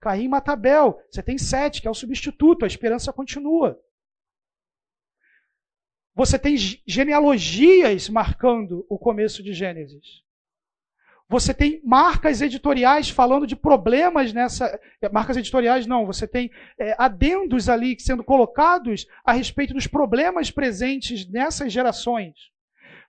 Caim 0.00 0.26
mata 0.26 0.52
Abel. 0.52 0.98
Você 1.10 1.22
tem 1.22 1.36
Sete, 1.36 1.82
que 1.82 1.86
é 1.86 1.90
o 1.90 1.94
substituto, 1.94 2.64
a 2.64 2.66
esperança 2.66 3.12
continua. 3.12 3.78
Você 6.14 6.38
tem 6.38 6.56
genealogias 6.86 8.08
marcando 8.08 8.86
o 8.88 8.98
começo 8.98 9.42
de 9.42 9.52
Gênesis. 9.52 10.22
Você 11.28 11.52
tem 11.52 11.82
marcas 11.84 12.40
editoriais 12.40 13.10
falando 13.10 13.46
de 13.46 13.54
problemas 13.54 14.32
nessa. 14.32 14.80
Marcas 15.12 15.36
editoriais 15.36 15.86
não, 15.86 16.06
você 16.06 16.26
tem 16.26 16.50
é, 16.78 16.94
adendos 16.96 17.68
ali 17.68 18.00
sendo 18.00 18.24
colocados 18.24 19.06
a 19.26 19.34
respeito 19.34 19.74
dos 19.74 19.86
problemas 19.86 20.50
presentes 20.50 21.28
nessas 21.28 21.70
gerações. 21.70 22.53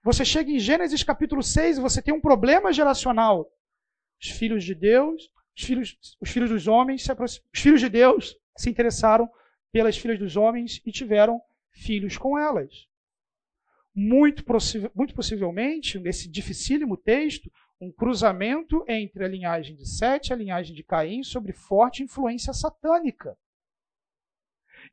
Você 0.05 0.23
chega 0.23 0.51
em 0.51 0.59
Gênesis 0.59 1.03
capítulo 1.03 1.43
6 1.43 1.77
e 1.77 1.81
você 1.81 2.01
tem 2.01 2.13
um 2.13 2.21
problema 2.21 2.71
geracional. 2.71 3.51
Os 4.21 4.29
filhos 4.29 4.63
de 4.63 4.73
Deus, 4.73 5.29
os 5.57 5.63
filhos, 5.63 5.97
os 6.21 6.29
filhos 6.29 6.49
dos 6.49 6.67
homens, 6.67 7.05
os 7.19 7.61
filhos 7.61 7.81
de 7.81 7.89
Deus 7.89 8.37
se 8.55 8.69
interessaram 8.69 9.27
pelas 9.71 9.97
filhas 9.97 10.17
dos 10.17 10.37
homens 10.37 10.81
e 10.85 10.91
tiveram 10.91 11.41
filhos 11.71 12.17
com 12.17 12.39
elas 12.39 12.87
muito, 13.95 14.43
muito 14.93 15.15
possivelmente, 15.15 15.97
nesse 15.97 16.29
dificílimo 16.29 16.97
texto, 16.97 17.49
um 17.79 17.89
cruzamento 17.91 18.83
entre 18.89 19.23
a 19.23 19.27
linhagem 19.27 19.75
de 19.75 19.87
Sete 19.87 20.29
e 20.29 20.33
a 20.33 20.35
linhagem 20.35 20.75
de 20.75 20.83
Caim 20.83 21.23
sobre 21.23 21.53
forte 21.53 22.03
influência 22.03 22.51
satânica. 22.51 23.37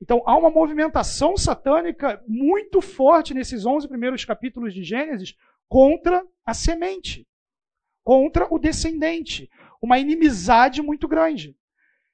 Então, 0.03 0.21
há 0.27 0.37
uma 0.37 0.51
movimentação 0.51 1.37
satânica 1.37 2.21
muito 2.27 2.81
forte 2.81 3.33
nesses 3.33 3.65
11 3.65 3.87
primeiros 3.87 4.25
capítulos 4.25 4.75
de 4.75 4.83
Gênesis 4.83 5.37
contra 5.69 6.27
a 6.45 6.53
semente, 6.53 7.25
contra 8.03 8.53
o 8.53 8.59
descendente. 8.59 9.49
Uma 9.81 10.01
inimizade 10.01 10.83
muito 10.83 11.07
grande. 11.07 11.57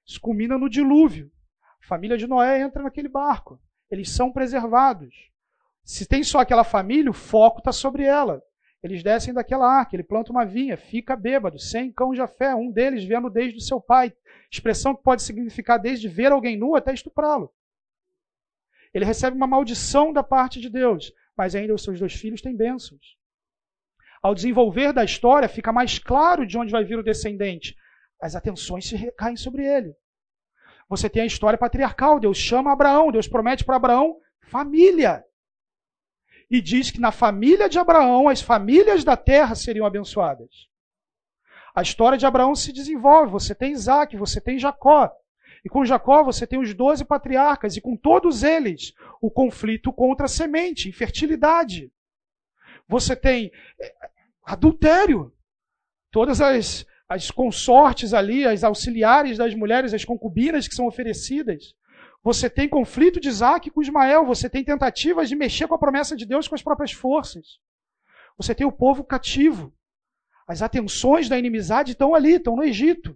Isso 0.06 0.20
culmina 0.20 0.58
no 0.58 0.68
dilúvio. 0.68 1.32
A 1.82 1.86
família 1.86 2.18
de 2.18 2.26
Noé 2.26 2.60
entra 2.60 2.82
naquele 2.82 3.08
barco. 3.08 3.58
Eles 3.90 4.10
são 4.10 4.30
preservados. 4.30 5.30
Se 5.82 6.04
tem 6.04 6.22
só 6.22 6.40
aquela 6.40 6.64
família, 6.64 7.10
o 7.10 7.14
foco 7.14 7.60
está 7.60 7.72
sobre 7.72 8.02
ela. 8.02 8.42
Eles 8.82 9.02
descem 9.02 9.32
daquela 9.32 9.66
arca, 9.66 9.96
ele 9.96 10.02
planta 10.02 10.30
uma 10.30 10.44
vinha, 10.44 10.76
fica 10.76 11.16
bêbado, 11.16 11.58
sem 11.58 11.90
cão 11.90 12.12
de 12.12 12.24
fé, 12.26 12.54
um 12.54 12.70
deles 12.70 13.02
vendo 13.02 13.30
desde 13.30 13.56
o 13.56 13.62
seu 13.62 13.80
pai. 13.80 14.12
Expressão 14.52 14.94
que 14.94 15.02
pode 15.02 15.22
significar 15.22 15.78
desde 15.78 16.06
ver 16.06 16.32
alguém 16.32 16.54
nu 16.54 16.76
até 16.76 16.92
estuprá-lo. 16.92 17.50
Ele 18.94 19.04
recebe 19.04 19.36
uma 19.36 19.46
maldição 19.46 20.12
da 20.12 20.22
parte 20.22 20.60
de 20.60 20.68
Deus, 20.68 21.12
mas 21.36 21.54
ainda 21.54 21.74
os 21.74 21.82
seus 21.82 21.98
dois 21.98 22.14
filhos 22.14 22.40
têm 22.40 22.56
bênçãos. 22.56 23.16
Ao 24.22 24.34
desenvolver 24.34 24.92
da 24.92 25.04
história, 25.04 25.48
fica 25.48 25.72
mais 25.72 25.98
claro 25.98 26.46
de 26.46 26.58
onde 26.58 26.72
vai 26.72 26.84
vir 26.84 26.98
o 26.98 27.02
descendente. 27.02 27.76
As 28.20 28.34
atenções 28.34 28.88
se 28.88 28.96
recaem 28.96 29.36
sobre 29.36 29.64
ele. 29.64 29.94
Você 30.88 31.08
tem 31.08 31.22
a 31.22 31.26
história 31.26 31.58
patriarcal. 31.58 32.18
Deus 32.18 32.36
chama 32.36 32.72
Abraão, 32.72 33.12
Deus 33.12 33.28
promete 33.28 33.64
para 33.64 33.76
Abraão 33.76 34.16
família 34.48 35.24
e 36.50 36.60
diz 36.60 36.90
que 36.90 37.00
na 37.00 37.12
família 37.12 37.68
de 37.68 37.78
Abraão 37.78 38.28
as 38.28 38.40
famílias 38.40 39.04
da 39.04 39.16
terra 39.16 39.54
seriam 39.54 39.86
abençoadas. 39.86 40.68
A 41.74 41.82
história 41.82 42.16
de 42.16 42.26
Abraão 42.26 42.54
se 42.54 42.72
desenvolve. 42.72 43.30
Você 43.30 43.54
tem 43.54 43.72
Isaac, 43.72 44.16
você 44.16 44.40
tem 44.40 44.58
Jacó. 44.58 45.12
E 45.68 45.70
com 45.70 45.84
Jacó 45.84 46.24
você 46.24 46.46
tem 46.46 46.58
os 46.58 46.72
doze 46.72 47.04
patriarcas, 47.04 47.76
e 47.76 47.80
com 47.82 47.94
todos 47.94 48.42
eles 48.42 48.94
o 49.20 49.30
conflito 49.30 49.92
contra 49.92 50.24
a 50.24 50.28
semente, 50.28 50.88
infertilidade. 50.88 51.92
Você 52.88 53.14
tem 53.14 53.52
eh, 53.78 53.94
adultério. 54.42 55.30
Todas 56.10 56.40
as, 56.40 56.86
as 57.06 57.30
consortes 57.30 58.14
ali, 58.14 58.46
as 58.46 58.64
auxiliares 58.64 59.36
das 59.36 59.54
mulheres, 59.54 59.92
as 59.92 60.06
concubinas 60.06 60.66
que 60.66 60.74
são 60.74 60.86
oferecidas. 60.86 61.74
Você 62.24 62.48
tem 62.48 62.66
conflito 62.66 63.20
de 63.20 63.28
Isaac 63.28 63.70
com 63.70 63.82
Ismael, 63.82 64.24
você 64.24 64.48
tem 64.48 64.64
tentativas 64.64 65.28
de 65.28 65.36
mexer 65.36 65.68
com 65.68 65.74
a 65.74 65.78
promessa 65.78 66.16
de 66.16 66.24
Deus 66.24 66.48
com 66.48 66.54
as 66.54 66.62
próprias 66.62 66.92
forças. 66.92 67.60
Você 68.38 68.54
tem 68.54 68.66
o 68.66 68.72
povo 68.72 69.04
cativo. 69.04 69.70
As 70.46 70.62
atenções 70.62 71.28
da 71.28 71.38
inimizade 71.38 71.92
estão 71.92 72.14
ali, 72.14 72.36
estão 72.36 72.56
no 72.56 72.64
Egito. 72.64 73.14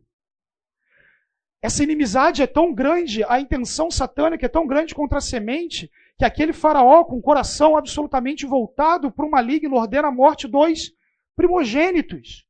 Essa 1.63 1.85
inimizade 1.85 2.43
é 2.43 2.47
tão 2.47 2.75
grande, 2.75 3.23
a 3.23 3.41
intenção 3.41 3.89
satânica 3.89 4.47
é 4.47 4.49
tão 4.49 4.67
grande 4.67 4.97
contra 4.97 5.19
a 5.19 5.21
semente, 5.21 5.89
que 6.19 6.25
aquele 6.25 6.53
faraó, 6.53 7.05
com 7.05 7.17
o 7.17 7.23
coração 7.23 7.77
absolutamente 7.77 8.45
voltado 8.45 9.13
para 9.13 9.25
o 9.25 9.31
maligno, 9.31 9.77
ordena 9.77 10.09
a 10.09 10.13
morte 10.13 10.49
dos 10.49 10.93
primogênitos. 11.37 12.45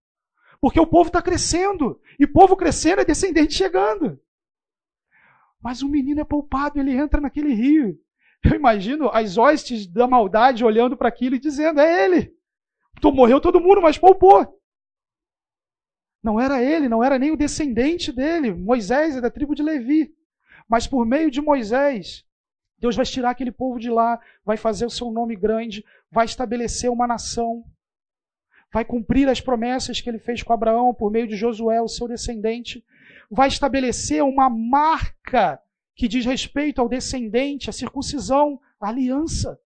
Porque 0.60 0.80
o 0.80 0.86
povo 0.86 1.08
está 1.08 1.20
crescendo. 1.20 2.00
E 2.18 2.26
povo 2.26 2.56
crescendo 2.56 3.02
é 3.02 3.04
descendente 3.04 3.52
chegando. 3.52 4.18
Mas 5.60 5.82
o 5.82 5.88
menino 5.88 6.20
é 6.20 6.24
poupado, 6.24 6.78
ele 6.80 6.96
entra 6.96 7.20
naquele 7.20 7.52
rio. 7.52 7.98
Eu 8.44 8.56
imagino 8.56 9.10
as 9.12 9.36
hostes 9.36 9.86
da 9.86 10.06
maldade 10.06 10.64
olhando 10.64 10.96
para 10.96 11.08
aquilo 11.08 11.36
e 11.36 11.40
dizendo: 11.40 11.80
é 11.80 12.04
ele. 12.04 12.34
Morreu 13.04 13.40
todo 13.40 13.60
mundo, 13.60 13.82
mas 13.82 13.98
poupou. 13.98 14.61
Não 16.22 16.38
era 16.38 16.62
ele, 16.62 16.88
não 16.88 17.02
era 17.02 17.18
nem 17.18 17.32
o 17.32 17.36
descendente 17.36 18.12
dele. 18.12 18.54
Moisés 18.54 19.16
é 19.16 19.20
da 19.20 19.30
tribo 19.30 19.54
de 19.54 19.62
Levi. 19.62 20.14
Mas 20.68 20.86
por 20.86 21.04
meio 21.04 21.30
de 21.30 21.40
Moisés, 21.40 22.24
Deus 22.78 22.96
vai 22.96 23.04
tirar 23.04 23.30
aquele 23.30 23.50
povo 23.50 23.78
de 23.78 23.90
lá, 23.90 24.20
vai 24.44 24.56
fazer 24.56 24.86
o 24.86 24.90
seu 24.90 25.10
nome 25.10 25.36
grande, 25.36 25.84
vai 26.10 26.24
estabelecer 26.24 26.90
uma 26.90 27.06
nação, 27.06 27.64
vai 28.72 28.84
cumprir 28.84 29.28
as 29.28 29.40
promessas 29.40 30.00
que 30.00 30.08
ele 30.08 30.18
fez 30.18 30.42
com 30.42 30.52
Abraão 30.52 30.94
por 30.94 31.10
meio 31.10 31.28
de 31.28 31.36
Josué, 31.36 31.80
o 31.80 31.88
seu 31.88 32.08
descendente, 32.08 32.84
vai 33.30 33.48
estabelecer 33.48 34.22
uma 34.22 34.48
marca 34.48 35.60
que 35.94 36.08
diz 36.08 36.24
respeito 36.24 36.80
ao 36.80 36.88
descendente, 36.88 37.68
a 37.68 37.72
circuncisão, 37.72 38.60
a 38.80 38.88
aliança. 38.88 39.60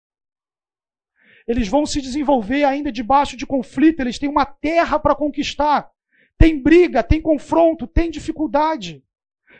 Eles 1.46 1.68
vão 1.68 1.86
se 1.86 2.02
desenvolver 2.02 2.64
ainda 2.64 2.90
debaixo 2.90 3.36
de 3.36 3.46
conflito, 3.46 4.00
eles 4.00 4.18
têm 4.18 4.28
uma 4.28 4.44
terra 4.44 4.98
para 4.98 5.14
conquistar. 5.14 5.90
Tem 6.38 6.60
briga, 6.60 7.02
tem 7.02 7.20
confronto, 7.20 7.86
tem 7.86 8.10
dificuldade. 8.10 9.02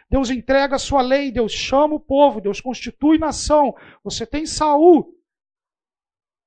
Deus 0.08 0.30
entrega 0.30 0.76
a 0.76 0.78
sua 0.78 1.02
lei, 1.02 1.32
Deus 1.32 1.52
chama 1.52 1.94
o 1.94 2.00
povo, 2.00 2.40
Deus 2.40 2.60
constitui 2.60 3.18
nação. 3.18 3.74
Você 4.04 4.26
tem 4.26 4.46
Saul. 4.46 5.14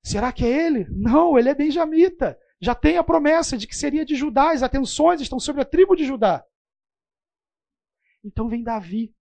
Será 0.03 0.31
que 0.31 0.45
é 0.45 0.65
ele? 0.65 0.87
Não, 0.89 1.37
ele 1.37 1.49
é 1.49 1.55
benjamita. 1.55 2.39
Já 2.61 2.75
tem 2.75 2.97
a 2.97 3.03
promessa 3.03 3.57
de 3.57 3.67
que 3.67 3.75
seria 3.75 4.05
de 4.05 4.15
Judá, 4.15 4.51
as 4.51 4.63
atenções 4.63 5.21
estão 5.21 5.39
sobre 5.39 5.61
a 5.61 5.65
tribo 5.65 5.95
de 5.95 6.05
Judá. 6.05 6.45
Então 8.23 8.47
vem 8.47 8.63
Davi. 8.63 9.13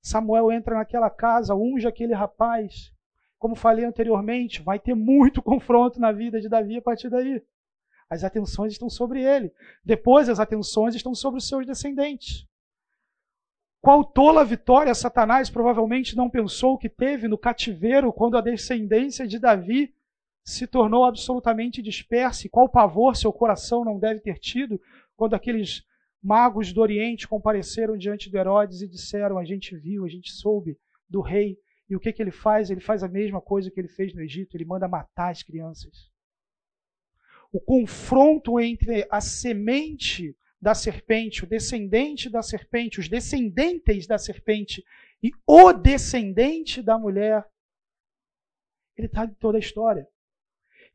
Samuel 0.00 0.50
entra 0.50 0.76
naquela 0.76 1.08
casa, 1.08 1.54
unge 1.54 1.86
aquele 1.86 2.12
rapaz. 2.12 2.92
Como 3.38 3.54
falei 3.54 3.84
anteriormente, 3.84 4.62
vai 4.62 4.78
ter 4.78 4.94
muito 4.94 5.40
confronto 5.42 6.00
na 6.00 6.12
vida 6.12 6.40
de 6.40 6.48
Davi 6.48 6.78
a 6.78 6.82
partir 6.82 7.08
daí. 7.08 7.42
As 8.12 8.24
atenções 8.24 8.72
estão 8.72 8.90
sobre 8.90 9.24
ele. 9.24 9.50
Depois, 9.82 10.28
as 10.28 10.38
atenções 10.38 10.94
estão 10.94 11.14
sobre 11.14 11.38
os 11.38 11.48
seus 11.48 11.64
descendentes. 11.64 12.46
Qual 13.80 14.04
tola 14.04 14.44
vitória 14.44 14.94
Satanás 14.94 15.48
provavelmente 15.48 16.14
não 16.14 16.28
pensou 16.28 16.76
que 16.76 16.90
teve 16.90 17.26
no 17.26 17.38
cativeiro 17.38 18.12
quando 18.12 18.36
a 18.36 18.42
descendência 18.42 19.26
de 19.26 19.38
Davi 19.38 19.94
se 20.44 20.66
tornou 20.66 21.06
absolutamente 21.06 21.80
dispersa? 21.80 22.46
E 22.46 22.50
qual 22.50 22.68
pavor 22.68 23.16
seu 23.16 23.32
coração 23.32 23.82
não 23.82 23.98
deve 23.98 24.20
ter 24.20 24.38
tido 24.38 24.78
quando 25.16 25.32
aqueles 25.32 25.82
magos 26.22 26.70
do 26.70 26.82
Oriente 26.82 27.26
compareceram 27.26 27.96
diante 27.96 28.28
de 28.28 28.36
Herodes 28.36 28.82
e 28.82 28.88
disseram: 28.88 29.38
A 29.38 29.44
gente 29.46 29.74
viu, 29.74 30.04
a 30.04 30.08
gente 30.08 30.30
soube 30.30 30.78
do 31.08 31.22
rei. 31.22 31.56
E 31.88 31.96
o 31.96 32.00
que, 32.00 32.12
que 32.12 32.20
ele 32.20 32.30
faz? 32.30 32.68
Ele 32.68 32.82
faz 32.82 33.02
a 33.02 33.08
mesma 33.08 33.40
coisa 33.40 33.70
que 33.70 33.80
ele 33.80 33.88
fez 33.88 34.12
no 34.12 34.20
Egito: 34.20 34.54
ele 34.54 34.66
manda 34.66 34.86
matar 34.86 35.30
as 35.30 35.42
crianças. 35.42 36.11
O 37.52 37.60
confronto 37.60 38.58
entre 38.58 39.06
a 39.10 39.20
semente 39.20 40.36
da 40.60 40.74
serpente, 40.74 41.44
o 41.44 41.46
descendente 41.46 42.30
da 42.30 42.42
serpente, 42.42 42.98
os 42.98 43.08
descendentes 43.08 44.06
da 44.06 44.16
serpente 44.16 44.82
e 45.22 45.30
o 45.46 45.72
descendente 45.72 46.80
da 46.80 46.98
mulher, 46.98 47.46
ele 48.96 49.06
está 49.06 49.24
em 49.24 49.34
toda 49.34 49.58
a 49.58 49.60
história. 49.60 50.08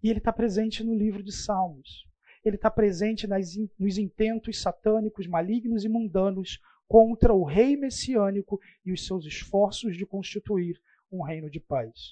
E 0.02 0.10
ele 0.10 0.20
está 0.20 0.34
presente 0.34 0.84
no 0.84 0.96
livro 0.96 1.22
de 1.24 1.32
Salmos 1.32 2.08
ele 2.48 2.56
está 2.56 2.72
presente 2.72 3.28
nas, 3.28 3.56
nos 3.78 3.98
intentos 3.98 4.62
satânicos, 4.62 5.28
malignos 5.28 5.84
e 5.84 5.90
mundanos 5.90 6.60
contra 6.88 7.34
o 7.34 7.44
rei 7.44 7.76
messiânico 7.76 8.60
e 8.86 8.92
os 8.92 9.06
seus 9.06 9.26
esforços 9.26 9.98
de 9.98 10.06
constituir 10.06 10.80
um 11.12 11.22
reino 11.22 11.50
de 11.50 11.60
paz. 11.60 12.12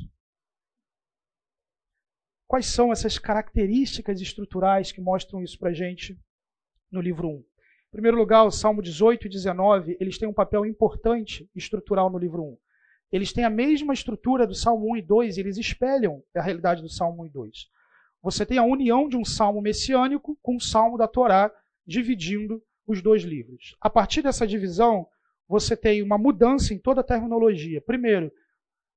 Quais 2.48 2.68
são 2.68 2.92
essas 2.92 3.18
características 3.18 4.22
estruturais 4.22 4.92
que 4.92 5.02
mostram 5.02 5.42
isso 5.42 5.58
para 5.58 5.70
a 5.70 5.74
gente 5.74 6.18
no 6.92 7.02
livro 7.02 7.28
1? 7.28 7.32
Em 7.38 7.44
primeiro 7.92 8.18
lugar, 8.18 8.44
o 8.44 8.52
Salmo 8.52 8.82
18 8.82 9.26
e 9.26 9.30
19, 9.30 9.98
eles 10.00 10.18
têm 10.18 10.28
um 10.28 10.34
papel 10.34 10.66
importante 10.66 11.50
estrutural 11.56 12.10
no 12.10 12.18
livro 12.18 12.44
1. 12.44 12.58
eles 13.12 13.32
têm 13.32 13.46
a 13.46 13.50
mesma 13.50 13.94
estrutura 13.94 14.46
do 14.46 14.54
Salmo 14.54 14.92
1 14.94 14.98
e 14.98 15.02
2, 15.02 15.38
eles 15.38 15.58
espelham 15.58 16.22
a 16.36 16.42
realidade 16.42 16.82
do 16.82 16.90
Salmo 16.90 17.24
1 17.24 17.26
e 17.28 17.30
2. 17.30 17.70
Você 18.22 18.46
tem 18.46 18.58
a 18.58 18.64
união 18.64 19.08
de 19.08 19.16
um 19.16 19.24
salmo 19.24 19.62
messiânico 19.62 20.38
com 20.42 20.56
um 20.56 20.60
salmo 20.60 20.98
da 20.98 21.08
Torá, 21.08 21.52
dividindo 21.86 22.62
os 22.86 23.02
dois 23.02 23.24
livros. 23.24 23.76
A 23.80 23.90
partir 23.90 24.22
dessa 24.22 24.46
divisão, 24.46 25.08
você 25.48 25.78
tem 25.78 26.02
uma 26.02 26.18
mudança 26.18 26.74
em 26.74 26.80
toda 26.80 27.02
a 27.02 27.04
terminologia. 27.04 27.82
Primeiro, 27.82 28.32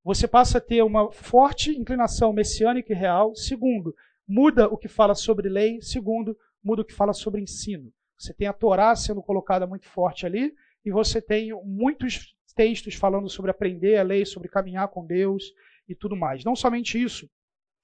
você 0.08 0.26
passa 0.26 0.56
a 0.56 0.60
ter 0.60 0.82
uma 0.82 1.12
forte 1.12 1.70
inclinação 1.70 2.32
messiânica 2.32 2.94
e 2.94 2.96
real. 2.96 3.34
Segundo, 3.34 3.94
muda 4.26 4.66
o 4.66 4.78
que 4.78 4.88
fala 4.88 5.14
sobre 5.14 5.50
lei. 5.50 5.82
Segundo, 5.82 6.34
muda 6.64 6.80
o 6.80 6.84
que 6.86 6.94
fala 6.94 7.12
sobre 7.12 7.42
ensino. 7.42 7.92
Você 8.18 8.32
tem 8.32 8.48
a 8.48 8.54
Torá 8.54 8.96
sendo 8.96 9.22
colocada 9.22 9.66
muito 9.66 9.86
forte 9.86 10.24
ali, 10.24 10.54
e 10.82 10.90
você 10.90 11.20
tem 11.20 11.52
muitos 11.62 12.34
textos 12.54 12.94
falando 12.94 13.28
sobre 13.28 13.50
aprender 13.50 13.98
a 13.98 14.02
lei, 14.02 14.24
sobre 14.24 14.48
caminhar 14.48 14.88
com 14.88 15.04
Deus 15.04 15.52
e 15.86 15.94
tudo 15.94 16.16
mais. 16.16 16.42
Não 16.42 16.56
somente 16.56 17.00
isso, 17.00 17.28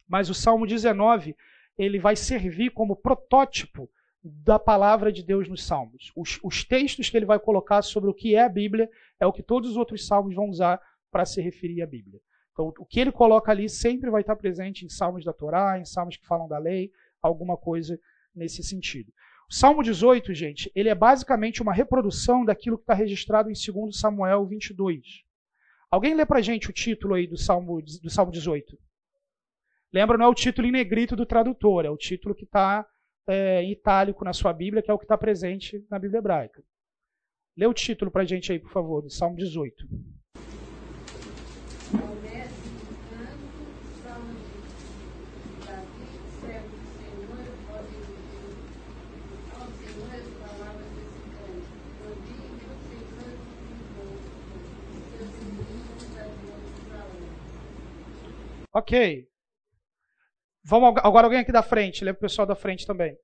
mas 0.08 0.30
o 0.30 0.34
Salmo 0.34 0.66
19, 0.66 1.36
ele 1.76 1.98
vai 1.98 2.16
servir 2.16 2.70
como 2.70 2.96
protótipo 2.96 3.86
da 4.22 4.58
palavra 4.58 5.12
de 5.12 5.22
Deus 5.22 5.46
nos 5.46 5.62
Salmos. 5.62 6.10
Os, 6.16 6.40
os, 6.42 6.64
textos 6.64 7.10
que 7.10 7.18
ele 7.18 7.26
vai 7.26 7.38
colocar 7.38 7.82
sobre 7.82 8.08
o 8.08 8.14
que 8.14 8.34
é 8.34 8.44
a 8.44 8.48
Bíblia 8.48 8.88
é 9.20 9.26
o 9.26 9.32
que 9.32 9.42
todos 9.42 9.72
os 9.72 9.76
outros 9.76 10.06
salmos 10.06 10.34
vão 10.34 10.48
usar 10.48 10.80
para 11.14 11.24
se 11.24 11.40
referir 11.40 11.80
à 11.80 11.86
Bíblia. 11.86 12.20
Então, 12.52 12.74
o 12.76 12.84
que 12.84 12.98
ele 12.98 13.12
coloca 13.12 13.52
ali 13.52 13.68
sempre 13.68 14.10
vai 14.10 14.22
estar 14.22 14.34
presente 14.34 14.84
em 14.84 14.88
salmos 14.88 15.24
da 15.24 15.32
Torá, 15.32 15.78
em 15.78 15.84
salmos 15.84 16.16
que 16.16 16.26
falam 16.26 16.48
da 16.48 16.58
lei, 16.58 16.90
alguma 17.22 17.56
coisa 17.56 17.96
nesse 18.34 18.64
sentido. 18.64 19.12
O 19.48 19.54
Salmo 19.54 19.80
18, 19.80 20.34
gente, 20.34 20.72
ele 20.74 20.88
é 20.88 20.94
basicamente 20.94 21.62
uma 21.62 21.72
reprodução 21.72 22.44
daquilo 22.44 22.76
que 22.76 22.82
está 22.82 22.94
registrado 22.94 23.48
em 23.48 23.52
2 23.52 23.96
Samuel 23.96 24.44
22. 24.44 25.22
Alguém 25.88 26.14
lê 26.14 26.26
para 26.26 26.40
gente 26.40 26.68
o 26.68 26.72
título 26.72 27.14
aí 27.14 27.28
do 27.28 27.36
Salmo, 27.36 27.80
do 27.80 28.10
Salmo 28.10 28.32
18? 28.32 28.76
Lembra, 29.92 30.18
não 30.18 30.24
é 30.24 30.28
o 30.28 30.34
título 30.34 30.66
em 30.66 30.72
negrito 30.72 31.14
do 31.14 31.24
tradutor, 31.24 31.84
é 31.84 31.90
o 31.90 31.96
título 31.96 32.34
que 32.34 32.44
está 32.44 32.84
é, 33.28 33.62
em 33.62 33.70
itálico 33.70 34.24
na 34.24 34.32
sua 34.32 34.52
Bíblia, 34.52 34.82
que 34.82 34.90
é 34.90 34.94
o 34.94 34.98
que 34.98 35.04
está 35.04 35.16
presente 35.16 35.86
na 35.88 35.96
Bíblia 35.96 36.18
hebraica. 36.18 36.60
Lê 37.56 37.66
o 37.66 37.72
título 37.72 38.10
para 38.10 38.24
gente 38.24 38.50
aí, 38.50 38.58
por 38.58 38.72
favor, 38.72 39.00
do 39.00 39.10
Salmo 39.10 39.36
18. 39.36 39.86
Ok. 58.74 59.28
Vamos 60.64 61.00
agora 61.02 61.26
alguém 61.26 61.40
aqui 61.40 61.52
da 61.52 61.62
frente, 61.62 62.04
lembra 62.04 62.18
o 62.18 62.20
pessoal 62.22 62.44
da 62.44 62.56
frente 62.56 62.84
também. 62.84 63.16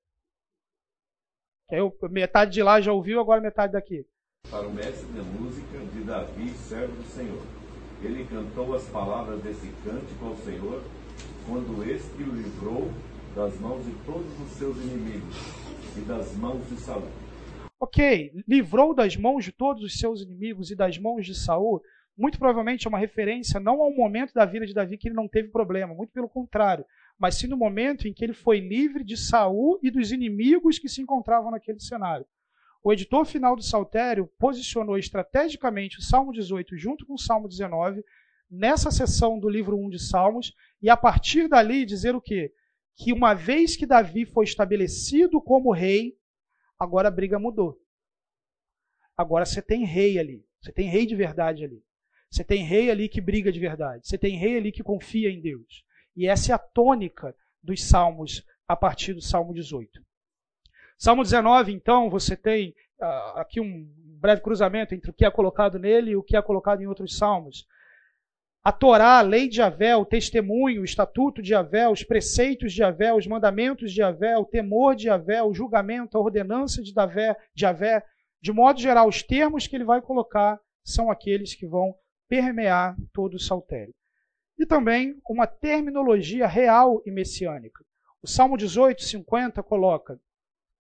Que 1.68 1.76
metade 2.08 2.52
de 2.52 2.62
lá 2.62 2.80
já 2.80 2.92
ouviu, 2.92 3.20
agora 3.20 3.40
metade 3.40 3.72
daqui. 3.72 4.06
Para 4.48 4.68
o 4.68 4.72
mestre 4.72 5.06
da 5.12 5.22
música 5.22 5.78
de 5.92 6.04
Davi, 6.04 6.50
servo 6.50 6.94
do 6.94 7.04
Senhor. 7.08 7.59
Ele 8.02 8.24
cantou 8.24 8.74
as 8.74 8.84
palavras 8.88 9.40
desse 9.42 9.68
cântico 9.84 10.24
ao 10.24 10.36
Senhor 10.38 10.82
quando 11.46 11.88
este 11.90 12.22
o 12.22 12.34
livrou 12.34 12.90
das 13.34 13.58
mãos 13.60 13.84
de 13.84 13.92
todos 14.04 14.40
os 14.40 14.50
seus 14.52 14.76
inimigos 14.76 15.36
e 15.96 16.00
das 16.00 16.34
mãos 16.36 16.66
de 16.68 16.76
Saul. 16.76 17.08
Ok, 17.78 18.32
livrou 18.46 18.94
das 18.94 19.16
mãos 19.16 19.44
de 19.44 19.52
todos 19.52 19.82
os 19.82 19.98
seus 19.98 20.22
inimigos 20.22 20.70
e 20.70 20.76
das 20.76 20.98
mãos 20.98 21.26
de 21.26 21.34
Saul 21.34 21.80
muito 22.20 22.38
provavelmente 22.38 22.86
é 22.86 22.88
uma 22.90 22.98
referência 22.98 23.58
não 23.58 23.80
ao 23.80 23.90
momento 23.90 24.34
da 24.34 24.44
vida 24.44 24.66
de 24.66 24.74
Davi 24.74 24.98
que 24.98 25.08
ele 25.08 25.14
não 25.14 25.26
teve 25.26 25.48
problema, 25.48 25.94
muito 25.94 26.12
pelo 26.12 26.28
contrário, 26.28 26.84
mas 27.18 27.36
sim 27.36 27.46
no 27.46 27.56
momento 27.56 28.06
em 28.06 28.12
que 28.12 28.22
ele 28.22 28.34
foi 28.34 28.60
livre 28.60 29.02
de 29.02 29.16
Saul 29.16 29.78
e 29.82 29.90
dos 29.90 30.12
inimigos 30.12 30.78
que 30.78 30.86
se 30.86 31.00
encontravam 31.00 31.50
naquele 31.50 31.80
cenário. 31.80 32.26
O 32.82 32.92
editor 32.92 33.26
final 33.26 33.54
do 33.54 33.62
Saltério 33.62 34.26
posicionou 34.38 34.96
estrategicamente 34.96 35.98
o 35.98 36.02
Salmo 36.02 36.32
18 36.32 36.76
junto 36.78 37.04
com 37.04 37.14
o 37.14 37.18
Salmo 37.18 37.46
19 37.46 38.02
nessa 38.50 38.90
seção 38.90 39.38
do 39.38 39.48
livro 39.48 39.76
1 39.76 39.90
de 39.90 39.98
Salmos 39.98 40.54
e 40.80 40.88
a 40.88 40.96
partir 40.96 41.46
dali 41.46 41.84
dizer 41.84 42.14
o 42.14 42.20
quê? 42.20 42.52
Que 42.96 43.12
uma 43.12 43.34
vez 43.34 43.76
que 43.76 43.86
Davi 43.86 44.24
foi 44.24 44.44
estabelecido 44.44 45.40
como 45.40 45.72
rei, 45.72 46.16
agora 46.78 47.08
a 47.08 47.10
briga 47.10 47.38
mudou. 47.38 47.78
Agora 49.16 49.44
você 49.44 49.60
tem 49.60 49.84
rei 49.84 50.18
ali, 50.18 50.44
você 50.60 50.72
tem 50.72 50.88
rei 50.88 51.04
de 51.04 51.14
verdade 51.14 51.64
ali. 51.64 51.82
Você 52.30 52.44
tem 52.44 52.64
rei 52.64 52.90
ali 52.90 53.08
que 53.08 53.20
briga 53.20 53.50
de 53.50 53.58
verdade. 53.58 54.06
Você 54.06 54.16
tem 54.16 54.36
rei 54.36 54.56
ali 54.56 54.70
que 54.70 54.82
confia 54.82 55.30
em 55.30 55.40
Deus. 55.40 55.84
E 56.16 56.26
essa 56.26 56.52
é 56.52 56.54
a 56.54 56.58
tônica 56.58 57.34
dos 57.62 57.82
salmos 57.82 58.44
a 58.66 58.76
partir 58.76 59.12
do 59.12 59.20
Salmo 59.20 59.52
18. 59.52 60.00
Salmo 61.00 61.22
19, 61.22 61.72
então, 61.72 62.10
você 62.10 62.36
tem 62.36 62.74
uh, 63.00 63.38
aqui 63.38 63.58
um 63.58 63.88
breve 64.20 64.42
cruzamento 64.42 64.94
entre 64.94 65.10
o 65.10 65.14
que 65.14 65.24
é 65.24 65.30
colocado 65.30 65.78
nele 65.78 66.10
e 66.10 66.16
o 66.16 66.22
que 66.22 66.36
é 66.36 66.42
colocado 66.42 66.82
em 66.82 66.86
outros 66.86 67.16
salmos. 67.16 67.66
A 68.62 68.70
Torá, 68.70 69.18
a 69.18 69.22
lei 69.22 69.48
de 69.48 69.56
Javé, 69.56 69.96
o 69.96 70.04
testemunho, 70.04 70.82
o 70.82 70.84
estatuto 70.84 71.40
de 71.40 71.48
Javé, 71.48 71.88
os 71.88 72.04
preceitos 72.04 72.72
de 72.72 72.76
Javé, 72.76 73.14
os 73.14 73.26
mandamentos 73.26 73.92
de 73.92 73.96
Javé, 73.96 74.36
o 74.36 74.44
temor 74.44 74.94
de 74.94 75.04
Javé, 75.04 75.42
o 75.42 75.54
julgamento, 75.54 76.18
a 76.18 76.20
ordenança 76.20 76.82
de 76.82 76.92
Javé, 77.54 78.04
de 78.42 78.52
modo 78.52 78.78
geral, 78.78 79.08
os 79.08 79.22
termos 79.22 79.66
que 79.66 79.76
ele 79.76 79.84
vai 79.84 80.02
colocar 80.02 80.60
são 80.84 81.10
aqueles 81.10 81.54
que 81.54 81.66
vão 81.66 81.94
permear 82.28 82.94
todo 83.14 83.36
o 83.36 83.40
saltério. 83.40 83.94
E 84.58 84.66
também 84.66 85.16
uma 85.26 85.46
terminologia 85.46 86.46
real 86.46 87.00
e 87.06 87.10
messiânica. 87.10 87.82
O 88.22 88.28
Salmo 88.28 88.58
18, 88.58 89.02
50 89.02 89.62
coloca: 89.62 90.20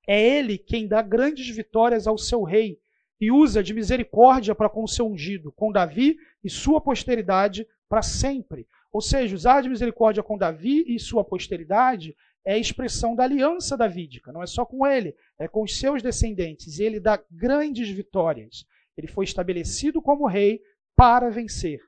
É 0.06 0.20
ele 0.20 0.58
quem 0.58 0.86
dá 0.86 1.02
grandes 1.02 1.48
vitórias 1.54 2.06
ao 2.06 2.18
seu 2.18 2.42
rei 2.42 2.78
e 3.20 3.30
usa 3.30 3.62
de 3.62 3.74
misericórdia 3.74 4.54
para 4.54 4.68
com 4.68 4.82
o 4.82 4.88
seu 4.88 5.06
ungido, 5.06 5.52
com 5.52 5.70
Davi 5.70 6.16
e 6.42 6.48
sua 6.48 6.80
posteridade 6.80 7.66
para 7.88 8.02
sempre. 8.02 8.66
Ou 8.92 9.00
seja, 9.00 9.34
usar 9.34 9.60
de 9.60 9.68
misericórdia 9.68 10.22
com 10.22 10.38
Davi 10.38 10.84
e 10.86 10.98
sua 10.98 11.22
posteridade 11.22 12.16
é 12.44 12.54
a 12.54 12.58
expressão 12.58 13.14
da 13.14 13.24
aliança 13.24 13.76
davídica, 13.76 14.32
não 14.32 14.42
é 14.42 14.46
só 14.46 14.64
com 14.64 14.86
ele, 14.86 15.14
é 15.38 15.46
com 15.46 15.62
os 15.62 15.78
seus 15.78 16.02
descendentes. 16.02 16.78
E 16.78 16.84
ele 16.84 16.98
dá 16.98 17.22
grandes 17.30 17.88
vitórias. 17.90 18.64
Ele 18.96 19.06
foi 19.06 19.24
estabelecido 19.24 20.00
como 20.00 20.26
rei 20.26 20.60
para 20.96 21.30
vencer. 21.30 21.80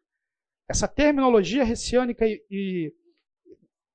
Essa 0.68 0.86
terminologia 0.86 1.64
messiânica 1.64 2.26
e, 2.26 2.42
e 2.50 2.92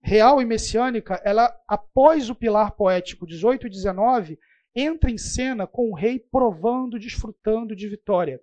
real 0.08 0.42
e 0.42 0.46
messiânica, 0.46 1.22
ela, 1.26 1.54
após 1.68 2.30
o 2.30 2.36
pilar 2.36 2.72
poético 2.72 3.28
18 3.28 3.68
e 3.68 3.70
19, 3.70 4.40
entra 4.74 5.12
em 5.12 5.18
cena 5.18 5.68
com 5.68 5.92
o 5.92 5.94
rei 5.94 6.18
provando, 6.18 6.98
desfrutando 6.98 7.76
de 7.76 7.90
vitória. 7.90 8.40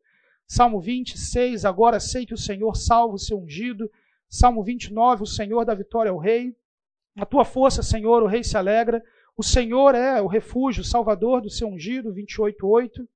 Salmo 0.47 0.79
26, 0.79 1.65
agora 1.65 1.99
sei 1.99 2.27
que 2.27 2.35
o 2.35 2.39
Senhor 2.39 2.77
salva 2.77 3.15
o 3.15 3.19
seu 3.19 3.39
ungido. 3.39 3.91
Salmo 4.29 4.62
29, 4.62 5.23
o 5.23 5.27
Senhor 5.27 5.65
dá 5.65 5.73
vitória 5.75 6.12
ao 6.12 6.19
rei. 6.19 6.55
A 7.17 7.25
tua 7.25 7.47
força, 7.47 7.83
Senhor, 7.83 8.23
o 8.23 8.27
rei 8.27 8.45
se 8.45 8.59
alegra. 8.59 9.03
O 9.35 9.43
Senhor 9.43 9.95
é 9.95 10.21
o 10.21 10.27
refúgio, 10.27 10.85
salvador 10.85 11.41
do 11.41 11.49
seu 11.49 11.69
ungido, 11.69 12.12
28, 12.12 12.67
8. 12.67 13.09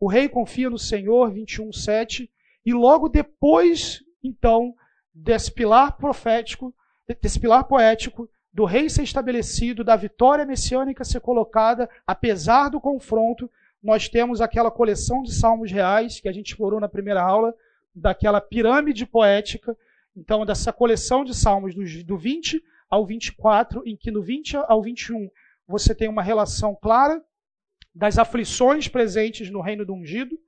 O 0.00 0.08
rei 0.08 0.28
confia 0.28 0.68
no 0.68 0.78
Senhor, 0.78 1.30
21, 1.30 1.72
7. 1.72 2.28
E 2.64 2.72
logo 2.72 3.08
depois, 3.08 4.02
então, 4.24 4.74
desse 5.14 5.52
pilar 5.52 5.96
profético, 5.96 6.74
desse 7.20 7.38
pilar 7.38 7.64
poético, 7.64 8.28
do 8.52 8.64
rei 8.64 8.88
ser 8.88 9.02
estabelecido, 9.02 9.84
da 9.84 9.96
vitória 9.96 10.44
messiânica 10.44 11.04
ser 11.04 11.20
colocada, 11.20 11.88
apesar 12.06 12.68
do 12.68 12.80
confronto, 12.80 13.50
nós 13.82 14.08
temos 14.08 14.40
aquela 14.40 14.70
coleção 14.70 15.22
de 15.22 15.34
salmos 15.34 15.70
reais 15.70 16.20
que 16.20 16.28
a 16.28 16.32
gente 16.32 16.48
explorou 16.48 16.80
na 16.80 16.88
primeira 16.88 17.22
aula, 17.22 17.54
daquela 17.94 18.40
pirâmide 18.40 19.06
poética, 19.06 19.76
então 20.16 20.44
dessa 20.44 20.72
coleção 20.72 21.24
de 21.24 21.34
salmos 21.34 21.74
do, 21.74 21.82
do 22.04 22.18
20 22.18 22.62
ao 22.88 23.06
24, 23.06 23.82
em 23.86 23.96
que 23.96 24.10
no 24.10 24.22
20 24.22 24.56
ao 24.68 24.82
21 24.82 25.30
você 25.68 25.94
tem 25.94 26.08
uma 26.08 26.22
relação 26.22 26.74
clara 26.74 27.22
das 27.94 28.18
aflições 28.18 28.88
presentes 28.88 29.50
no 29.50 29.60
reino 29.60 29.84
do 29.84 29.94
ungido, 29.94 30.38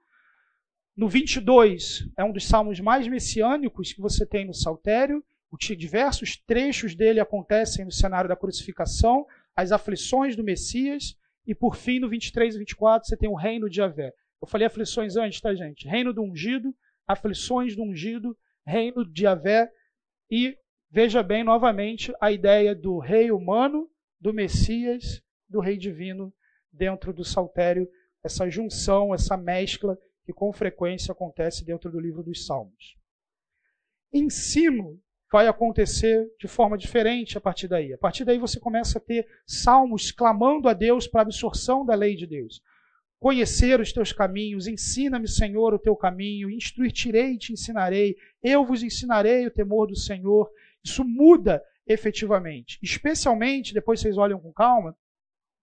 no 0.98 1.08
22 1.08 2.10
é 2.16 2.24
um 2.24 2.32
dos 2.32 2.44
salmos 2.44 2.80
mais 2.80 3.06
messiânicos 3.06 3.92
que 3.92 4.00
você 4.00 4.26
tem 4.26 4.44
no 4.44 4.52
Saltério. 4.52 5.24
Diversos 5.76 6.36
trechos 6.36 6.94
dele 6.94 7.20
acontecem 7.20 7.84
no 7.84 7.92
cenário 7.92 8.28
da 8.28 8.36
crucificação, 8.36 9.26
as 9.56 9.72
aflições 9.72 10.36
do 10.36 10.44
Messias. 10.44 11.16
E 11.46 11.54
por 11.54 11.76
fim, 11.76 11.98
no 11.98 12.08
23 12.08 12.54
e 12.54 12.58
24, 12.58 13.08
você 13.08 13.16
tem 13.16 13.28
o 13.28 13.34
reino 13.34 13.68
de 13.70 13.76
Javé. 13.76 14.12
Eu 14.40 14.46
falei 14.46 14.66
aflições 14.66 15.16
antes, 15.16 15.40
tá, 15.40 15.54
gente? 15.54 15.88
Reino 15.88 16.12
do 16.12 16.22
ungido, 16.22 16.74
aflições 17.06 17.74
do 17.74 17.82
ungido, 17.82 18.36
reino 18.66 19.04
de 19.04 19.22
Javé. 19.22 19.70
E 20.30 20.56
veja 20.90 21.22
bem 21.22 21.42
novamente 21.42 22.12
a 22.20 22.30
ideia 22.30 22.74
do 22.74 22.98
rei 22.98 23.30
humano, 23.30 23.90
do 24.20 24.32
Messias, 24.32 25.22
do 25.48 25.60
rei 25.60 25.78
divino 25.78 26.32
dentro 26.72 27.12
do 27.12 27.24
saltério, 27.24 27.88
essa 28.22 28.48
junção, 28.50 29.14
essa 29.14 29.36
mescla 29.36 29.98
que 30.24 30.32
com 30.32 30.52
frequência 30.52 31.12
acontece 31.12 31.64
dentro 31.64 31.90
do 31.90 31.98
livro 31.98 32.22
dos 32.22 32.44
Salmos. 32.44 32.98
ensino 34.12 35.00
vai 35.30 35.46
acontecer 35.46 36.26
de 36.40 36.48
forma 36.48 36.78
diferente 36.78 37.36
a 37.36 37.40
partir 37.40 37.68
daí. 37.68 37.92
A 37.92 37.98
partir 37.98 38.24
daí 38.24 38.38
você 38.38 38.58
começa 38.58 38.98
a 38.98 39.00
ter 39.00 39.26
salmos 39.46 40.10
clamando 40.10 40.68
a 40.68 40.72
Deus 40.72 41.06
para 41.06 41.20
a 41.20 41.22
absorção 41.22 41.84
da 41.84 41.94
lei 41.94 42.16
de 42.16 42.26
Deus. 42.26 42.62
Conhecer 43.20 43.80
os 43.80 43.92
teus 43.92 44.12
caminhos, 44.12 44.66
ensina-me, 44.66 45.28
Senhor, 45.28 45.74
o 45.74 45.78
teu 45.78 45.96
caminho, 45.96 46.50
instruir-te-ei 46.50 47.32
e 47.32 47.38
te 47.38 47.52
ensinarei, 47.52 48.16
eu 48.42 48.64
vos 48.64 48.82
ensinarei 48.82 49.46
o 49.46 49.50
temor 49.50 49.88
do 49.88 49.96
Senhor. 49.96 50.48
Isso 50.84 51.04
muda 51.04 51.62
efetivamente. 51.86 52.78
Especialmente, 52.82 53.74
depois 53.74 54.00
vocês 54.00 54.16
olham 54.16 54.38
com 54.38 54.52
calma, 54.52 54.96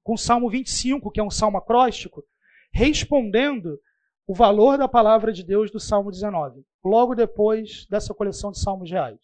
com 0.03 0.13
o 0.13 0.17
Salmo 0.17 0.49
25, 0.49 1.09
que 1.09 1.19
é 1.19 1.23
um 1.23 1.31
salmo 1.31 1.57
acróstico, 1.57 2.23
respondendo 2.71 3.79
o 4.27 4.33
valor 4.33 4.77
da 4.77 4.87
palavra 4.87 5.31
de 5.31 5.43
Deus 5.43 5.71
do 5.71 5.79
Salmo 5.79 6.11
19, 6.11 6.63
logo 6.83 7.15
depois 7.15 7.87
dessa 7.89 8.13
coleção 8.13 8.51
de 8.51 8.59
salmos 8.59 8.91
reais. 8.91 9.19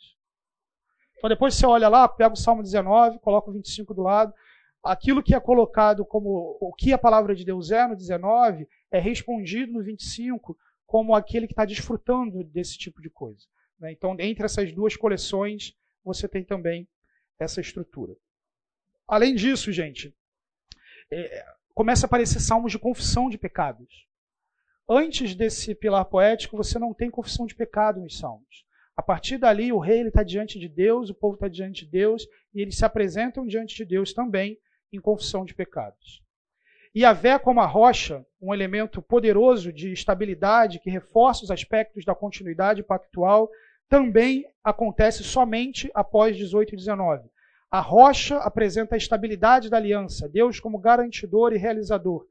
Então 1.22 1.30
depois 1.30 1.53
você 1.53 1.67
olha 1.67 1.88
lá, 1.88 2.07
pega 2.07 2.34
o 2.34 2.36
Salmo 2.36 2.63
19, 2.63 3.19
coloca 3.19 3.47
o 3.47 3.53
25 3.53 3.93
do 3.93 4.01
lado, 4.01 4.34
aquilo 4.84 5.22
que 5.22 5.36
é 5.36 5.39
colocado 5.39 6.03
como 6.03 6.57
o 6.59 6.74
que 6.74 6.91
a 6.91 6.97
palavra 6.97 7.36
de 7.36 7.45
Deus 7.45 7.69
é 7.69 7.86
no 7.86 7.95
19 7.95 8.67
é 8.89 8.97
respondido 8.97 9.72
no 9.72 9.84
25 9.84 10.57
como 10.84 11.13
aquele 11.13 11.45
que 11.45 11.53
está 11.53 11.63
desfrutando 11.63 12.43
desse 12.45 12.76
tipo 12.76 12.99
de 13.03 13.11
coisa. 13.11 13.45
Né? 13.80 13.91
Então, 13.91 14.15
entre 14.19 14.43
essas 14.43 14.74
duas 14.74 14.95
coleções, 14.95 15.78
você 16.03 16.28
tem 16.28 16.43
também 16.43 16.88
essa 17.38 17.61
estrutura. 17.61 18.15
Além 19.07 19.36
disso, 19.36 19.72
gente, 19.72 20.11
é, 21.11 21.45
começa 21.76 22.05
a 22.05 22.07
aparecer 22.07 22.39
salmos 22.39 22.72
de 22.72 22.80
confissão 22.80 23.30
de 23.30 23.38
pecados. 23.38 24.07
Antes 24.89 25.36
desse 25.36 25.76
pilar 25.76 26.05
poético, 26.05 26.57
você 26.57 26.80
não 26.80 26.95
tem 26.95 27.11
confissão 27.11 27.45
de 27.45 27.53
pecado 27.53 28.01
nos 28.01 28.17
salmos. 28.17 28.65
A 28.96 29.02
partir 29.02 29.38
dali, 29.38 29.72
o 29.72 29.80
rei 29.80 30.02
está 30.02 30.24
diante 30.24 30.60
de 30.60 30.68
Deus, 30.68 31.10
o 31.10 31.16
povo 31.16 31.36
está 31.36 31.48
diante 31.48 31.86
de 31.86 31.92
Deus, 31.92 32.28
e 32.54 32.62
eles 32.62 32.78
se 32.78 32.86
apresentam 32.86 33.46
diante 33.46 33.76
de 33.76 33.86
Deus 33.86 34.14
também 34.14 34.58
em 34.92 35.00
confissão 35.00 35.46
de 35.46 35.56
pecados. 35.56 36.22
E 36.94 37.06
a 37.06 37.14
vé 37.14 37.39
como 37.39 37.62
a 37.62 37.66
rocha, 37.66 38.26
um 38.42 38.54
elemento 38.54 39.02
poderoso 39.02 39.72
de 39.72 39.94
estabilidade 39.94 40.80
que 40.80 40.89
reforça 40.89 41.44
os 41.44 41.52
aspectos 41.52 42.04
da 42.04 42.14
continuidade 42.14 42.84
pactual, 42.84 43.50
também 43.88 44.46
acontece 44.64 45.24
somente 45.24 45.89
após 45.94 46.36
18 46.36 46.74
e 46.74 46.78
19. 46.78 47.30
A 47.70 47.80
rocha 47.80 48.38
apresenta 48.39 48.96
a 48.96 48.98
estabilidade 48.98 49.70
da 49.70 49.78
aliança, 49.78 50.28
Deus 50.28 50.60
como 50.60 50.78
garantidor 50.78 51.54
e 51.54 51.58
realizador. 51.58 52.26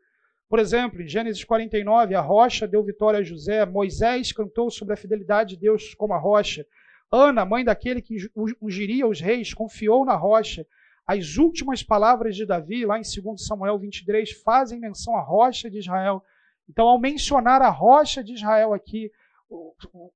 Por 0.50 0.58
exemplo, 0.58 1.00
em 1.00 1.06
Gênesis 1.06 1.44
49, 1.44 2.12
a 2.12 2.20
rocha 2.20 2.66
deu 2.66 2.82
vitória 2.82 3.20
a 3.20 3.22
José, 3.22 3.64
Moisés 3.64 4.32
cantou 4.32 4.68
sobre 4.68 4.92
a 4.92 4.96
fidelidade 4.96 5.50
de 5.50 5.60
Deus 5.60 5.94
como 5.94 6.12
a 6.12 6.18
rocha. 6.18 6.66
Ana, 7.08 7.44
mãe 7.44 7.64
daquele 7.64 8.02
que 8.02 8.16
ungiria 8.60 9.06
os 9.06 9.20
reis, 9.20 9.54
confiou 9.54 10.04
na 10.04 10.16
rocha. 10.16 10.66
As 11.06 11.36
últimas 11.36 11.84
palavras 11.84 12.34
de 12.34 12.44
Davi, 12.44 12.84
lá 12.84 12.98
em 12.98 13.02
2 13.02 13.46
Samuel 13.46 13.78
23, 13.78 14.32
fazem 14.42 14.80
menção 14.80 15.16
à 15.16 15.20
rocha 15.20 15.70
de 15.70 15.78
Israel. 15.78 16.20
Então, 16.68 16.88
ao 16.88 16.98
mencionar 16.98 17.62
a 17.62 17.70
rocha 17.70 18.22
de 18.22 18.32
Israel 18.34 18.74
aqui, 18.74 19.08
o, 19.48 19.72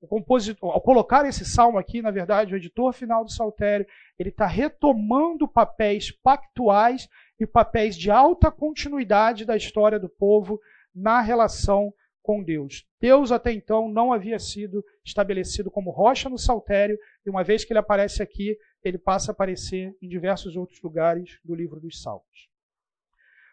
compositor, 0.09 0.73
ao 0.73 0.81
colocar 0.81 1.25
esse 1.27 1.45
salmo 1.45 1.79
aqui, 1.79 2.03
na 2.03 2.11
verdade, 2.11 2.55
o 2.55 2.57
editor 2.57 2.93
final 2.93 3.25
do 3.25 3.31
Saltério, 3.31 3.87
ele 4.19 4.31
está 4.31 4.47
retomando 4.47 5.47
papéis 5.47 6.11
pactuais 6.11 7.09
e 7.39 7.47
papéis 7.47 7.97
de 7.97 8.11
alta 8.11 8.51
continuidade 8.51 9.45
da 9.45 9.57
história 9.57 9.99
do 9.99 10.09
povo 10.09 10.61
na 10.95 11.21
relação 11.21 11.93
com 12.23 12.43
Deus. 12.43 12.87
Deus 13.01 13.31
até 13.31 13.53
então 13.53 13.89
não 13.89 14.13
havia 14.13 14.39
sido 14.39 14.85
estabelecido 15.05 15.71
como 15.71 15.91
rocha 15.91 16.29
no 16.29 16.39
Saltério, 16.39 16.99
e 17.25 17.29
uma 17.29 17.45
vez 17.45 17.65
que 17.65 17.73
ele 17.73 17.81
aparece 17.81 18.23
aqui, 18.23 18.57
ele 18.83 18.97
passa 18.97 19.31
a 19.31 19.33
aparecer 19.33 19.95
em 20.01 20.09
diversos 20.09 20.57
outros 20.57 20.81
lugares 20.81 21.39
do 21.45 21.55
livro 21.55 21.79
dos 21.81 22.01
Salmos. 22.01 22.49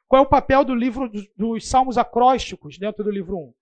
Qual 0.08 0.22
é 0.24 0.26
o 0.26 0.30
papel 0.30 0.64
do 0.64 0.76
livro 0.76 1.10
dos 1.36 1.68
Salmos 1.68 1.98
acrósticos 1.98 2.78
dentro 2.78 3.04
do 3.04 3.12
livro 3.12 3.38
1? 3.38 3.54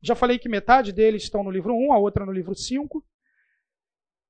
Já 0.00 0.14
falei 0.16 0.38
que 0.38 0.48
metade 0.48 0.92
deles 0.92 1.22
estão 1.22 1.44
no 1.44 1.50
livro 1.50 1.74
1, 1.74 1.92
a 1.92 1.98
outra 1.98 2.26
no 2.26 2.32
livro 2.32 2.54
5. 2.54 3.04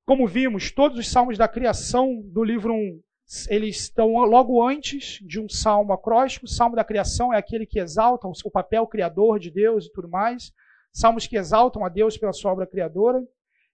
Como 0.05 0.27
vimos, 0.27 0.71
todos 0.71 0.99
os 0.99 1.09
salmos 1.09 1.39
da 1.39 1.49
criação 1.49 2.21
do 2.23 2.45
livro 2.45 2.75
1, 2.75 3.03
eles 3.49 3.81
estão 3.81 4.13
logo 4.25 4.67
antes 4.67 5.19
de 5.23 5.41
um 5.41 5.49
salmo 5.49 5.93
acróstico. 5.93 6.47
O 6.47 6.49
salmo 6.49 6.77
da 6.77 6.85
criação 6.85 7.33
é 7.33 7.39
aquele 7.39 7.67
que 7.67 7.81
exalta 7.81 8.29
o 8.29 8.51
papel 8.51 8.87
criador 8.87 9.39
de 9.39 9.51
Deus 9.51 9.87
e 9.87 9.93
tudo 9.93 10.09
mais. 10.09 10.53
Salmos 10.93 11.27
que 11.27 11.37
exaltam 11.37 11.85
a 11.85 11.89
Deus 11.89 12.19
pela 12.19 12.33
sua 12.33 12.53
obra 12.53 12.67
criadora. 12.67 13.23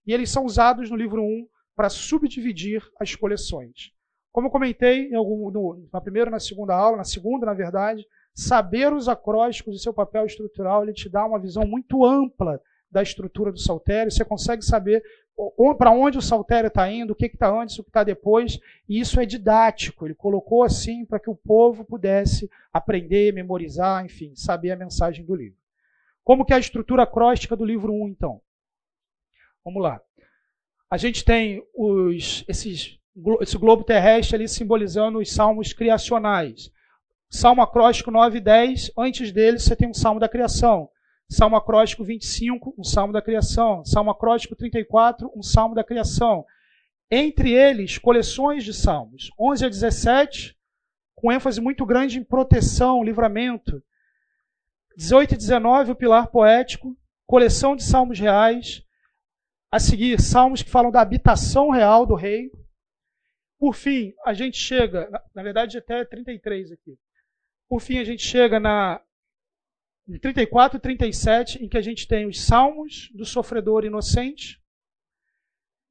E 0.05 0.13
eles 0.13 0.29
são 0.29 0.45
usados 0.45 0.89
no 0.89 0.95
livro 0.95 1.21
1 1.21 1.47
para 1.75 1.89
subdividir 1.89 2.81
as 2.99 3.15
coleções. 3.15 3.91
Como 4.31 4.47
eu 4.47 4.51
comentei 4.51 5.09
no, 5.09 5.87
na 5.91 5.99
primeira 5.99 6.29
na 6.29 6.39
segunda 6.39 6.75
aula, 6.75 6.97
na 6.97 7.03
segunda, 7.03 7.45
na 7.45 7.53
verdade, 7.53 8.05
saber 8.33 8.93
os 8.93 9.09
acrósticos 9.09 9.75
e 9.75 9.83
seu 9.83 9.93
papel 9.93 10.25
estrutural, 10.25 10.83
ele 10.83 10.93
te 10.93 11.09
dá 11.09 11.25
uma 11.25 11.39
visão 11.39 11.65
muito 11.65 12.05
ampla 12.05 12.61
da 12.91 13.01
estrutura 13.01 13.51
do 13.51 13.59
saltério. 13.59 14.11
Você 14.11 14.25
consegue 14.25 14.63
saber 14.63 15.03
para 15.77 15.91
onde 15.91 16.17
o 16.17 16.21
saltério 16.21 16.67
está 16.67 16.91
indo, 16.91 17.11
o 17.11 17.15
que 17.15 17.27
está 17.27 17.49
antes, 17.49 17.79
o 17.79 17.83
que 17.83 17.89
está 17.89 18.03
depois, 18.03 18.59
e 18.87 18.99
isso 18.99 19.19
é 19.19 19.25
didático. 19.25 20.05
Ele 20.05 20.13
colocou 20.13 20.63
assim 20.63 21.05
para 21.05 21.19
que 21.19 21.29
o 21.29 21.35
povo 21.35 21.85
pudesse 21.85 22.49
aprender, 22.73 23.33
memorizar, 23.33 24.03
enfim, 24.03 24.35
saber 24.35 24.71
a 24.71 24.75
mensagem 24.75 25.23
do 25.23 25.35
livro. 25.35 25.57
Como 26.23 26.45
que 26.45 26.53
é 26.53 26.57
a 26.57 26.59
estrutura 26.59 27.03
acróstica 27.03 27.55
do 27.55 27.65
livro 27.65 27.93
1, 27.93 28.09
então? 28.09 28.41
Vamos 29.63 29.81
lá. 29.81 30.01
A 30.89 30.97
gente 30.97 31.23
tem 31.23 31.63
os, 31.73 32.43
esses, 32.47 32.99
esse 33.41 33.57
globo 33.57 33.83
terrestre 33.83 34.35
ali 34.35 34.47
simbolizando 34.47 35.19
os 35.19 35.31
salmos 35.31 35.71
criacionais. 35.71 36.71
Salmo 37.29 37.61
acróstico 37.61 38.11
9 38.11 38.39
e 38.39 38.41
10, 38.41 38.91
antes 38.97 39.31
dele 39.31 39.59
você 39.59 39.75
tem 39.75 39.87
um 39.87 39.93
salmo 39.93 40.19
da 40.19 40.27
criação. 40.27 40.89
Salmo 41.29 41.55
acróstico 41.55 42.03
25, 42.03 42.73
um 42.75 42.83
salmo 42.83 43.13
da 43.13 43.21
criação. 43.21 43.85
Salmo 43.85 44.09
acróstico 44.09 44.55
34, 44.55 45.31
um 45.35 45.43
salmo 45.43 45.75
da 45.75 45.83
criação. 45.83 46.43
Entre 47.11 47.51
eles, 47.51 47.99
coleções 47.99 48.63
de 48.63 48.73
salmos. 48.73 49.31
11 49.39 49.65
a 49.65 49.69
17, 49.69 50.57
com 51.15 51.31
ênfase 51.31 51.61
muito 51.61 51.85
grande 51.85 52.17
em 52.17 52.23
proteção, 52.23 53.03
livramento. 53.03 53.83
18 54.97 55.35
e 55.35 55.37
19, 55.37 55.91
o 55.91 55.95
pilar 55.95 56.27
poético. 56.27 56.97
Coleção 57.27 57.75
de 57.75 57.83
salmos 57.83 58.19
reais. 58.19 58.83
A 59.71 59.79
seguir, 59.79 60.19
salmos 60.19 60.63
que 60.63 60.71
falam 60.71 60.89
da 60.89 60.99
habitação 60.99 61.69
real 61.69 62.07
do 62.07 62.15
rei. 62.15 62.51
Por 63.59 63.75
fim, 63.75 64.13
a 64.25 64.33
gente 64.33 64.57
chega, 64.57 65.07
na 65.35 65.43
verdade, 65.43 65.77
até 65.77 66.03
33 66.03 66.71
aqui. 66.71 66.97
Por 67.67 67.81
fim, 67.81 67.99
a 67.99 68.03
gente 68.03 68.23
chega 68.23 68.59
na 68.59 68.99
34 70.17 70.77
e 70.77 70.81
37, 70.81 71.63
em 71.63 71.69
que 71.69 71.77
a 71.77 71.81
gente 71.81 72.07
tem 72.07 72.25
os 72.25 72.41
salmos 72.41 73.11
do 73.13 73.25
sofredor 73.25 73.85
inocente. 73.85 74.59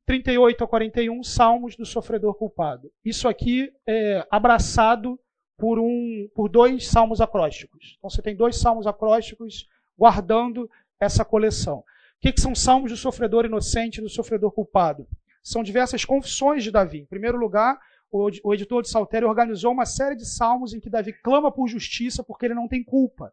38 0.07 0.65
a 0.65 0.67
41, 0.67 1.23
salmos 1.23 1.77
do 1.77 1.85
sofredor 1.85 2.35
culpado. 2.35 2.91
Isso 3.05 3.29
aqui 3.29 3.71
é 3.87 4.27
abraçado 4.31 5.21
por, 5.57 5.79
um, 5.79 6.29
por 6.35 6.49
dois 6.49 6.89
salmos 6.89 7.21
acrósticos. 7.21 7.97
Então 7.99 8.09
você 8.09 8.23
tem 8.23 8.35
dois 8.35 8.57
salmos 8.57 8.87
acrósticos 8.87 9.69
guardando 9.97 10.69
essa 10.99 11.25
coleção. 11.25 11.79
O 11.79 11.85
que, 12.21 12.33
que 12.33 12.41
são 12.41 12.55
salmos 12.55 12.91
do 12.91 12.97
sofredor 12.97 13.45
inocente 13.45 13.99
e 13.99 14.01
do 14.01 14.09
sofredor 14.09 14.51
culpado? 14.51 15.07
São 15.43 15.63
diversas 15.63 16.05
confissões 16.05 16.65
de 16.65 16.71
Davi. 16.71 17.01
Em 17.01 17.07
primeiro 17.07 17.37
lugar, 17.37 17.79
o 18.11 18.55
editor 18.55 18.83
de 18.83 18.89
Saltério 18.89 19.29
organizou 19.29 19.73
uma 19.73 19.85
série 19.85 20.17
de 20.17 20.27
salmos 20.27 20.73
em 20.73 20.81
que 20.81 20.89
Davi 20.89 21.13
clama 21.13 21.53
por 21.53 21.69
justiça 21.69 22.25
porque 22.25 22.47
ele 22.47 22.55
não 22.55 22.67
tem 22.67 22.83
culpa. 22.83 23.33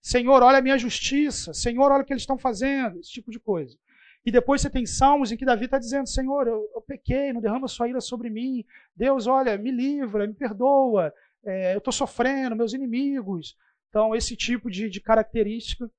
Senhor, 0.00 0.42
olha 0.42 0.58
a 0.58 0.62
minha 0.62 0.78
justiça. 0.78 1.52
Senhor, 1.52 1.90
olha 1.90 2.02
o 2.02 2.04
que 2.04 2.12
eles 2.12 2.22
estão 2.22 2.38
fazendo. 2.38 2.98
Esse 2.98 3.10
tipo 3.10 3.30
de 3.30 3.38
coisa. 3.38 3.76
E 4.24 4.30
depois 4.30 4.60
você 4.60 4.70
tem 4.70 4.84
salmos 4.84 5.32
em 5.32 5.36
que 5.36 5.44
Davi 5.44 5.64
está 5.66 5.78
dizendo: 5.78 6.08
Senhor, 6.08 6.46
eu, 6.46 6.68
eu, 6.74 6.80
pequei, 6.82 7.32
não 7.32 7.40
derrama 7.40 7.68
sua 7.68 7.88
ira 7.88 8.00
sobre 8.00 8.30
mim. 8.30 8.64
Deus, 8.94 9.26
olha, 9.26 9.56
me 9.56 9.70
livra, 9.70 10.26
me 10.26 10.34
perdoa. 10.34 11.12
É, 11.44 11.74
eu 11.74 11.78
estou 11.78 11.92
sofrendo, 11.92 12.56
meus 12.56 12.72
inimigos. 12.72 13.56
Então, 13.88 14.14
esse 14.14 14.36
tipo 14.36 14.70
de, 14.70 14.88
de 14.88 15.00
característica. 15.00 15.90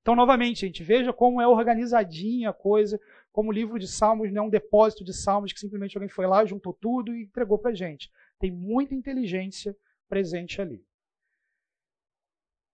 Então, 0.00 0.14
novamente, 0.14 0.60
gente, 0.60 0.82
veja 0.82 1.12
como 1.12 1.40
é 1.40 1.48
organizadinha 1.48 2.50
a 2.50 2.52
coisa 2.52 3.00
como 3.34 3.50
o 3.50 3.52
livro 3.52 3.80
de 3.80 3.88
Salmos 3.88 4.32
não 4.32 4.44
é 4.44 4.46
um 4.46 4.48
depósito 4.48 5.02
de 5.02 5.12
Salmos 5.12 5.52
que 5.52 5.58
simplesmente 5.58 5.96
alguém 5.96 6.08
foi 6.08 6.24
lá, 6.24 6.44
juntou 6.44 6.72
tudo 6.72 7.12
e 7.12 7.24
entregou 7.24 7.58
para 7.58 7.72
a 7.72 7.74
gente. 7.74 8.08
Tem 8.38 8.48
muita 8.48 8.94
inteligência 8.94 9.76
presente 10.08 10.60
ali. 10.60 10.84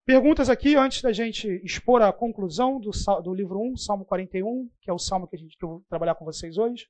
Perguntas 0.05 0.48
aqui 0.48 0.76
antes 0.76 1.03
da 1.03 1.12
gente 1.12 1.48
expor 1.64 2.03
a 2.03 2.12
conclusão 2.12 2.80
do, 2.80 2.90
do 3.22 3.34
livro 3.34 3.61
1, 3.61 3.76
Salmo 3.76 4.05
41, 4.05 4.68
que 4.80 4.90
é 4.90 4.92
o 4.92 4.98
salmo 4.98 5.28
que, 5.28 5.36
a 5.36 5.38
gente, 5.38 5.57
que 5.57 5.64
eu 5.64 5.68
vou 5.68 5.84
trabalhar 5.88 6.14
com 6.14 6.24
vocês 6.24 6.57
hoje. 6.57 6.88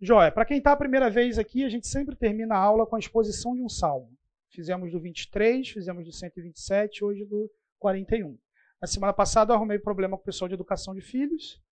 Joia, 0.00 0.32
para 0.32 0.44
quem 0.44 0.58
está 0.58 0.72
a 0.72 0.76
primeira 0.76 1.08
vez 1.08 1.38
aqui, 1.38 1.64
a 1.64 1.68
gente 1.68 1.86
sempre 1.86 2.16
termina 2.16 2.54
a 2.54 2.58
aula 2.58 2.86
com 2.86 2.96
a 2.96 2.98
exposição 2.98 3.54
de 3.54 3.62
um 3.62 3.68
salmo. 3.68 4.12
Fizemos 4.50 4.92
do 4.92 5.00
23, 5.00 5.68
fizemos 5.68 6.04
do 6.04 6.12
127, 6.12 7.04
hoje 7.04 7.24
do 7.24 7.50
41. 7.78 8.38
Na 8.80 8.86
semana 8.86 9.12
passada 9.12 9.52
eu 9.52 9.56
arrumei 9.56 9.78
problema 9.78 10.16
com 10.16 10.22
o 10.22 10.26
pessoal 10.26 10.48
de 10.48 10.54
educação 10.54 10.94
de 10.94 11.00
filhos. 11.00 11.62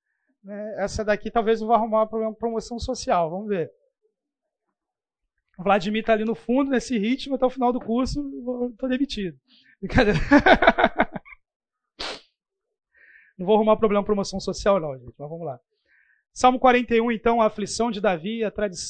Né? 0.42 0.74
Essa 0.78 1.04
daqui 1.04 1.30
talvez 1.30 1.60
eu 1.60 1.66
vá 1.66 1.74
arrumar 1.74 2.06
problema 2.06 2.32
com 2.32 2.38
promoção 2.38 2.78
social. 2.78 3.30
Vamos 3.30 3.48
ver. 3.48 3.70
O 5.58 5.62
Vladimir 5.62 6.00
está 6.00 6.14
ali 6.14 6.24
no 6.24 6.34
fundo, 6.34 6.70
nesse 6.70 6.98
ritmo, 6.98 7.34
até 7.34 7.44
o 7.44 7.50
final 7.50 7.72
do 7.72 7.80
curso, 7.80 8.20
estou 8.70 8.88
demitido. 8.88 9.38
Brincadeira. 9.80 10.18
Não 13.38 13.46
vou 13.46 13.56
arrumar 13.56 13.76
problema 13.76 14.04
promoção 14.04 14.38
social, 14.38 14.78
não, 14.78 14.96
gente, 14.96 15.14
mas 15.18 15.28
vamos 15.28 15.44
lá. 15.44 15.58
Salmo 16.32 16.58
41, 16.60 17.10
então, 17.10 17.42
a 17.42 17.46
aflição 17.46 17.90
de 17.90 18.00
Davi 18.00 18.40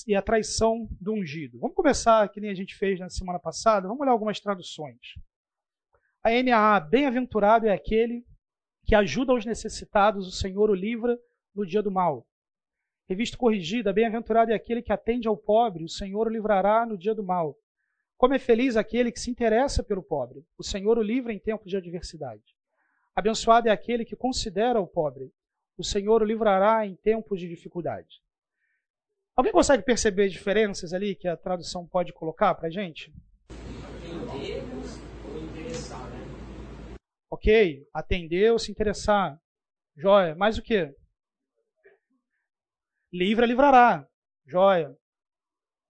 e 0.07 0.15
a 0.15 0.23
traição 0.23 0.87
do 1.01 1.15
ungido. 1.15 1.59
Vamos 1.59 1.75
começar, 1.75 2.29
que 2.29 2.41
nem 2.41 2.51
a 2.51 2.55
gente 2.55 2.77
fez 2.77 3.01
na 3.01 3.09
semana 3.09 3.39
passada, 3.39 3.89
vamos 3.89 4.03
olhar 4.03 4.13
algumas 4.13 4.39
traduções. 4.41 5.15
A 6.23 6.31
NAA, 6.31 6.81
bem-aventurado 6.81 7.67
é 7.67 7.73
aquele 7.73 8.25
que 8.85 8.95
ajuda 8.95 9.33
os 9.33 9.45
necessitados, 9.45 10.29
o 10.29 10.33
Senhor 10.33 10.71
o 10.71 10.75
livra 10.75 11.19
no 11.55 11.67
dia 11.67 11.83
do 11.83 11.91
mal. 11.91 12.27
Revista 13.09 13.37
corrigida, 13.37 13.93
bem-aventurado 13.93 14.53
é 14.53 14.55
aquele 14.55 14.81
que 14.81 14.93
atende 14.93 15.27
ao 15.27 15.37
pobre, 15.37 15.85
o 15.85 15.89
Senhor 15.89 16.27
o 16.27 16.31
livrará 16.31 16.87
no 16.87 16.97
dia 16.97 17.15
do 17.15 17.23
mal. 17.23 17.57
Como 18.17 18.35
é 18.35 18.39
feliz 18.39 18.77
aquele 18.77 19.11
que 19.11 19.19
se 19.19 19.31
interessa 19.31 19.83
pelo 19.83 20.03
pobre, 20.03 20.45
o 20.57 20.63
Senhor 20.63 20.97
o 20.97 21.03
livra 21.03 21.33
em 21.33 21.39
tempos 21.39 21.69
de 21.69 21.77
adversidade. 21.77 22.43
Abençoado 23.15 23.69
é 23.69 23.73
aquele 23.73 24.05
que 24.05 24.15
considera 24.15 24.81
o 24.81 24.87
pobre, 24.87 25.33
o 25.77 25.83
Senhor 25.83 26.23
o 26.23 26.25
livrará 26.25 26.87
em 26.87 26.95
tempos 26.95 27.41
de 27.41 27.49
dificuldade. 27.49 28.23
Alguém 29.35 29.53
consegue 29.53 29.83
perceber 29.83 30.29
diferenças 30.29 30.93
ali 30.93 31.15
que 31.15 31.27
a 31.27 31.37
tradução 31.37 31.87
pode 31.87 32.13
colocar 32.13 32.55
para 32.55 32.69
a 32.69 32.71
gente? 32.71 33.13
Atender 34.29 34.63
ou 35.25 35.43
interessar, 35.43 36.09
né? 36.11 36.97
Ok, 37.31 37.89
atender 37.93 38.53
ou 38.53 38.59
se 38.59 38.71
interessar. 38.71 39.41
Joia. 39.97 40.35
Mais 40.35 40.59
o 40.59 40.63
que? 40.63 40.95
Livra, 43.13 43.45
livrará. 43.45 44.09
Joia. 44.47 44.97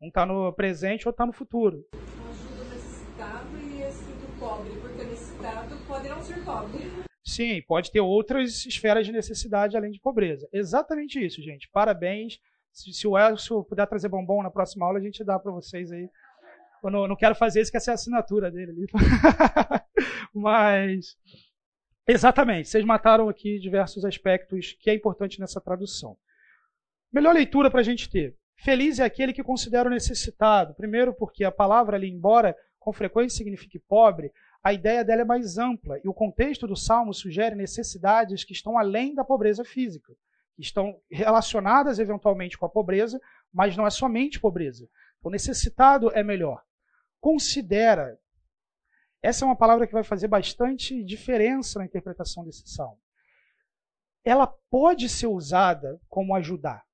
Um 0.00 0.08
está 0.08 0.26
no 0.26 0.52
presente, 0.52 1.06
outro 1.06 1.10
está 1.10 1.24
no 1.24 1.32
futuro. 1.32 1.86
Ajuda 1.92 2.62
o 2.62 2.74
necessitado 2.74 3.58
e 3.58 3.80
esse 3.80 4.02
do 4.02 4.40
pobre, 4.40 4.72
porque 4.80 5.02
o 5.02 5.06
necessitado 5.06 5.76
pode 5.86 6.08
não 6.08 6.20
ser 6.20 6.44
pobre. 6.44 6.90
Sim, 7.24 7.62
pode 7.62 7.92
ter 7.92 8.00
outras 8.00 8.66
esferas 8.66 9.06
de 9.06 9.12
necessidade 9.12 9.76
além 9.76 9.92
de 9.92 10.00
pobreza. 10.00 10.48
Exatamente 10.52 11.24
isso, 11.24 11.40
gente. 11.40 11.68
Parabéns. 11.70 12.40
Se, 12.72 12.92
se 12.92 13.06
o 13.06 13.16
Elcio 13.16 13.62
puder 13.62 13.86
trazer 13.86 14.08
bombom 14.08 14.42
na 14.42 14.50
próxima 14.50 14.84
aula, 14.84 14.98
a 14.98 15.02
gente 15.02 15.22
dá 15.22 15.38
para 15.38 15.52
vocês 15.52 15.92
aí. 15.92 16.10
Eu 16.82 16.90
não, 16.90 17.06
não, 17.06 17.14
quero 17.14 17.36
fazer 17.36 17.60
isso, 17.60 17.70
que 17.70 17.76
essa 17.76 17.92
é 17.92 17.92
a 17.92 17.94
assinatura 17.94 18.50
dele 18.50 18.72
ali. 18.72 18.86
Mas, 20.34 21.16
exatamente, 22.04 22.68
vocês 22.68 22.84
mataram 22.84 23.28
aqui 23.28 23.60
diversos 23.60 24.04
aspectos 24.04 24.72
que 24.80 24.90
é 24.90 24.94
importante 24.94 25.38
nessa 25.38 25.60
tradução. 25.60 26.18
Melhor 27.12 27.34
leitura 27.34 27.70
para 27.70 27.80
a 27.80 27.84
gente 27.84 28.08
ter. 28.08 28.36
Feliz 28.56 28.98
é 28.98 29.04
aquele 29.04 29.32
que 29.32 29.42
considera 29.42 29.88
o 29.88 29.92
necessitado. 29.92 30.74
Primeiro, 30.74 31.12
porque 31.12 31.44
a 31.44 31.52
palavra 31.52 31.96
ali, 31.96 32.08
embora 32.08 32.56
com 32.78 32.92
frequência 32.92 33.36
signifique 33.36 33.78
pobre, 33.78 34.32
a 34.62 34.72
ideia 34.72 35.04
dela 35.04 35.22
é 35.22 35.24
mais 35.24 35.58
ampla 35.58 35.98
e 36.04 36.08
o 36.08 36.14
contexto 36.14 36.66
do 36.66 36.76
salmo 36.76 37.12
sugere 37.12 37.54
necessidades 37.54 38.44
que 38.44 38.52
estão 38.52 38.78
além 38.78 39.14
da 39.14 39.24
pobreza 39.24 39.64
física, 39.64 40.14
estão 40.58 40.98
relacionadas 41.10 41.98
eventualmente 41.98 42.56
com 42.56 42.64
a 42.64 42.70
pobreza, 42.70 43.20
mas 43.52 43.76
não 43.76 43.86
é 43.86 43.90
somente 43.90 44.40
pobreza. 44.40 44.88
O 45.22 45.30
necessitado 45.30 46.10
é 46.12 46.22
melhor. 46.22 46.62
Considera. 47.20 48.18
Essa 49.20 49.44
é 49.44 49.46
uma 49.46 49.56
palavra 49.56 49.86
que 49.86 49.92
vai 49.92 50.02
fazer 50.02 50.28
bastante 50.28 51.02
diferença 51.04 51.78
na 51.78 51.84
interpretação 51.84 52.44
desse 52.44 52.66
salmo. 52.68 52.98
Ela 54.24 54.46
pode 54.70 55.08
ser 55.08 55.26
usada 55.26 56.00
como 56.08 56.34
ajudar. 56.34 56.84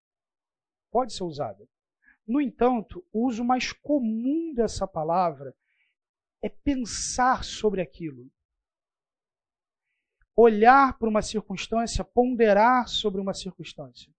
Pode 0.91 1.13
ser 1.13 1.25
usada. 1.25 1.69
No 2.27 2.41
entanto, 2.41 3.05
o 3.13 3.27
uso 3.27 3.45
mais 3.45 3.73
comum 3.73 4.53
dessa 4.55 4.87
palavra 4.87 5.55
é 6.43 6.49
pensar 6.49 7.43
sobre 7.43 7.81
aquilo. 7.81 8.31
Olhar 10.37 10.97
para 10.99 11.09
uma 11.09 11.23
circunstância, 11.23 12.05
ponderar 12.05 12.87
sobre 12.87 13.21
uma 13.21 13.35
circunstância. 13.35 14.13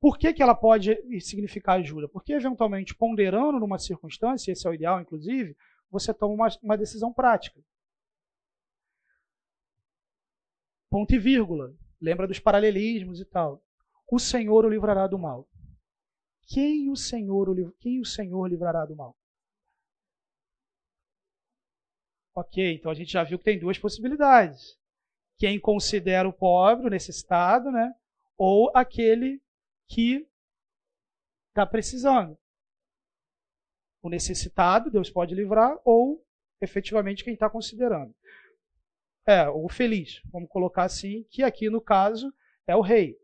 Por 0.00 0.18
que, 0.18 0.32
que 0.32 0.42
ela 0.42 0.54
pode 0.54 0.96
significar 1.20 1.78
ajuda? 1.78 2.08
Porque, 2.08 2.32
eventualmente, 2.32 2.94
ponderando 2.94 3.58
numa 3.60 3.78
circunstância, 3.78 4.52
esse 4.52 4.66
é 4.66 4.70
o 4.70 4.74
ideal, 4.74 5.00
inclusive, 5.00 5.56
você 5.90 6.12
toma 6.12 6.34
uma, 6.34 6.48
uma 6.62 6.76
decisão 6.76 7.12
prática. 7.12 7.60
Ponto 10.90 11.14
e 11.14 11.18
vírgula. 11.18 11.74
Lembra 12.00 12.26
dos 12.26 12.38
paralelismos 12.38 13.20
e 13.20 13.24
tal. 13.24 13.62
O 14.08 14.18
Senhor 14.18 14.64
o 14.64 14.68
livrará 14.68 15.06
do 15.06 15.18
mal. 15.18 15.48
Quem 16.46 16.90
o 16.90 16.96
Senhor, 16.96 17.48
quem 17.80 18.00
o 18.00 18.04
Senhor 18.04 18.46
livrará 18.46 18.84
do 18.84 18.94
mal? 18.94 19.16
Ok, 22.34 22.74
então 22.74 22.90
a 22.90 22.94
gente 22.94 23.12
já 23.12 23.24
viu 23.24 23.38
que 23.38 23.44
tem 23.44 23.58
duas 23.58 23.78
possibilidades. 23.78 24.78
Quem 25.38 25.58
considera 25.58 26.28
o 26.28 26.32
pobre, 26.32 26.86
o 26.86 26.90
necessitado, 26.90 27.70
né? 27.70 27.92
Ou 28.36 28.70
aquele 28.74 29.42
que 29.88 30.28
está 31.48 31.66
precisando. 31.66 32.38
O 34.02 34.08
necessitado, 34.08 34.90
Deus 34.90 35.10
pode 35.10 35.34
livrar, 35.34 35.78
ou 35.84 36.24
efetivamente 36.60 37.24
quem 37.24 37.34
está 37.34 37.50
considerando. 37.50 38.14
É, 39.26 39.48
o 39.48 39.68
feliz, 39.68 40.20
vamos 40.26 40.48
colocar 40.48 40.84
assim, 40.84 41.24
que 41.30 41.42
aqui 41.42 41.68
no 41.68 41.80
caso 41.80 42.32
é 42.66 42.76
o 42.76 42.80
rei. 42.80 43.18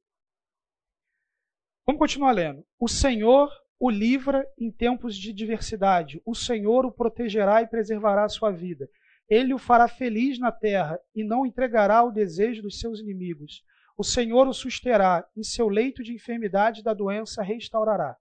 Vamos 1.84 1.98
continuar 1.98 2.32
lendo. 2.32 2.64
O 2.78 2.88
Senhor 2.88 3.50
o 3.78 3.90
livra 3.90 4.46
em 4.56 4.70
tempos 4.70 5.16
de 5.16 5.32
diversidade. 5.32 6.22
O 6.24 6.36
Senhor 6.36 6.86
o 6.86 6.92
protegerá 6.92 7.62
e 7.62 7.66
preservará 7.66 8.24
a 8.24 8.28
sua 8.28 8.52
vida. 8.52 8.88
Ele 9.28 9.52
o 9.52 9.58
fará 9.58 9.88
feliz 9.88 10.38
na 10.38 10.52
terra 10.52 11.00
e 11.12 11.24
não 11.24 11.44
entregará 11.44 11.96
ao 11.96 12.12
desejo 12.12 12.62
dos 12.62 12.78
seus 12.78 13.00
inimigos. 13.00 13.64
O 13.98 14.04
Senhor 14.04 14.46
o 14.46 14.52
susterá, 14.52 15.26
em 15.36 15.42
seu 15.42 15.68
leito 15.68 16.02
de 16.02 16.14
enfermidade 16.14 16.82
da 16.82 16.94
doença 16.94 17.42
restaurará. 17.42 18.16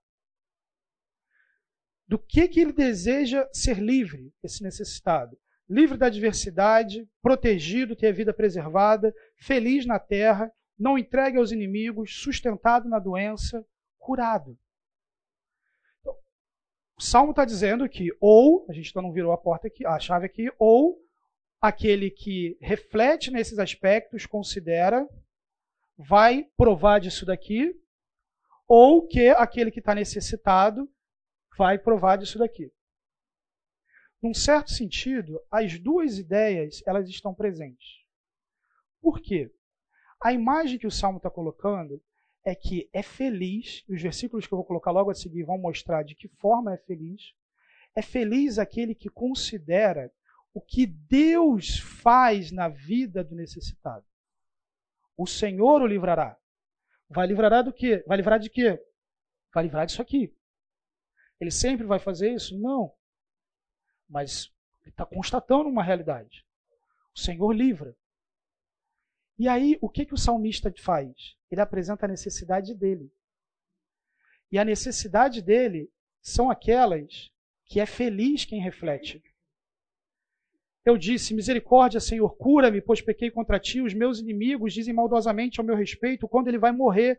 Do 2.08 2.18
que, 2.18 2.48
que 2.48 2.60
ele 2.60 2.72
deseja 2.72 3.48
ser 3.52 3.78
livre, 3.78 4.32
esse 4.42 4.64
necessitado? 4.64 5.38
Livre 5.68 5.96
da 5.96 6.06
adversidade, 6.06 7.08
protegido, 7.22 7.94
ter 7.94 8.08
a 8.08 8.12
vida 8.12 8.34
preservada, 8.34 9.14
feliz 9.36 9.86
na 9.86 10.00
terra, 10.00 10.52
não 10.82 10.98
entregue 10.98 11.38
aos 11.38 11.52
inimigos, 11.52 12.20
sustentado 12.20 12.88
na 12.88 12.98
doença, 12.98 13.64
curado. 14.00 14.58
Então, 16.00 16.12
o 16.98 17.00
Salmo 17.00 17.30
está 17.30 17.44
dizendo 17.44 17.88
que 17.88 18.08
ou, 18.20 18.66
a 18.68 18.72
gente 18.72 18.94
não 18.96 19.12
virou 19.12 19.30
a 19.30 19.38
porta 19.38 19.68
aqui, 19.68 19.86
a 19.86 19.96
chave 20.00 20.26
aqui, 20.26 20.52
ou 20.58 20.98
aquele 21.60 22.10
que 22.10 22.58
reflete 22.60 23.30
nesses 23.30 23.60
aspectos, 23.60 24.26
considera, 24.26 25.08
vai 25.96 26.50
provar 26.56 26.98
disso 26.98 27.24
daqui, 27.24 27.80
ou 28.66 29.06
que 29.06 29.28
aquele 29.28 29.70
que 29.70 29.78
está 29.78 29.94
necessitado 29.94 30.90
vai 31.56 31.78
provar 31.78 32.16
disso 32.16 32.40
daqui. 32.40 32.72
Num 34.20 34.34
certo 34.34 34.72
sentido, 34.72 35.40
as 35.48 35.78
duas 35.78 36.18
ideias 36.18 36.82
elas 36.84 37.08
estão 37.08 37.32
presentes. 37.32 38.02
Por 39.00 39.20
quê? 39.20 39.52
A 40.22 40.32
imagem 40.32 40.78
que 40.78 40.86
o 40.86 40.90
Salmo 40.90 41.16
está 41.16 41.28
colocando 41.28 42.00
é 42.44 42.54
que 42.54 42.88
é 42.92 43.02
feliz, 43.02 43.84
e 43.88 43.94
os 43.94 44.02
versículos 44.02 44.46
que 44.46 44.54
eu 44.54 44.58
vou 44.58 44.64
colocar 44.64 44.90
logo 44.90 45.10
a 45.10 45.14
seguir 45.14 45.44
vão 45.44 45.58
mostrar 45.58 46.02
de 46.02 46.14
que 46.14 46.28
forma 46.28 46.74
é 46.74 46.76
feliz. 46.76 47.34
É 47.94 48.02
feliz 48.02 48.58
aquele 48.58 48.94
que 48.94 49.08
considera 49.08 50.12
o 50.54 50.60
que 50.60 50.86
Deus 50.86 51.78
faz 51.78 52.50
na 52.50 52.68
vida 52.68 53.24
do 53.24 53.34
necessitado. 53.34 54.04
O 55.16 55.26
Senhor 55.26 55.82
o 55.82 55.86
livrará. 55.86 56.38
Vai 57.08 57.26
livrar 57.26 57.62
do 57.62 57.72
quê? 57.72 58.02
Vai 58.06 58.16
livrar 58.16 58.38
de 58.38 58.48
quê? 58.48 58.82
Vai 59.52 59.64
livrar 59.64 59.86
disso 59.86 60.00
aqui. 60.00 60.34
Ele 61.40 61.50
sempre 61.50 61.84
vai 61.84 61.98
fazer 61.98 62.32
isso? 62.32 62.58
Não. 62.58 62.92
Mas 64.08 64.52
ele 64.82 64.90
está 64.90 65.04
constatando 65.04 65.68
uma 65.68 65.82
realidade. 65.82 66.46
O 67.14 67.18
Senhor 67.18 67.52
livra. 67.52 67.96
E 69.42 69.48
aí, 69.48 69.76
o 69.80 69.88
que, 69.88 70.06
que 70.06 70.14
o 70.14 70.16
salmista 70.16 70.72
faz? 70.78 71.10
Ele 71.50 71.60
apresenta 71.60 72.06
a 72.06 72.08
necessidade 72.08 72.76
dele. 72.76 73.10
E 74.52 74.56
a 74.56 74.64
necessidade 74.64 75.42
dele 75.42 75.90
são 76.20 76.48
aquelas 76.48 77.28
que 77.66 77.80
é 77.80 77.84
feliz 77.84 78.44
quem 78.44 78.60
reflete. 78.60 79.20
Eu 80.84 80.96
disse: 80.96 81.34
Misericórdia, 81.34 81.98
Senhor, 81.98 82.36
cura-me, 82.36 82.80
pois 82.80 83.02
pequei 83.02 83.32
contra 83.32 83.58
ti. 83.58 83.80
Os 83.80 83.92
meus 83.92 84.20
inimigos 84.20 84.72
dizem 84.72 84.94
maldosamente 84.94 85.58
ao 85.58 85.66
meu 85.66 85.74
respeito 85.74 86.28
quando 86.28 86.46
ele 86.46 86.56
vai 86.56 86.70
morrer. 86.70 87.18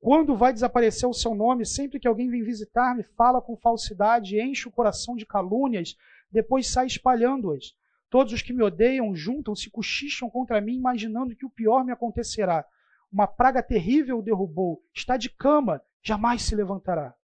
Quando 0.00 0.36
vai 0.36 0.52
desaparecer 0.52 1.08
o 1.08 1.14
seu 1.14 1.32
nome? 1.32 1.64
Sempre 1.64 2.00
que 2.00 2.08
alguém 2.08 2.28
vem 2.28 2.42
visitar-me, 2.42 3.04
fala 3.16 3.40
com 3.40 3.56
falsidade, 3.56 4.40
enche 4.40 4.66
o 4.66 4.72
coração 4.72 5.14
de 5.14 5.24
calúnias, 5.24 5.96
depois 6.28 6.66
sai 6.66 6.88
espalhando-as. 6.88 7.72
Todos 8.12 8.34
os 8.34 8.42
que 8.42 8.52
me 8.52 8.62
odeiam 8.62 9.16
juntam-se, 9.16 9.70
cochicham 9.70 10.28
contra 10.28 10.60
mim, 10.60 10.74
imaginando 10.74 11.34
que 11.34 11.46
o 11.46 11.50
pior 11.50 11.82
me 11.82 11.92
acontecerá. 11.92 12.62
Uma 13.10 13.26
praga 13.26 13.62
terrível 13.62 14.18
o 14.18 14.22
derrubou, 14.22 14.84
está 14.94 15.16
de 15.16 15.30
cama, 15.30 15.80
jamais 16.02 16.42
se 16.42 16.54
levantará. 16.54 17.14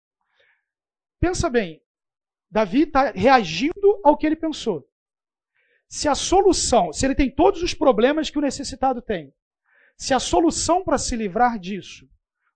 Pensa 1.21 1.51
bem, 1.51 1.83
Davi 2.51 2.85
está 2.85 3.11
reagindo 3.11 4.01
ao 4.03 4.17
que 4.17 4.27
ele 4.27 4.35
pensou. 4.35 4.89
Se 5.87 6.09
a 6.09 6.15
solução, 6.15 6.91
se 6.91 7.05
ele 7.05 7.15
tem 7.15 7.31
todos 7.31 7.63
os 7.63 7.75
problemas 7.75 8.31
que 8.31 8.39
o 8.39 8.43
necessitado 8.43 9.03
tem, 9.03 9.31
se 9.95 10.15
a 10.15 10.19
solução 10.19 10.83
para 10.83 10.97
se 10.97 11.15
livrar 11.15 11.59
disso 11.59 12.09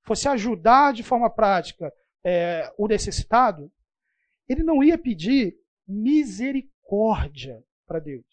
fosse 0.05 0.27
ajudar 0.27 0.95
de 0.95 1.03
forma 1.03 1.29
prática 1.29 1.93
é, 2.25 2.73
o 2.79 2.89
necessitado, 2.89 3.71
ele 4.49 4.63
não 4.63 4.83
ia 4.83 4.97
pedir 4.97 5.55
misericórdia 5.87 7.63
para 7.93 8.01
Deus. 8.01 8.25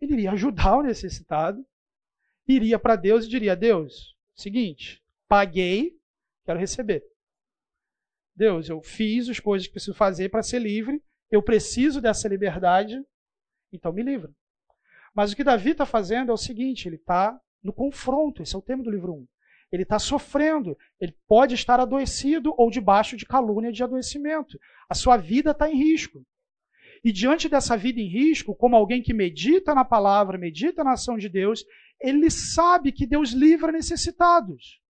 Ele 0.00 0.14
iria 0.14 0.32
ajudar 0.32 0.78
o 0.78 0.82
necessitado, 0.82 1.62
iria 2.48 2.78
para 2.78 2.96
Deus 2.96 3.26
e 3.26 3.28
diria: 3.28 3.54
Deus, 3.54 4.16
seguinte, 4.34 5.02
paguei, 5.28 5.98
quero 6.46 6.58
receber. 6.58 7.04
Deus, 8.34 8.70
eu 8.70 8.80
fiz 8.80 9.28
as 9.28 9.38
coisas 9.38 9.66
que 9.66 9.74
preciso 9.74 9.94
fazer 9.94 10.30
para 10.30 10.42
ser 10.42 10.60
livre, 10.60 11.02
eu 11.30 11.42
preciso 11.42 12.00
dessa 12.00 12.26
liberdade, 12.26 12.98
então 13.70 13.92
me 13.92 14.02
livra. 14.02 14.32
Mas 15.14 15.32
o 15.32 15.36
que 15.36 15.44
Davi 15.44 15.72
está 15.72 15.84
fazendo 15.84 16.30
é 16.30 16.32
o 16.32 16.38
seguinte: 16.38 16.88
ele 16.88 16.96
está 16.96 17.38
no 17.62 17.74
confronto, 17.74 18.42
esse 18.42 18.54
é 18.54 18.58
o 18.58 18.62
tema 18.62 18.82
do 18.82 18.90
livro 18.90 19.12
1. 19.12 19.28
Ele 19.72 19.82
está 19.82 19.98
sofrendo, 19.98 20.76
ele 20.98 21.14
pode 21.28 21.54
estar 21.54 21.78
adoecido 21.78 22.54
ou 22.56 22.70
debaixo 22.70 23.14
de 23.14 23.26
calúnia 23.26 23.70
de 23.70 23.84
adoecimento. 23.84 24.58
A 24.88 24.94
sua 24.94 25.18
vida 25.18 25.50
está 25.50 25.70
em 25.70 25.76
risco. 25.76 26.24
E 27.02 27.10
diante 27.12 27.48
dessa 27.48 27.76
vida 27.76 28.00
em 28.00 28.08
risco, 28.08 28.54
como 28.54 28.76
alguém 28.76 29.02
que 29.02 29.14
medita 29.14 29.74
na 29.74 29.84
palavra, 29.84 30.36
medita 30.36 30.84
na 30.84 30.92
ação 30.92 31.16
de 31.16 31.28
Deus, 31.28 31.64
ele 32.00 32.30
sabe 32.30 32.92
que 32.92 33.06
Deus 33.06 33.30
livra 33.30 33.72
necessitados. 33.72 34.80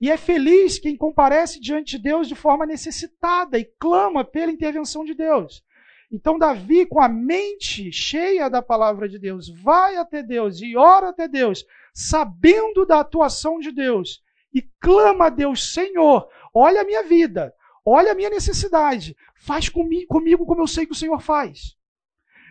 E 0.00 0.10
é 0.10 0.16
feliz 0.16 0.78
quem 0.78 0.96
comparece 0.96 1.60
diante 1.60 1.96
de 1.96 2.02
Deus 2.02 2.28
de 2.28 2.34
forma 2.34 2.66
necessitada 2.66 3.58
e 3.58 3.64
clama 3.78 4.24
pela 4.24 4.52
intervenção 4.52 5.04
de 5.04 5.14
Deus. 5.14 5.62
Então, 6.10 6.38
Davi, 6.38 6.84
com 6.84 7.00
a 7.00 7.08
mente 7.08 7.90
cheia 7.90 8.50
da 8.50 8.60
palavra 8.60 9.08
de 9.08 9.18
Deus, 9.18 9.48
vai 9.48 9.96
até 9.96 10.22
Deus 10.22 10.60
e 10.60 10.76
ora 10.76 11.08
até 11.08 11.26
Deus, 11.26 11.64
sabendo 11.94 12.84
da 12.84 13.00
atuação 13.00 13.58
de 13.58 13.72
Deus, 13.72 14.22
e 14.52 14.60
clama 14.80 15.26
a 15.26 15.30
Deus: 15.30 15.72
Senhor, 15.72 16.28
olha 16.52 16.82
a 16.82 16.84
minha 16.84 17.02
vida, 17.02 17.54
olha 17.84 18.12
a 18.12 18.14
minha 18.14 18.30
necessidade, 18.30 19.16
faz 19.36 19.68
comigo, 19.68 20.06
comigo 20.06 20.46
como 20.46 20.62
eu 20.62 20.66
sei 20.66 20.86
que 20.86 20.92
o 20.92 20.96
Senhor 20.96 21.20
faz. 21.20 21.76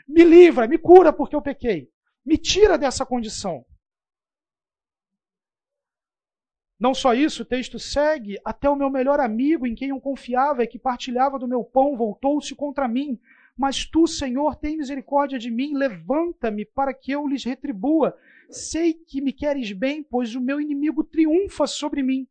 Me 0.08 0.24
livra, 0.24 0.68
me 0.68 0.78
cura 0.78 1.14
porque 1.14 1.36
eu 1.36 1.42
pequei. 1.42 1.90
Me 2.26 2.38
tira 2.38 2.78
dessa 2.78 3.06
condição. 3.06 3.66
Não 6.80 6.96
só 6.96 7.14
isso, 7.14 7.44
o 7.44 7.46
texto 7.46 7.78
segue: 7.78 8.40
até 8.44 8.68
o 8.68 8.76
meu 8.76 8.90
melhor 8.90 9.20
amigo, 9.20 9.68
em 9.68 9.76
quem 9.76 9.90
eu 9.90 10.02
confiava 10.02 10.64
e 10.64 10.68
que 10.68 10.80
partilhava 10.80 11.38
do 11.38 11.48
meu 11.48 11.64
pão, 11.64 11.96
voltou-se 11.96 12.56
contra 12.56 12.88
mim. 12.88 13.20
Mas 13.56 13.86
tu, 13.86 14.08
Senhor, 14.08 14.56
tem 14.56 14.78
misericórdia 14.78 15.38
de 15.38 15.52
mim, 15.52 15.76
levanta-me 15.76 16.66
para 16.66 16.94
que 16.94 17.12
eu 17.12 17.28
lhes 17.28 17.44
retribua. 17.44 18.18
Sei 18.50 18.94
que 18.94 19.22
me 19.22 19.32
queres 19.32 19.72
bem, 19.72 20.02
pois 20.02 20.34
o 20.34 20.42
meu 20.42 20.60
inimigo 20.60 21.04
triunfa 21.04 21.68
sobre 21.68 22.02
mim. 22.02 22.28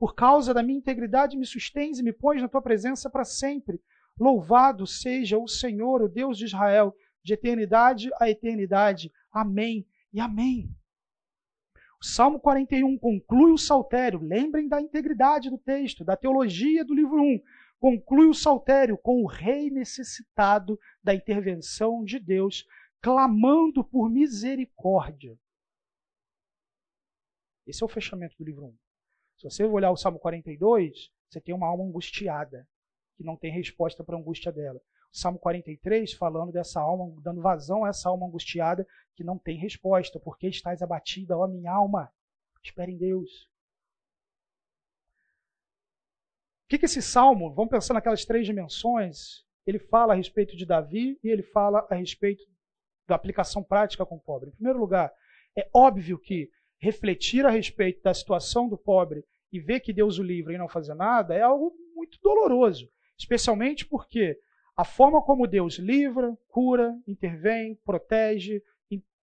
Por 0.00 0.14
causa 0.14 0.54
da 0.54 0.62
minha 0.62 0.78
integridade, 0.78 1.36
me 1.36 1.44
sustens 1.44 1.98
e 1.98 2.02
me 2.02 2.10
pões 2.10 2.40
na 2.40 2.48
tua 2.48 2.62
presença 2.62 3.10
para 3.10 3.22
sempre. 3.22 3.78
Louvado 4.18 4.86
seja 4.86 5.36
o 5.36 5.46
Senhor, 5.46 6.00
o 6.00 6.08
Deus 6.08 6.38
de 6.38 6.46
Israel, 6.46 6.96
de 7.22 7.34
eternidade 7.34 8.08
a 8.18 8.30
eternidade. 8.30 9.12
Amém 9.30 9.86
e 10.10 10.18
amém. 10.18 10.74
O 12.00 12.04
Salmo 12.06 12.40
41 12.40 12.96
conclui 12.96 13.52
o 13.52 13.58
saltério. 13.58 14.18
Lembrem 14.18 14.66
da 14.68 14.80
integridade 14.80 15.50
do 15.50 15.58
texto, 15.58 16.02
da 16.02 16.16
teologia 16.16 16.82
do 16.82 16.94
livro 16.94 17.20
1 17.22 17.42
conclui 17.78 18.28
o 18.28 18.34
saltério 18.34 18.96
com 18.98 19.22
o 19.22 19.26
rei 19.26 19.70
necessitado 19.70 20.78
da 21.02 21.14
intervenção 21.14 22.04
de 22.04 22.18
Deus, 22.18 22.66
clamando 23.00 23.82
por 23.82 24.10
misericórdia. 24.10 25.36
Esse 27.66 27.82
é 27.82 27.86
o 27.86 27.88
fechamento 27.88 28.36
do 28.38 28.44
livro 28.44 28.66
1. 28.66 28.89
Se 29.40 29.48
você 29.48 29.64
olhar 29.64 29.90
o 29.90 29.96
Salmo 29.96 30.18
42, 30.18 31.10
você 31.28 31.40
tem 31.40 31.54
uma 31.54 31.66
alma 31.66 31.84
angustiada, 31.84 32.68
que 33.16 33.24
não 33.24 33.36
tem 33.36 33.50
resposta 33.50 34.04
para 34.04 34.14
a 34.14 34.18
angústia 34.18 34.52
dela. 34.52 34.78
O 35.12 35.16
Salmo 35.16 35.38
43, 35.38 36.12
falando 36.12 36.52
dessa 36.52 36.80
alma, 36.80 37.10
dando 37.22 37.40
vazão 37.40 37.84
a 37.84 37.88
essa 37.88 38.08
alma 38.08 38.26
angustiada, 38.26 38.86
que 39.16 39.24
não 39.24 39.38
tem 39.38 39.56
resposta. 39.56 40.20
Porque 40.20 40.46
estás 40.48 40.82
abatida, 40.82 41.38
ó 41.38 41.48
minha 41.48 41.72
alma? 41.72 42.12
Espere 42.62 42.92
em 42.92 42.98
Deus. 42.98 43.50
que, 46.70 46.78
que 46.78 46.84
esse 46.84 47.02
salmo, 47.02 47.52
vamos 47.52 47.70
pensar 47.70 47.94
naquelas 47.94 48.24
três 48.24 48.46
dimensões, 48.46 49.44
ele 49.66 49.80
fala 49.80 50.12
a 50.12 50.16
respeito 50.16 50.56
de 50.56 50.64
Davi 50.64 51.18
e 51.22 51.28
ele 51.28 51.42
fala 51.42 51.84
a 51.90 51.96
respeito 51.96 52.44
da 53.08 53.16
aplicação 53.16 53.60
prática 53.60 54.06
com 54.06 54.14
o 54.14 54.20
pobre. 54.20 54.50
Em 54.50 54.52
primeiro 54.52 54.78
lugar, 54.78 55.12
é 55.58 55.68
óbvio 55.74 56.16
que 56.16 56.48
refletir 56.78 57.44
a 57.44 57.50
respeito 57.50 58.00
da 58.02 58.14
situação 58.14 58.68
do 58.68 58.78
pobre 58.78 59.24
e 59.52 59.58
ver 59.58 59.80
que 59.80 59.92
Deus 59.92 60.18
o 60.18 60.22
livra 60.22 60.52
e 60.54 60.58
não 60.58 60.68
fazer 60.68 60.94
nada 60.94 61.34
é 61.34 61.42
algo 61.42 61.74
muito 61.94 62.18
doloroso, 62.22 62.88
especialmente 63.18 63.86
porque 63.86 64.38
a 64.76 64.84
forma 64.84 65.20
como 65.20 65.46
Deus 65.46 65.74
livra, 65.78 66.36
cura, 66.48 66.96
intervém, 67.06 67.74
protege, 67.84 68.62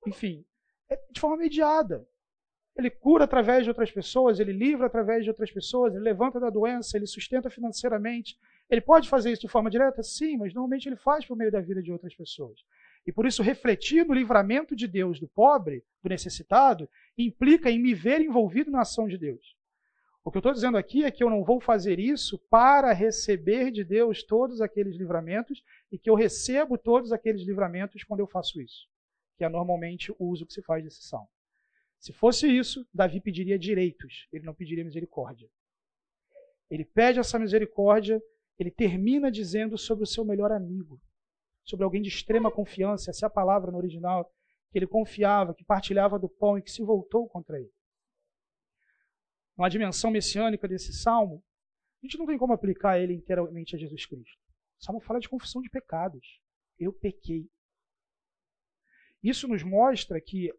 enfim, 0.06 0.46
é 0.90 1.00
de 1.12 1.20
forma 1.20 1.38
mediada. 1.38 2.08
Ele 2.76 2.92
cura 2.92 3.24
através 3.24 3.64
de 3.64 3.70
outras 3.70 3.92
pessoas, 3.92 4.40
ele 4.40 4.54
livra 4.54 4.86
através 4.86 5.24
de 5.24 5.30
outras 5.32 5.52
pessoas, 5.52 5.96
ele 5.96 6.04
levanta 6.04 6.40
da 6.40 6.52
doença, 6.52 6.96
ele 6.96 7.08
sustenta 7.08 7.50
financeiramente. 7.50 8.38
Ele 8.70 8.82
pode 8.82 9.10
fazer 9.10 9.32
isso 9.32 9.42
de 9.42 9.48
forma 9.48 9.70
direta? 9.70 10.04
Sim, 10.04 10.38
mas 10.38 10.54
normalmente 10.54 10.88
ele 10.88 10.96
faz 10.96 11.26
por 11.26 11.36
meio 11.36 11.52
da 11.52 11.60
vida 11.60 11.82
de 11.82 11.92
outras 11.92 12.16
pessoas. 12.16 12.60
E 13.06 13.12
por 13.12 13.26
isso, 13.26 13.42
refletir 13.42 14.06
no 14.06 14.14
livramento 14.14 14.76
de 14.76 14.88
Deus 14.88 15.20
do 15.20 15.28
pobre, 15.28 15.84
do 16.04 16.10
necessitado, 16.10 16.88
implica 17.18 17.72
em 17.72 17.82
me 17.82 17.96
ver 17.96 18.22
envolvido 18.22 18.70
na 18.70 18.82
ação 18.82 19.08
de 19.08 19.18
Deus. 19.18 19.57
O 20.28 20.30
que 20.30 20.36
eu 20.36 20.40
estou 20.40 20.52
dizendo 20.52 20.78
aqui 20.78 21.06
é 21.06 21.10
que 21.10 21.24
eu 21.24 21.30
não 21.30 21.42
vou 21.42 21.62
fazer 21.62 22.00
isso 22.00 22.38
para 22.50 22.92
receber 22.92 23.72
de 23.72 23.82
Deus 23.82 24.22
todos 24.22 24.60
aqueles 24.60 24.98
livramentos 24.98 25.64
e 25.90 25.98
que 25.98 26.10
eu 26.10 26.16
recebo 26.16 26.78
todos 26.78 27.14
aqueles 27.14 27.44
livramentos 27.44 28.04
quando 28.04 28.20
eu 28.20 28.28
faço 28.28 28.62
isso, 28.62 28.90
que 29.38 29.46
é 29.46 29.48
normalmente 29.48 30.12
o 30.20 30.26
uso 30.26 30.46
que 30.46 30.52
se 30.52 30.62
faz 30.62 30.84
desse 30.84 31.08
salmo. 31.08 31.30
Se 31.98 32.12
fosse 32.12 32.46
isso, 32.46 32.86
Davi 32.94 33.22
pediria 33.22 33.58
direitos, 33.58 34.28
ele 34.34 34.44
não 34.44 34.54
pediria 34.54 34.84
misericórdia. 34.84 35.50
Ele 36.70 36.84
pede 36.84 37.20
essa 37.20 37.40
misericórdia, 37.40 38.22
ele 38.60 38.70
termina 38.70 39.32
dizendo 39.32 39.78
sobre 39.78 40.04
o 40.04 40.08
seu 40.08 40.26
melhor 40.26 40.52
amigo, 40.52 41.00
sobre 41.64 41.86
alguém 41.86 42.02
de 42.02 42.10
extrema 42.10 42.52
confiança, 42.52 43.12
essa 43.12 43.26
é 43.26 43.28
a 43.28 43.30
palavra 43.30 43.72
no 43.72 43.78
original, 43.78 44.30
que 44.74 44.78
ele 44.78 44.88
confiava, 44.88 45.54
que 45.54 45.64
partilhava 45.64 46.20
do 46.20 46.28
pão 46.28 46.58
e 46.58 46.62
que 46.62 46.70
se 46.70 46.84
voltou 46.84 47.30
contra 47.30 47.58
ele. 47.58 47.72
Uma 49.58 49.70
dimensão 49.70 50.12
messiânica 50.12 50.68
desse 50.68 50.94
salmo, 50.94 51.44
a 52.02 52.06
gente 52.06 52.18
não 52.18 52.28
tem 52.28 52.38
como 52.38 52.54
aplicar 52.54 53.00
ele 53.00 53.14
inteiramente 53.14 53.76
a 53.76 53.80
Jesus 53.80 54.06
Cristo. 54.06 54.38
O 54.80 54.84
salmo 54.84 55.02
fala 55.02 55.20
de 55.20 55.28
confissão 55.28 55.62
de 55.62 55.70
pecados. 55.70 56.40
Eu 56.78 56.94
pequei. 56.94 57.50
Isso 59.24 59.48
nos 59.48 59.64
mostra 59.64 60.22
que 60.22 60.54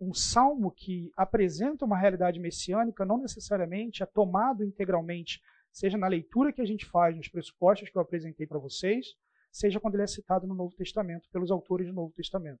um 0.00 0.14
salmo 0.14 0.70
que 0.70 1.10
apresenta 1.16 1.84
uma 1.84 1.98
realidade 1.98 2.38
messiânica 2.38 3.04
não 3.04 3.18
necessariamente 3.18 4.02
é 4.02 4.06
tomado 4.06 4.64
integralmente, 4.64 5.40
seja 5.72 5.98
na 5.98 6.06
leitura 6.06 6.52
que 6.52 6.60
a 6.60 6.64
gente 6.64 6.86
faz, 6.86 7.16
nos 7.16 7.28
pressupostos 7.28 7.90
que 7.90 7.98
eu 7.98 8.02
apresentei 8.02 8.46
para 8.46 8.58
vocês, 8.58 9.06
seja 9.50 9.80
quando 9.80 9.94
ele 9.94 10.04
é 10.04 10.06
citado 10.06 10.46
no 10.46 10.54
Novo 10.54 10.76
Testamento, 10.76 11.28
pelos 11.32 11.50
autores 11.50 11.88
do 11.88 11.92
Novo 11.92 12.12
Testamento. 12.12 12.60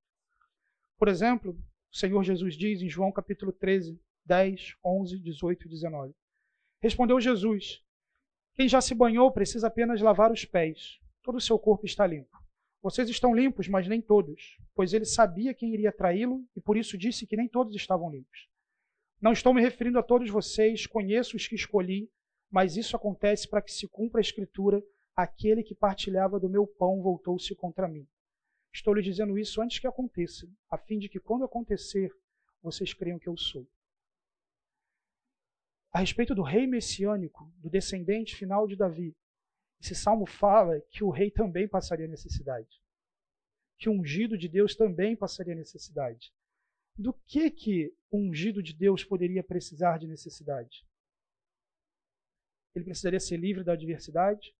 Por 0.98 1.08
exemplo, 1.08 1.52
o 1.52 1.96
Senhor 1.96 2.22
Jesus 2.24 2.56
diz 2.56 2.82
em 2.82 2.88
João 2.88 3.12
capítulo 3.12 3.52
13, 3.52 4.00
10, 4.26 4.76
11, 4.84 5.18
18 5.18 5.66
e 5.66 5.68
19. 5.70 6.14
Respondeu 6.80 7.20
Jesus: 7.20 7.82
Quem 8.54 8.68
já 8.68 8.80
se 8.80 8.94
banhou 8.94 9.30
precisa 9.30 9.66
apenas 9.66 10.00
lavar 10.00 10.32
os 10.32 10.44
pés, 10.44 10.98
todo 11.22 11.36
o 11.36 11.40
seu 11.40 11.58
corpo 11.58 11.86
está 11.86 12.06
limpo. 12.06 12.36
Vocês 12.82 13.08
estão 13.08 13.34
limpos, 13.34 13.66
mas 13.68 13.88
nem 13.88 14.02
todos, 14.02 14.58
pois 14.74 14.92
ele 14.92 15.06
sabia 15.06 15.54
quem 15.54 15.72
iria 15.72 15.90
traí-lo 15.90 16.44
e 16.54 16.60
por 16.60 16.76
isso 16.76 16.98
disse 16.98 17.26
que 17.26 17.36
nem 17.36 17.48
todos 17.48 17.74
estavam 17.74 18.10
limpos. 18.10 18.48
Não 19.20 19.32
estou 19.32 19.54
me 19.54 19.62
referindo 19.62 19.98
a 19.98 20.02
todos 20.02 20.28
vocês, 20.28 20.86
conheço 20.86 21.36
os 21.36 21.48
que 21.48 21.54
escolhi, 21.54 22.10
mas 22.50 22.76
isso 22.76 22.94
acontece 22.94 23.48
para 23.48 23.62
que 23.62 23.72
se 23.72 23.88
cumpra 23.88 24.20
a 24.20 24.22
escritura: 24.22 24.82
aquele 25.16 25.62
que 25.62 25.74
partilhava 25.74 26.38
do 26.38 26.48
meu 26.48 26.66
pão 26.66 27.00
voltou-se 27.00 27.54
contra 27.54 27.88
mim. 27.88 28.06
Estou 28.72 28.92
lhe 28.92 29.02
dizendo 29.02 29.38
isso 29.38 29.62
antes 29.62 29.78
que 29.78 29.86
aconteça, 29.86 30.46
a 30.70 30.76
fim 30.76 30.98
de 30.98 31.08
que 31.08 31.20
quando 31.20 31.44
acontecer, 31.44 32.10
vocês 32.62 32.92
creiam 32.92 33.18
que 33.18 33.28
eu 33.28 33.36
sou. 33.36 33.66
A 35.94 36.00
respeito 36.00 36.34
do 36.34 36.42
rei 36.42 36.66
messiânico, 36.66 37.48
do 37.58 37.70
descendente 37.70 38.34
final 38.34 38.66
de 38.66 38.74
Davi, 38.74 39.16
esse 39.80 39.94
salmo 39.94 40.26
fala 40.26 40.80
que 40.90 41.04
o 41.04 41.10
rei 41.10 41.30
também 41.30 41.68
passaria 41.68 42.08
necessidade. 42.08 42.82
que 43.76 43.88
o 43.88 43.92
ungido 43.92 44.38
de 44.38 44.48
Deus 44.48 44.74
também 44.74 45.14
passaria 45.16 45.54
necessidade. 45.54 46.32
Do 46.96 47.12
que 47.12 47.50
que 47.50 47.94
o 48.10 48.18
ungido 48.18 48.62
de 48.62 48.72
Deus 48.72 49.04
poderia 49.04 49.42
precisar 49.42 49.98
de 49.98 50.06
necessidade? 50.06 50.86
Ele 52.74 52.84
precisaria 52.84 53.20
ser 53.20 53.36
livre 53.36 53.62
da 53.62 53.72
adversidade, 53.74 54.54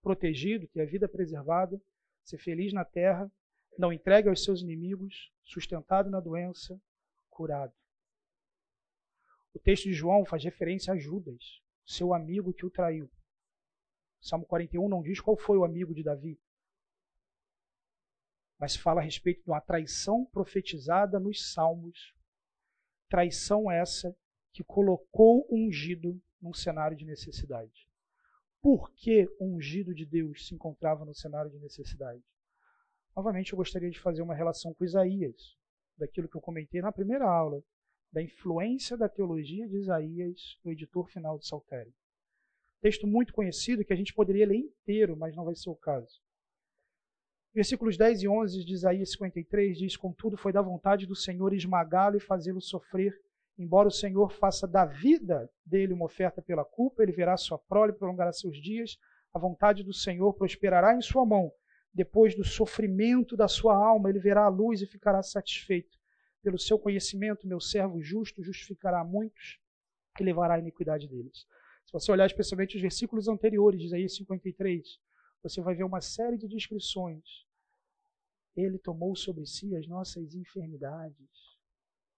protegido, 0.00 0.66
ter 0.68 0.82
a 0.82 0.86
vida 0.86 1.08
preservada, 1.08 1.80
ser 2.24 2.38
feliz 2.38 2.72
na 2.72 2.84
terra, 2.84 3.30
não 3.76 3.92
entregue 3.92 4.28
aos 4.28 4.42
seus 4.42 4.62
inimigos, 4.62 5.32
sustentado 5.44 6.08
na 6.08 6.20
doença, 6.20 6.80
curado. 7.28 7.74
O 9.52 9.58
texto 9.58 9.84
de 9.84 9.92
João 9.92 10.24
faz 10.24 10.44
referência 10.44 10.92
a 10.92 10.96
Judas, 10.96 11.60
seu 11.84 12.14
amigo 12.14 12.52
que 12.52 12.64
o 12.64 12.70
traiu. 12.70 13.10
Salmo 14.20 14.46
41 14.46 14.88
não 14.88 15.02
diz 15.02 15.20
qual 15.20 15.36
foi 15.36 15.56
o 15.56 15.64
amigo 15.64 15.94
de 15.94 16.02
Davi, 16.02 16.38
mas 18.60 18.76
fala 18.76 19.00
a 19.00 19.04
respeito 19.04 19.42
de 19.42 19.50
uma 19.50 19.60
traição 19.60 20.26
profetizada 20.26 21.18
nos 21.18 21.52
Salmos. 21.52 22.14
Traição 23.08 23.70
essa 23.70 24.14
que 24.52 24.62
colocou 24.62 25.46
o 25.48 25.66
ungido 25.66 26.20
num 26.40 26.52
cenário 26.52 26.96
de 26.96 27.06
necessidade. 27.06 27.88
Por 28.60 28.92
que 28.92 29.26
o 29.40 29.56
ungido 29.56 29.94
de 29.94 30.04
Deus 30.04 30.46
se 30.46 30.54
encontrava 30.54 31.06
no 31.06 31.14
cenário 31.14 31.50
de 31.50 31.58
necessidade? 31.58 32.22
Novamente, 33.16 33.52
eu 33.52 33.56
gostaria 33.56 33.90
de 33.90 33.98
fazer 33.98 34.20
uma 34.20 34.34
relação 34.34 34.74
com 34.74 34.84
Isaías, 34.84 35.56
daquilo 35.96 36.28
que 36.28 36.36
eu 36.36 36.40
comentei 36.42 36.82
na 36.82 36.92
primeira 36.92 37.24
aula, 37.24 37.62
da 38.12 38.22
influência 38.22 38.96
da 38.96 39.08
teologia 39.08 39.68
de 39.68 39.76
Isaías 39.76 40.58
no 40.64 40.72
editor 40.72 41.08
final 41.08 41.38
de 41.38 41.46
Saltério. 41.46 41.92
Texto 42.80 43.06
muito 43.06 43.32
conhecido 43.32 43.84
que 43.84 43.92
a 43.92 43.96
gente 43.96 44.14
poderia 44.14 44.46
ler 44.46 44.56
inteiro, 44.56 45.16
mas 45.16 45.36
não 45.36 45.44
vai 45.44 45.54
ser 45.54 45.70
o 45.70 45.76
caso. 45.76 46.20
Versículos 47.52 47.96
10 47.96 48.22
e 48.22 48.28
11 48.28 48.64
de 48.64 48.72
Isaías 48.72 49.12
53 49.12 49.76
diz: 49.76 49.96
Contudo, 49.96 50.36
foi 50.36 50.52
da 50.52 50.62
vontade 50.62 51.06
do 51.06 51.16
Senhor 51.16 51.52
esmagá-lo 51.52 52.16
e 52.16 52.20
fazê-lo 52.20 52.60
sofrer. 52.60 53.12
Embora 53.58 53.88
o 53.88 53.92
Senhor 53.92 54.32
faça 54.32 54.66
da 54.66 54.86
vida 54.86 55.50
dele 55.66 55.92
uma 55.92 56.06
oferta 56.06 56.40
pela 56.40 56.64
culpa, 56.64 57.02
ele 57.02 57.12
verá 57.12 57.36
sua 57.36 57.58
prole, 57.58 57.92
prolongará 57.92 58.32
seus 58.32 58.56
dias. 58.56 58.96
A 59.34 59.38
vontade 59.38 59.82
do 59.82 59.92
Senhor 59.92 60.32
prosperará 60.32 60.94
em 60.94 61.02
sua 61.02 61.26
mão. 61.26 61.52
Depois 61.92 62.34
do 62.34 62.44
sofrimento 62.44 63.36
da 63.36 63.48
sua 63.48 63.74
alma, 63.74 64.08
ele 64.08 64.20
verá 64.20 64.44
a 64.44 64.48
luz 64.48 64.80
e 64.80 64.86
ficará 64.86 65.22
satisfeito. 65.22 65.99
Pelo 66.42 66.58
seu 66.58 66.78
conhecimento, 66.78 67.46
meu 67.46 67.60
servo 67.60 68.02
justo 68.02 68.42
justificará 68.42 69.04
muitos 69.04 69.58
e 70.18 70.24
levará 70.24 70.54
a 70.54 70.58
iniquidade 70.58 71.06
deles. 71.06 71.46
Se 71.86 71.92
você 71.92 72.10
olhar 72.10 72.26
especialmente 72.26 72.76
os 72.76 72.82
versículos 72.82 73.28
anteriores 73.28 73.82
Isaías 73.82 74.14
53, 74.14 74.98
você 75.42 75.60
vai 75.60 75.74
ver 75.74 75.84
uma 75.84 76.00
série 76.00 76.38
de 76.38 76.48
descrições. 76.48 77.24
Ele 78.56 78.78
tomou 78.78 79.14
sobre 79.16 79.46
si 79.46 79.74
as 79.76 79.86
nossas 79.86 80.34
enfermidades. 80.34 81.28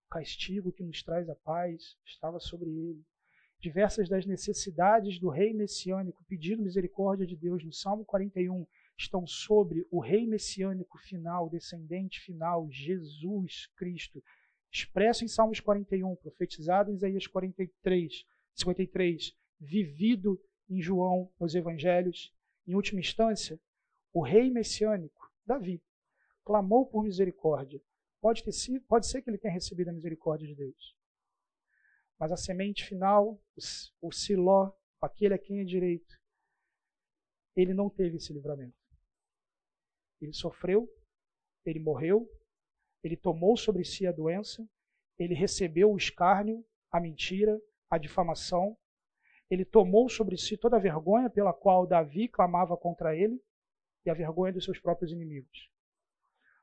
O 0.07 0.11
castigo 0.11 0.73
que 0.73 0.83
nos 0.83 1.03
traz 1.03 1.29
a 1.29 1.35
paz 1.35 1.97
estava 2.05 2.39
sobre 2.39 2.71
ele. 2.71 3.05
Diversas 3.61 4.09
das 4.09 4.27
necessidades 4.27 5.19
do 5.19 5.29
rei 5.29 5.53
messiânico 5.53 6.25
pedindo 6.29 6.63
misericórdia 6.63 7.27
de 7.27 7.37
Deus 7.37 7.65
no 7.65 7.73
Salmo 7.73 8.05
41 8.05 8.67
estão 9.03 9.27
sobre 9.27 9.87
o 9.91 10.01
rei 10.01 10.27
messiânico 10.27 10.99
final, 10.99 11.51
descendente 11.51 12.21
final, 12.21 12.69
Jesus 12.71 13.67
Cristo, 13.77 14.23
expresso 14.71 15.25
em 15.25 15.29
Salmos 15.29 15.61
41, 15.61 16.17
profetizado 16.17 16.91
em 16.91 16.95
Isaías 16.95 17.27
43, 17.27 18.25
53, 18.55 19.37
vivido 19.61 20.41
em 20.69 20.81
João 20.81 21.31
nos 21.39 21.55
evangelhos, 21.55 22.33
em 22.67 22.75
última 22.75 23.01
instância, 23.01 23.61
o 24.13 24.23
rei 24.23 24.51
messiânico, 24.51 25.31
Davi, 25.45 25.83
clamou 26.45 26.87
por 26.87 27.03
misericórdia. 27.03 27.83
Pode, 28.21 28.45
ter 28.45 28.53
sido, 28.53 28.85
pode 28.87 29.07
ser 29.07 29.21
que 29.21 29.29
ele 29.29 29.39
tenha 29.39 29.53
recebido 29.53 29.89
a 29.89 29.93
misericórdia 29.93 30.47
de 30.47 30.55
Deus. 30.55 30.97
Mas 32.19 32.31
a 32.31 32.37
semente 32.37 32.85
final, 32.85 33.43
o 34.01 34.13
Siló, 34.13 34.73
aquele 35.01 35.35
a 35.35 35.39
quem 35.39 35.61
é 35.61 35.65
direito, 35.65 36.15
ele 37.57 37.75
não 37.75 37.91
teve 37.91 38.17
esse 38.17 38.33
livramento. 38.33 38.82
Ele 40.23 40.33
sofreu, 40.33 40.89
ele 41.67 41.81
morreu, 41.81 42.31
ele 43.03 43.17
tomou 43.17 43.57
sobre 43.57 43.85
si 43.85 44.07
a 44.07 44.13
doença, 44.13 44.65
ele 45.19 45.35
recebeu 45.35 45.91
o 45.91 45.97
escárnio, 45.97 46.65
a 46.93 47.01
mentira, 47.01 47.61
a 47.91 47.99
difamação, 47.99 48.79
ele 49.51 49.65
tomou 49.65 50.09
sobre 50.09 50.39
si 50.39 50.57
toda 50.57 50.77
a 50.77 50.81
vergonha 50.81 51.29
pela 51.29 51.53
qual 51.53 51.87
Davi 51.89 52.29
clamava 52.29 52.77
contra 52.77 53.17
ele 53.17 53.43
e 54.07 54.11
a 54.11 54.15
vergonha 54.15 54.53
dos 54.53 54.65
seus 54.65 54.79
próprios 54.79 55.11
inimigos. 55.11 55.69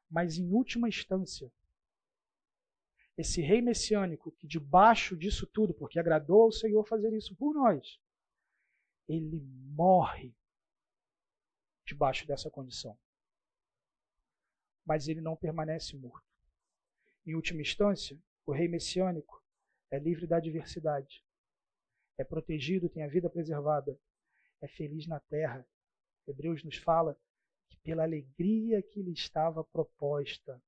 Mas 0.09 0.37
em 0.37 0.49
última 0.53 0.87
instância, 0.87 1.51
esse 3.17 3.41
rei 3.41 3.61
messiânico 3.61 4.31
que 4.31 4.47
debaixo 4.47 5.17
disso 5.17 5.45
tudo, 5.45 5.73
porque 5.73 5.99
agradou 5.99 6.43
ao 6.43 6.51
Senhor 6.51 6.87
fazer 6.87 7.11
isso 7.13 7.35
por 7.35 7.53
nós, 7.53 7.99
ele 9.07 9.41
morre 9.75 10.33
debaixo 11.85 12.25
dessa 12.25 12.49
condição 12.49 12.97
mas 14.89 15.07
ele 15.07 15.21
não 15.21 15.35
permanece 15.35 15.95
morto. 15.95 16.25
Em 17.23 17.35
última 17.35 17.61
instância, 17.61 18.17
o 18.43 18.51
rei 18.51 18.67
messiânico 18.67 19.39
é 19.91 19.99
livre 19.99 20.25
da 20.25 20.37
adversidade, 20.37 21.23
é 22.17 22.23
protegido, 22.23 22.89
tem 22.89 23.03
a 23.03 23.07
vida 23.07 23.29
preservada, 23.29 23.95
é 24.59 24.67
feliz 24.67 25.05
na 25.05 25.19
terra. 25.19 25.63
Hebreus 26.27 26.63
nos 26.63 26.77
fala 26.77 27.15
que 27.69 27.77
pela 27.77 28.01
alegria 28.01 28.81
que 28.81 29.03
lhe 29.03 29.13
estava 29.13 29.63
proposta, 29.63 30.59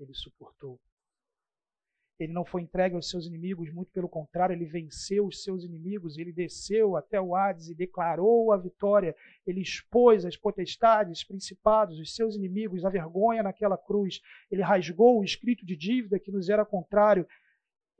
ele 0.00 0.12
suportou. 0.12 0.80
Ele 2.18 2.32
não 2.32 2.44
foi 2.44 2.62
entregue 2.62 2.96
aos 2.96 3.08
seus 3.08 3.26
inimigos, 3.26 3.72
muito 3.72 3.92
pelo 3.92 4.08
contrário, 4.08 4.52
ele 4.52 4.64
venceu 4.64 5.26
os 5.26 5.44
seus 5.44 5.62
inimigos, 5.62 6.18
ele 6.18 6.32
desceu 6.32 6.96
até 6.96 7.20
o 7.20 7.36
Hades 7.36 7.68
e 7.68 7.74
declarou 7.74 8.50
a 8.50 8.56
vitória. 8.56 9.14
Ele 9.46 9.60
expôs 9.60 10.24
as 10.24 10.36
potestades, 10.36 11.22
principados, 11.22 11.98
os 12.00 12.16
seus 12.16 12.34
inimigos, 12.34 12.84
a 12.84 12.90
vergonha 12.90 13.44
naquela 13.44 13.78
cruz. 13.78 14.20
Ele 14.50 14.62
rasgou 14.62 15.20
o 15.20 15.24
escrito 15.24 15.64
de 15.64 15.76
dívida 15.76 16.18
que 16.18 16.32
nos 16.32 16.48
era 16.48 16.64
contrário. 16.64 17.24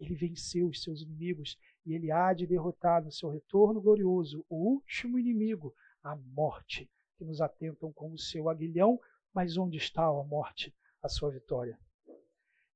Ele 0.00 0.16
venceu 0.16 0.66
os 0.66 0.82
seus 0.82 1.00
inimigos 1.00 1.56
e 1.86 1.94
ele 1.94 2.10
há 2.10 2.32
de 2.32 2.44
derrotar 2.44 3.04
no 3.04 3.12
seu 3.12 3.30
retorno 3.30 3.80
glorioso 3.80 4.44
o 4.48 4.56
último 4.56 5.16
inimigo, 5.16 5.72
a 6.02 6.16
morte, 6.16 6.90
que 7.16 7.24
nos 7.24 7.40
atentam 7.40 7.92
como 7.92 8.18
seu 8.18 8.48
aguilhão. 8.48 8.98
Mas 9.32 9.56
onde 9.56 9.76
está 9.76 10.04
a 10.04 10.24
morte, 10.24 10.74
a 11.00 11.08
sua 11.08 11.30
vitória? 11.30 11.78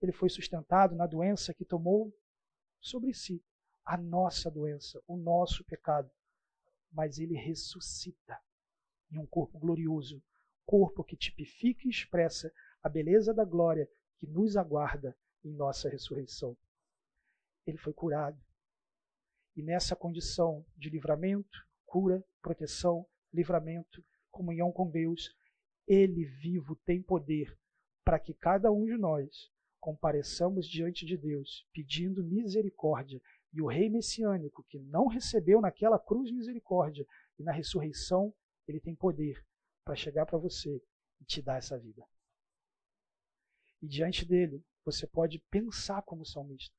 Ele 0.03 0.13
foi 0.13 0.29
sustentado 0.29 0.95
na 0.97 1.07
doença 1.07 1.55
que 1.55 1.65
tomou 1.65 2.13
sobre 2.81 3.15
si 3.15 3.43
a 3.85 3.97
nossa 3.97 4.51
doença, 4.51 5.01
o 5.07 5.17
nosso 5.17 5.65
pecado. 5.65 6.11
Mas 6.91 7.19
ele 7.19 7.35
ressuscita 7.35 8.39
em 9.11 9.19
um 9.19 9.27
corpo 9.27 9.59
glorioso, 9.59 10.23
corpo 10.67 11.05
que 11.05 11.17
tipifica 11.17 11.87
e 11.87 11.91
expressa 11.91 12.53
a 12.83 12.89
beleza 12.89 13.33
da 13.33 13.45
glória 13.45 13.89
que 14.19 14.27
nos 14.27 14.57
aguarda 14.57 15.17
em 15.45 15.53
nossa 15.53 15.89
ressurreição. 15.89 16.57
Ele 17.67 17.79
foi 17.79 17.93
curado. 17.93 18.41
E 19.55 19.63
nessa 19.63 19.95
condição 19.95 20.65
de 20.77 20.91
livramento, 20.91 21.67
cura, 21.85 22.25
proteção, 22.41 23.07
livramento, 23.33 24.05
comunhão 24.31 24.73
com 24.73 24.91
Deus, 24.91 25.35
ele 25.87 26.25
vivo 26.25 26.75
tem 26.85 27.03
poder 27.03 27.57
para 28.05 28.19
que 28.19 28.35
cada 28.35 28.73
um 28.73 28.85
de 28.85 28.97
nós 28.97 29.52
compareçamos 29.83 30.69
diante 30.69 31.05
de 31.05 31.17
Deus 31.17 31.67
pedindo 31.73 32.23
misericórdia, 32.23 33.21
e 33.53 33.61
o 33.61 33.67
rei 33.67 33.91
messiânico, 33.91 34.65
que 34.69 34.79
não 34.79 35.09
recebeu 35.09 35.61
naquela 35.61 35.99
cruz 35.99 36.31
misericórdia, 36.31 37.05
e 37.37 37.43
na 37.43 37.51
ressurreição, 37.51 38.33
ele 38.67 38.79
tem 38.79 38.95
poder 38.95 39.45
para 39.85 39.97
chegar 39.97 40.25
para 40.25 40.39
você 40.39 40.81
e 41.21 41.25
te 41.25 41.43
dar 41.43 41.59
essa 41.59 41.77
vida. 41.77 42.07
E 43.83 43.89
diante 43.89 44.25
dele, 44.25 44.65
você 44.85 45.05
pode 45.05 45.41
pensar 45.51 46.01
como 46.03 46.25
salmista, 46.25 46.77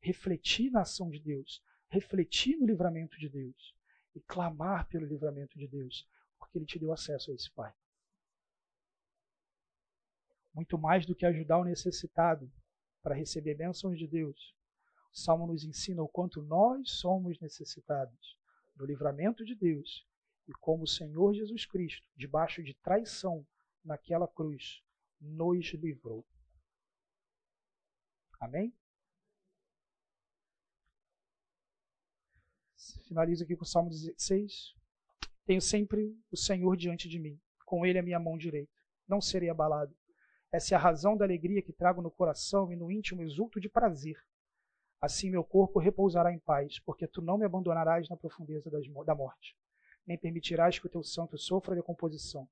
refletir 0.00 0.72
na 0.72 0.80
ação 0.80 1.08
de 1.08 1.20
Deus, 1.20 1.62
refletir 1.88 2.56
no 2.56 2.66
livramento 2.66 3.16
de 3.16 3.28
Deus 3.28 3.76
e 4.12 4.20
clamar 4.20 4.88
pelo 4.88 5.06
livramento 5.06 5.56
de 5.56 5.68
Deus, 5.68 6.04
porque 6.36 6.58
ele 6.58 6.66
te 6.66 6.80
deu 6.80 6.92
acesso 6.92 7.30
a 7.30 7.34
esse 7.34 7.48
Pai 7.52 7.72
muito 10.54 10.78
mais 10.78 11.06
do 11.06 11.14
que 11.14 11.26
ajudar 11.26 11.58
o 11.58 11.64
necessitado 11.64 12.50
para 13.02 13.14
receber 13.14 13.54
bênçãos 13.54 13.98
de 13.98 14.06
Deus. 14.06 14.54
O 15.12 15.18
Salmo 15.18 15.46
nos 15.46 15.64
ensina 15.64 16.02
o 16.02 16.08
quanto 16.08 16.42
nós 16.42 16.90
somos 17.00 17.38
necessitados 17.40 18.36
do 18.74 18.86
livramento 18.86 19.44
de 19.44 19.54
Deus 19.54 20.06
e 20.48 20.52
como 20.52 20.84
o 20.84 20.88
Senhor 20.88 21.34
Jesus 21.34 21.66
Cristo, 21.66 22.06
debaixo 22.16 22.62
de 22.62 22.74
traição 22.74 23.46
naquela 23.84 24.26
cruz, 24.26 24.82
nos 25.20 25.72
livrou. 25.74 26.26
Amém? 28.40 28.74
Finalizo 33.06 33.44
aqui 33.44 33.56
com 33.56 33.64
o 33.64 33.66
Salmo 33.66 33.90
16. 33.90 34.74
Tenho 35.44 35.60
sempre 35.60 36.16
o 36.30 36.36
Senhor 36.36 36.76
diante 36.76 37.08
de 37.08 37.18
mim, 37.18 37.40
com 37.66 37.84
Ele 37.84 37.98
a 37.98 38.02
minha 38.02 38.18
mão 38.18 38.38
direita. 38.38 38.72
Não 39.06 39.20
serei 39.20 39.50
abalado. 39.50 39.94
Essa 40.52 40.74
é 40.74 40.76
a 40.76 40.80
razão 40.80 41.16
da 41.16 41.24
alegria 41.24 41.62
que 41.62 41.72
trago 41.72 42.02
no 42.02 42.10
coração 42.10 42.72
e 42.72 42.76
no 42.76 42.90
íntimo 42.90 43.22
exulto 43.22 43.60
de 43.60 43.68
prazer. 43.68 44.16
Assim 45.00 45.30
meu 45.30 45.44
corpo 45.44 45.78
repousará 45.78 46.32
em 46.32 46.38
paz, 46.38 46.78
porque 46.80 47.06
tu 47.06 47.22
não 47.22 47.38
me 47.38 47.44
abandonarás 47.44 48.08
na 48.08 48.16
profundeza 48.16 48.70
da 48.70 49.14
morte, 49.14 49.56
nem 50.06 50.18
permitirás 50.18 50.78
que 50.78 50.86
o 50.86 50.90
teu 50.90 51.02
santo 51.02 51.38
sofra 51.38 51.74
decomposição. 51.74 52.48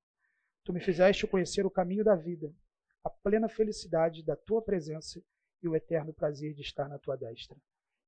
Tu 0.64 0.72
me 0.72 0.80
fizeste 0.80 1.26
conhecer 1.26 1.66
o 1.66 1.70
caminho 1.70 2.04
da 2.04 2.14
vida, 2.14 2.54
a 3.02 3.10
plena 3.10 3.48
felicidade 3.48 4.22
da 4.22 4.36
tua 4.36 4.62
presença 4.62 5.22
e 5.62 5.68
o 5.68 5.74
eterno 5.74 6.12
prazer 6.12 6.54
de 6.54 6.62
estar 6.62 6.88
na 6.88 6.98
tua 6.98 7.16
destra. 7.16 7.56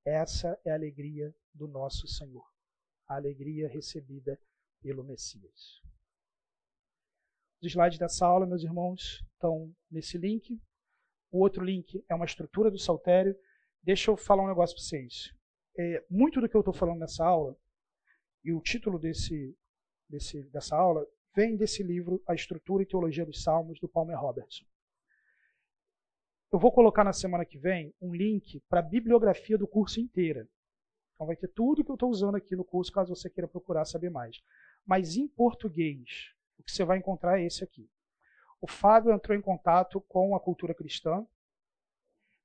Essa 0.05 0.59
é 0.63 0.71
a 0.71 0.75
alegria 0.75 1.35
do 1.53 1.67
nosso 1.67 2.07
Senhor, 2.07 2.47
a 3.07 3.15
alegria 3.15 3.67
recebida 3.67 4.39
pelo 4.81 5.03
Messias. 5.03 5.81
Os 7.61 7.67
slides 7.67 7.99
dessa 7.99 8.25
aula, 8.25 8.47
meus 8.47 8.63
irmãos, 8.63 9.23
estão 9.41 9.73
nesse 9.89 10.17
link. 10.17 10.61
O 11.31 11.39
outro 11.39 11.63
link 11.63 12.03
é 12.07 12.13
uma 12.13 12.25
estrutura 12.25 12.69
do 12.69 12.77
saltério. 12.77 13.35
Deixa 13.81 14.11
eu 14.11 14.17
falar 14.17 14.43
um 14.43 14.47
negócio 14.47 14.75
para 14.75 14.83
vocês. 14.83 15.33
É, 15.77 16.05
muito 16.09 16.39
do 16.39 16.47
que 16.47 16.55
eu 16.55 16.61
estou 16.61 16.73
falando 16.73 16.99
nessa 16.99 17.25
aula, 17.25 17.57
e 18.43 18.53
o 18.53 18.61
título 18.61 18.99
desse, 18.99 19.57
desse, 20.07 20.43
dessa 20.49 20.75
aula, 20.75 21.05
vem 21.35 21.55
desse 21.55 21.81
livro, 21.81 22.21
A 22.27 22.33
Estrutura 22.33 22.83
e 22.83 22.85
Teologia 22.85 23.25
dos 23.25 23.43
Salmos, 23.43 23.79
do 23.79 23.87
Palmer 23.87 24.19
Robertson. 24.19 24.65
Eu 26.51 26.59
vou 26.59 26.71
colocar 26.71 27.03
na 27.03 27.13
semana 27.13 27.45
que 27.45 27.57
vem 27.57 27.93
um 28.01 28.13
link 28.13 28.59
para 28.67 28.79
a 28.79 28.83
bibliografia 28.83 29.57
do 29.57 29.67
curso 29.67 30.01
inteira. 30.01 30.47
Então 31.15 31.25
vai 31.25 31.35
ter 31.35 31.47
tudo 31.47 31.83
que 31.83 31.89
eu 31.89 31.95
estou 31.95 32.09
usando 32.09 32.35
aqui 32.35 32.55
no 32.55 32.65
curso, 32.65 32.91
caso 32.91 33.15
você 33.15 33.29
queira 33.29 33.47
procurar 33.47 33.85
saber 33.85 34.09
mais. 34.09 34.41
Mas 34.85 35.15
em 35.15 35.27
português, 35.27 36.33
o 36.57 36.63
que 36.63 36.71
você 36.71 36.83
vai 36.83 36.97
encontrar 36.97 37.39
é 37.39 37.45
esse 37.45 37.63
aqui. 37.63 37.89
O 38.61 38.67
Fábio 38.67 39.11
entrou 39.11 39.35
em 39.35 39.41
contato 39.41 39.99
com 40.01 40.35
a 40.35 40.39
cultura 40.39 40.73
cristã. 40.73 41.25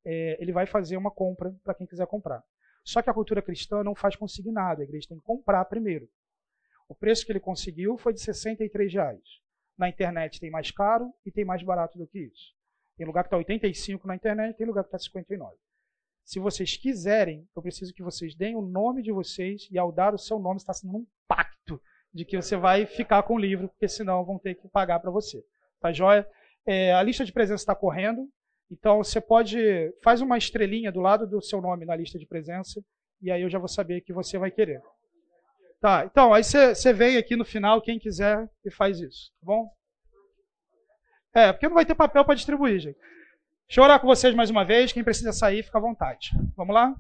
É, 0.02 0.40
ele 0.40 0.50
vai 0.50 0.66
fazer 0.66 0.96
uma 0.96 1.10
compra 1.10 1.54
para 1.62 1.74
quem 1.74 1.86
quiser 1.86 2.06
comprar. 2.06 2.42
Só 2.82 3.02
que 3.02 3.10
a 3.10 3.14
cultura 3.14 3.42
cristã 3.42 3.84
não 3.84 3.94
faz 3.94 4.16
consignado, 4.16 4.80
a 4.80 4.84
igreja 4.84 5.08
tem 5.08 5.18
que 5.18 5.24
comprar 5.24 5.64
primeiro. 5.66 6.08
O 6.88 6.94
preço 6.94 7.26
que 7.26 7.32
ele 7.32 7.40
conseguiu 7.40 7.98
foi 7.98 8.14
de 8.14 8.20
63 8.20 8.92
reais. 8.94 9.40
Na 9.76 9.88
internet 9.88 10.40
tem 10.40 10.50
mais 10.50 10.70
caro 10.70 11.12
e 11.24 11.30
tem 11.30 11.44
mais 11.44 11.62
barato 11.62 11.98
do 11.98 12.06
que 12.06 12.20
isso. 12.20 12.54
Tem 12.96 13.06
lugar 13.06 13.24
que 13.24 13.26
está 13.26 13.36
85 13.36 14.06
na 14.06 14.14
internet, 14.14 14.56
tem 14.56 14.66
lugar 14.66 14.84
que 14.84 14.88
está 14.88 14.98
59. 14.98 15.54
Se 16.24 16.38
vocês 16.38 16.76
quiserem, 16.76 17.46
eu 17.54 17.60
preciso 17.60 17.92
que 17.92 18.02
vocês 18.02 18.34
deem 18.34 18.56
o 18.56 18.62
nome 18.62 19.02
de 19.02 19.12
vocês 19.12 19.68
e 19.70 19.78
ao 19.78 19.92
dar 19.92 20.14
o 20.14 20.18
seu 20.18 20.38
nome 20.38 20.56
está 20.56 20.72
sendo 20.72 20.96
um 20.96 21.06
pacto 21.28 21.80
de 22.14 22.24
que 22.24 22.40
você 22.40 22.56
vai 22.56 22.86
ficar 22.86 23.22
com 23.24 23.34
o 23.34 23.38
livro, 23.38 23.68
porque 23.68 23.86
senão 23.86 24.24
vão 24.24 24.38
ter 24.38 24.54
que 24.54 24.66
pagar 24.68 25.00
para 25.00 25.10
você. 25.10 25.44
Tá 25.80 25.92
joia? 25.92 26.26
É, 26.66 26.92
a 26.92 27.02
lista 27.02 27.24
de 27.24 27.32
presença 27.32 27.62
está 27.62 27.74
correndo, 27.74 28.28
então 28.70 28.98
você 28.98 29.20
pode 29.20 29.58
faz 30.02 30.20
uma 30.20 30.36
estrelinha 30.36 30.90
do 30.90 31.00
lado 31.00 31.26
do 31.26 31.40
seu 31.40 31.60
nome 31.60 31.84
na 31.84 31.94
lista 31.94 32.18
de 32.18 32.26
presença 32.26 32.82
e 33.22 33.30
aí 33.30 33.42
eu 33.42 33.50
já 33.50 33.58
vou 33.58 33.68
saber 33.68 34.00
que 34.00 34.12
você 34.12 34.38
vai 34.38 34.50
querer. 34.50 34.80
Tá, 35.80 36.04
então 36.04 36.32
aí 36.34 36.42
você, 36.42 36.92
vem 36.92 37.16
aqui 37.16 37.36
no 37.36 37.44
final, 37.44 37.80
quem 37.80 37.98
quiser, 37.98 38.48
e 38.64 38.70
faz 38.70 38.98
isso, 38.98 39.30
tá 39.40 39.46
bom? 39.46 39.70
É, 41.34 41.52
porque 41.52 41.68
não 41.68 41.74
vai 41.74 41.84
ter 41.84 41.94
papel 41.94 42.24
para 42.24 42.34
distribuir, 42.34 42.80
gente. 42.80 42.98
Deixa 43.68 43.80
eu 43.80 43.84
orar 43.84 44.00
com 44.00 44.06
vocês 44.06 44.34
mais 44.34 44.48
uma 44.48 44.64
vez. 44.64 44.92
Quem 44.92 45.04
precisa 45.04 45.32
sair, 45.32 45.62
fica 45.62 45.76
à 45.76 45.80
vontade. 45.80 46.30
Vamos 46.56 46.74
lá? 46.74 46.94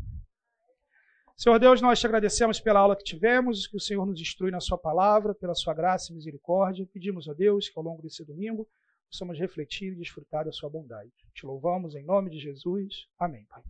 Senhor 1.36 1.58
Deus, 1.58 1.82
nós 1.82 2.00
te 2.00 2.06
agradecemos 2.06 2.58
pela 2.58 2.80
aula 2.80 2.96
que 2.96 3.04
tivemos, 3.04 3.66
que 3.66 3.76
o 3.76 3.80
Senhor 3.80 4.06
nos 4.06 4.18
instrui 4.18 4.50
na 4.50 4.58
Sua 4.58 4.78
palavra, 4.78 5.34
pela 5.34 5.54
Sua 5.54 5.74
graça 5.74 6.10
e 6.10 6.14
misericórdia. 6.14 6.88
Pedimos 6.90 7.28
a 7.28 7.34
Deus 7.34 7.68
que 7.68 7.78
ao 7.78 7.84
longo 7.84 8.00
desse 8.00 8.24
domingo 8.24 8.66
possamos 9.10 9.38
refletir 9.38 9.92
e 9.92 9.96
desfrutar 9.96 10.46
da 10.46 10.52
Sua 10.52 10.70
bondade. 10.70 11.12
Te 11.34 11.44
louvamos 11.44 11.94
em 11.94 12.02
nome 12.02 12.30
de 12.30 12.38
Jesus. 12.38 13.06
Amém, 13.18 13.44
Pai. 13.50 13.62